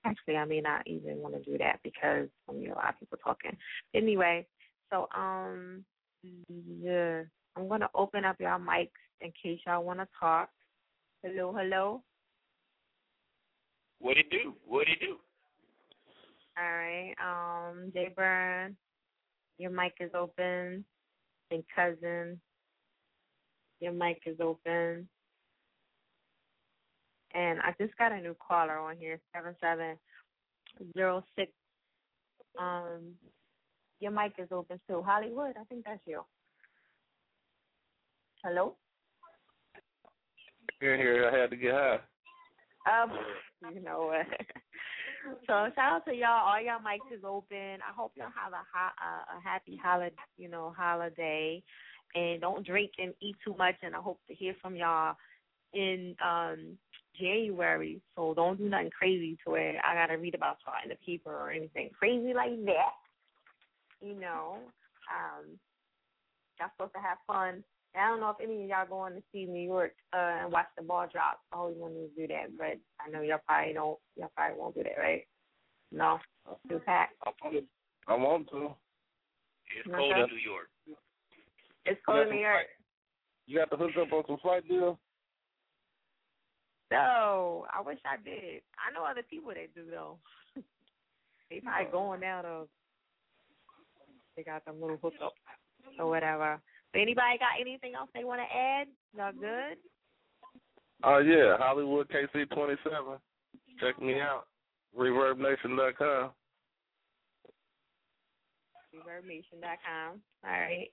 [0.05, 2.99] Actually, I may not even want to do that because I mean a lot of
[2.99, 3.57] people talking.
[3.95, 4.45] Anyway,
[4.91, 5.84] so um,
[6.23, 7.23] yeah,
[7.55, 8.89] I'm gonna open up y'all mics
[9.22, 10.49] in case y'all want to talk.
[11.26, 12.03] Hello, hello.
[13.97, 14.53] What it do?
[14.64, 15.18] What it do?
[16.56, 17.15] All right.
[17.19, 18.77] Um, Jay Burn,
[19.57, 20.85] your mic is open.
[21.49, 22.39] And cousin,
[23.80, 25.10] your mic is open.
[27.34, 29.97] And I just got a new caller on here, seven seven
[30.95, 31.52] zero six.
[32.60, 33.14] Um,
[33.99, 35.02] your mic is open too.
[35.02, 36.22] Hollywood, I think that's you.
[38.43, 38.76] Hello.
[40.86, 41.98] Here, here, I had to get high.
[42.86, 43.12] Um,
[43.74, 44.28] you know what?
[45.48, 46.45] so shout out to y'all.
[46.45, 47.82] All y'all mics is open.
[47.82, 51.64] I hope y'all have a uh, a happy holiday, you know, holiday,
[52.14, 53.74] and don't drink and eat too much.
[53.82, 55.16] And I hope to hear from y'all
[55.74, 56.78] in um
[57.20, 57.99] January.
[58.16, 61.36] So don't do nothing crazy to where I gotta read about y'all in the paper
[61.36, 62.94] or anything crazy like that.
[64.03, 64.57] You know,
[65.10, 65.45] um,
[66.60, 67.64] y'all supposed to have fun.
[67.97, 70.67] I don't know if any of y'all going to see New York uh, and watch
[70.77, 71.39] the ball drop.
[71.51, 73.97] I always wanted to do that, but I know y'all probably don't.
[74.17, 75.27] Y'all probably won't do that, right?
[75.91, 76.19] No,
[76.69, 77.15] too packed.
[78.07, 78.76] I want to.
[79.77, 79.97] It's Okay.
[79.97, 80.69] cold in New York.
[81.85, 82.67] It's cold in New York.
[83.47, 84.99] You got to hook up on some flight deal?
[86.89, 88.61] So I wish I did.
[88.77, 90.19] I know other people that do though.
[91.49, 92.67] they probably going now though.
[94.35, 95.31] They got them little hookups
[95.99, 96.59] or whatever.
[96.95, 98.88] But anybody got anything else they want to add?
[99.11, 99.43] Y'all mm-hmm.
[99.43, 99.76] good?
[101.03, 103.19] Oh yeah, Hollywood KC twenty seven.
[103.84, 104.47] Check me out.
[104.95, 106.31] ReverbNation.com.
[108.95, 110.23] ReverbNation.com.
[110.47, 110.88] All right.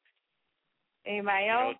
[1.06, 1.78] Anybody else?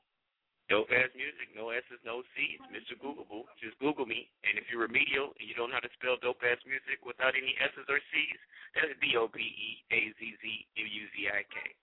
[0.71, 2.63] Dope ass music, no S's, no C's.
[2.71, 2.95] Mr.
[3.03, 4.31] Googleable, just Google me.
[4.47, 7.35] And if you're remedial and you don't know how to spell dope ass music without
[7.35, 8.41] any S's or C's,
[8.79, 10.45] that's D O B E A Z Z
[10.79, 11.75] M U Z I K.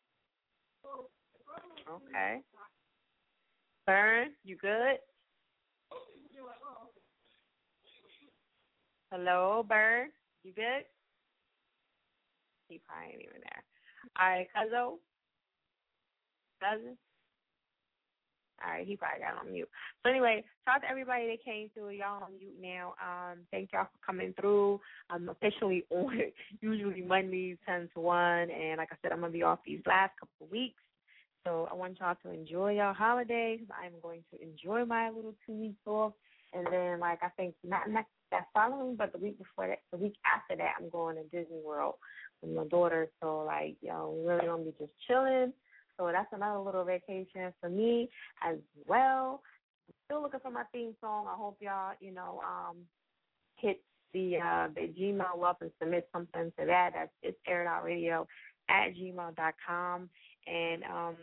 [1.90, 2.42] Okay.
[3.88, 4.98] Burn, you good?
[9.12, 10.10] Hello, Burn,
[10.44, 10.86] you good?
[12.68, 13.64] He probably ain't even there.
[14.20, 14.98] All right, Cuzzo.
[16.62, 16.96] Cousin.
[18.64, 19.70] All right, he probably got on mute.
[20.04, 21.92] So anyway, shout out to everybody that came through.
[21.92, 22.94] Y'all on mute now.
[23.02, 24.80] Um, thank y'all for coming through.
[25.10, 26.20] I'm officially on
[26.62, 30.12] usually Mondays ten to one, and like I said, I'm gonna be off these last
[30.20, 30.82] couple of weeks.
[31.50, 33.62] So I want y'all to enjoy your holidays.
[33.72, 36.14] I'm going to enjoy my little two weeks off,
[36.54, 39.98] and then like I think not next that following, but the week before that, the
[39.98, 41.96] week after that, I'm going to Disney World
[42.44, 43.08] with my daughter.
[43.20, 45.52] So like, you know, we're really gonna be just chilling.
[45.98, 48.10] So that's another little vacation for me
[48.48, 48.58] as
[48.88, 49.42] well.
[50.06, 51.26] Still looking for my theme song.
[51.28, 52.78] I hope y'all, you know, um,
[53.56, 53.82] hit
[54.14, 56.92] the uh the Gmail up and submit something to that.
[56.94, 60.10] That's it's aired at gmail dot com.
[60.48, 61.16] And um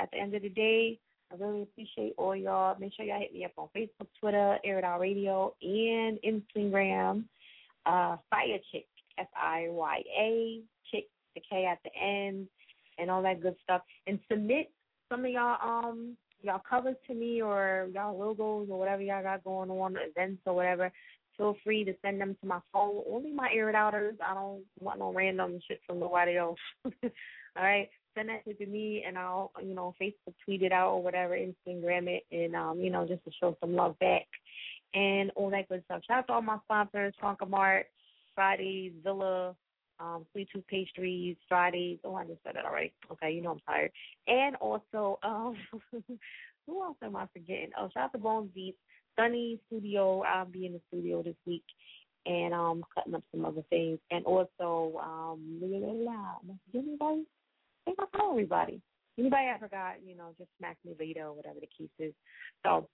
[0.00, 0.98] at the end of the day,
[1.32, 2.76] I really appreciate all y'all.
[2.78, 7.24] Make sure y'all hit me up on Facebook, Twitter, Air It Out Radio, and Instagram.
[7.86, 8.86] Uh, Fire Chick,
[9.18, 10.60] F I Y A,
[10.90, 12.46] Chick, the K at the end,
[12.98, 13.82] and all that good stuff.
[14.06, 14.70] And submit
[15.08, 19.44] some of y'all um y'all covers to me or y'all logos or whatever y'all got
[19.44, 20.92] going on, events or whatever.
[21.36, 23.02] Feel free to send them to my phone.
[23.10, 24.16] Only my air it outers.
[24.24, 26.58] I don't want no random shit from nobody else.
[26.84, 27.00] all
[27.56, 31.36] right send that to me and I'll, you know, Facebook tweet it out or whatever,
[31.36, 34.26] Instagram it and um, you know, just to show some love back
[34.94, 36.02] and all that good stuff.
[36.06, 37.86] Shout out to all my sponsors, Funka Mart,
[38.34, 39.54] Fridays, Villa,
[40.00, 41.98] um, Sweet Tooth Pastries, Fridays.
[42.04, 42.92] Oh, I just said that already.
[43.12, 43.92] Okay, you know I'm tired.
[44.26, 45.56] And also, um
[46.66, 47.70] who else am I forgetting?
[47.78, 48.78] Oh, shout out to Bones Beats,
[49.16, 50.22] Sunny Studio.
[50.22, 51.64] I'll be in the studio this week
[52.26, 53.98] and um cutting up some other things.
[54.10, 57.16] And also, um blah, blah, blah.
[57.84, 58.80] Think I call everybody.
[59.18, 62.14] Anybody I forgot, you know, just smack me later or whatever the case is.
[62.64, 62.88] So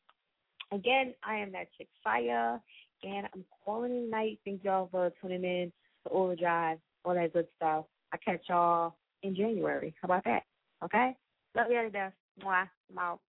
[0.72, 2.60] again, I am that chick fire
[3.02, 4.38] and I'm calling it night.
[4.44, 5.72] Thank y'all for tuning in
[6.04, 7.84] to Overdrive all that good stuff.
[8.12, 9.94] I catch y'all in January.
[10.02, 10.42] How about that?
[10.84, 11.16] Okay?
[11.54, 12.12] Love you to death.
[12.42, 12.68] Mwah.
[12.90, 13.20] I'm out.